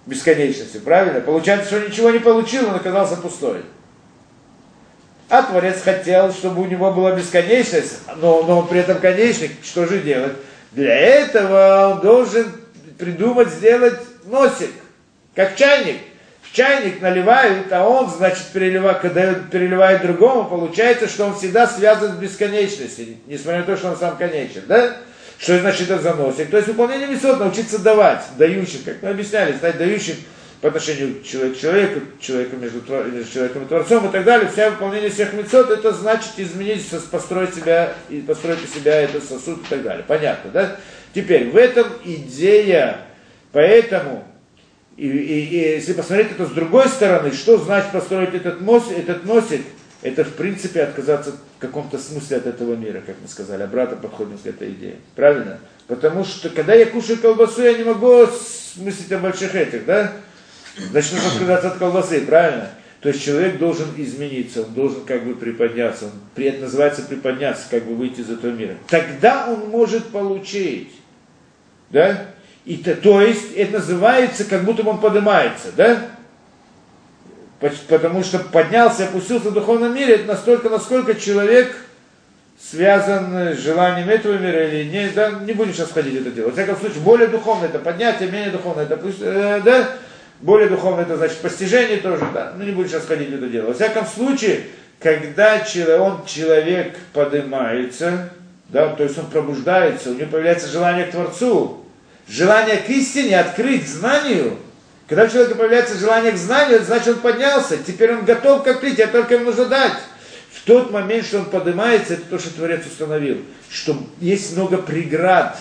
[0.05, 1.19] Бесконечностью, правильно?
[1.19, 3.63] Получается, что ничего не получил, он оказался пустой.
[5.27, 9.51] А Творец хотел, чтобы у него была бесконечность, но, но он при этом конечник.
[9.61, 10.33] Что же делать?
[10.71, 12.49] Для этого он должен
[12.97, 14.71] придумать, сделать носик,
[15.35, 15.97] как чайник
[16.53, 22.15] чайник наливают, а он, значит, переливает, когда переливает другому, получается, что он всегда связан с
[22.15, 24.97] бесконечностью, несмотря на то, что он сам конечен, да?
[25.39, 26.49] Что значит это заносик?
[26.49, 30.15] То есть выполнение мисот научиться давать, дающим, как мы объясняли, стать дающим,
[30.61, 32.81] по отношению к человеку, человеку, человеку между,
[33.11, 37.53] между человеком и Творцом и так далее, вся выполнение всех мецот, это значит изменить, построить
[37.53, 40.05] себя, и построить из себя этот сосуд и так далее.
[40.07, 40.77] Понятно, да?
[41.13, 43.01] Теперь, в этом идея,
[43.51, 44.23] поэтому,
[44.97, 49.25] и, и- и если посмотреть это с другой стороны, что значит построить этот, мост, этот
[49.25, 49.61] мостик,
[50.01, 54.37] это в принципе отказаться в каком-то смысле от этого мира, как мы сказали, обратно подходим
[54.37, 54.95] к этой идее.
[55.15, 55.59] Правильно?
[55.87, 60.11] Потому что когда я кушаю колбасу, я не могу смыслить о больших этих, да?
[60.91, 62.69] Значит, нужно отказаться от колбасы, правильно?
[62.99, 66.11] То есть человек должен измениться, он должен как бы приподняться, он,
[66.41, 68.75] это называется приподняться, как бы выйти из этого мира.
[68.87, 70.91] Тогда он может получить,
[71.89, 72.27] да?
[72.65, 76.09] И то, то есть это называется, как будто бы он поднимается, да?
[77.59, 81.75] Потому что поднялся, опустился в духовном мире, это настолько, насколько человек
[82.59, 86.47] связан с желанием этого мира или не, да, не будем сейчас входить в это дело.
[86.47, 89.89] Во всяком случае, более духовно это поднятие, менее духовно это, э, да,
[90.39, 93.67] более духовно это значит постижение тоже, да, ну не будем сейчас входить в это дело.
[93.67, 94.63] Во всяком случае,
[94.99, 98.29] когда человек, он, человек поднимается,
[98.69, 101.82] да, то есть он пробуждается, у него появляется желание к Творцу,
[102.27, 104.57] желание к истине, открыть к знанию,
[105.07, 109.07] когда у человека появляется желание к знанию, значит, он поднялся, теперь он готов к открытию,
[109.07, 109.97] а только ему нужно дать.
[110.51, 115.57] В тот момент, что он поднимается, это то, что Творец установил, что есть много преград,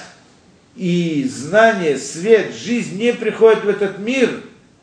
[0.76, 4.30] и знание, свет, жизнь не приходит в этот мир,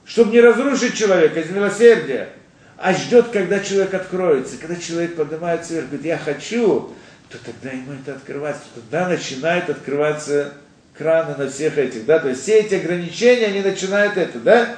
[0.05, 2.29] чтобы не разрушить человека из милосердия,
[2.77, 4.57] а ждет, когда человек откроется.
[4.57, 6.93] Когда человек поднимается вверх, говорит, я хочу,
[7.29, 10.53] то тогда ему это открывается, тогда начинают открываться
[10.99, 14.75] краны на всех этих, да, то есть все эти ограничения, они начинают это, да,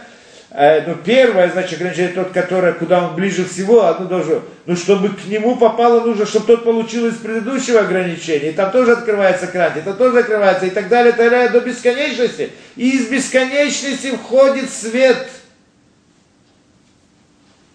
[0.53, 5.07] Э, ну, первое, значит, ограничение тот, который, куда он ближе всего, одно должно, ну, чтобы
[5.07, 9.71] к нему попало, нужно, чтобы тот получил из предыдущего ограничения, и там тоже открывается кран,
[9.77, 14.69] это тоже открывается, и так далее, и так далее, до бесконечности, и из бесконечности входит
[14.69, 15.25] свет,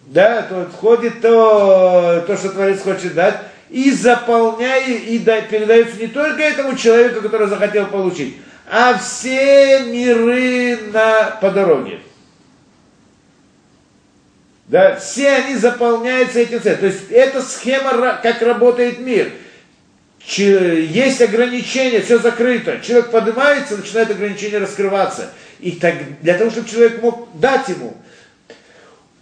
[0.05, 6.07] да, то входит то, то, что Творец хочет дать, и заполняет, и да, передается не
[6.07, 8.37] только этому человеку, который захотел получить,
[8.69, 11.99] а все миры на, по дороге.
[14.67, 16.79] Да, все они заполняются этим целью.
[16.79, 19.31] То есть это схема, как работает мир.
[20.19, 22.81] Че- Есть ограничения, все закрыто.
[22.81, 25.29] Человек поднимается, начинает ограничения раскрываться.
[25.61, 27.95] И так, для того, чтобы человек мог дать ему.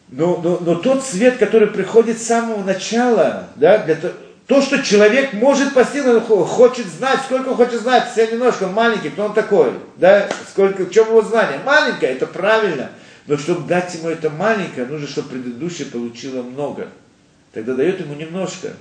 [0.09, 4.13] Но, но, но тот свет, который приходит с самого начала, да, для то,
[4.47, 9.33] то, что человек может постигнуть, хочет знать, сколько хочет знать, все немножко, маленький, кто он
[9.33, 11.59] такой, да, сколько, в чем его знание.
[11.65, 12.91] Маленькое, это правильно.
[13.25, 16.89] Но чтобы дать ему это маленькое, нужно, чтобы предыдущее получило много.
[17.53, 18.73] Тогда дает ему немножко.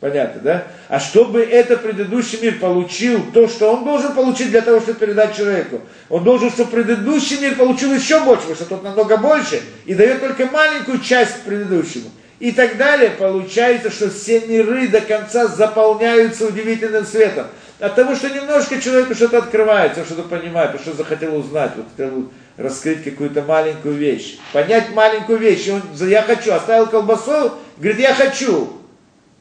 [0.00, 0.66] Понятно, да?
[0.88, 5.36] А чтобы этот предыдущий мир получил то, что он должен получить для того, чтобы передать
[5.36, 9.94] человеку, он должен, чтобы предыдущий мир получил еще больше, потому что тот намного больше, и
[9.94, 12.10] дает только маленькую часть предыдущему.
[12.40, 13.10] И так далее.
[13.10, 17.46] Получается, что все миры до конца заполняются удивительным светом.
[17.78, 23.04] От того, что немножко человеку что-то открывается, что-то понимает, что захотел узнать, вот хотел раскрыть
[23.04, 25.66] какую-то маленькую вещь, понять маленькую вещь.
[25.66, 28.80] И он, я хочу, оставил колбасу, говорит, я хочу.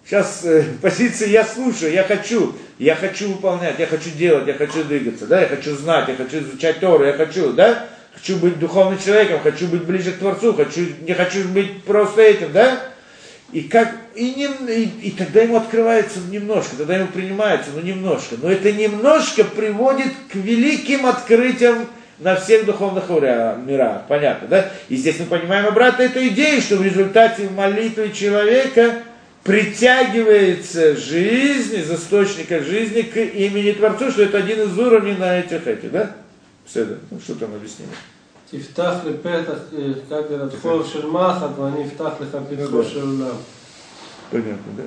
[0.06, 4.84] Сейчас э, позиция я слушаю, я хочу, я хочу выполнять, я хочу делать, я хочу
[4.84, 7.88] двигаться, да, я хочу знать, я хочу изучать Тору, я хочу, да,
[8.20, 12.52] хочу быть духовным человеком, хочу быть ближе к Творцу, хочу, не хочу быть просто этим,
[12.52, 12.80] да,
[13.52, 18.36] и, как, и, не, и, и тогда ему открывается немножко, тогда ему принимается, ну немножко.
[18.42, 21.88] Но это немножко приводит к великим открытиям
[22.20, 24.04] на всех духовных мирах.
[24.08, 24.70] Понятно, да?
[24.88, 29.00] И здесь мы понимаем обратно эту идею, что в результате молитвы человека
[29.44, 35.66] притягивается жизнь из источника жизни к имени Творцу, что это один из уровней на этих
[35.66, 36.12] этих, да?
[36.72, 37.90] Седа, ну что там объяснили?
[38.52, 39.60] תפתח לפתח
[40.10, 43.36] כגל הדחור של מחט ואני אפתח לך פתחו של עולם.
[44.32, 44.84] Понятно, да?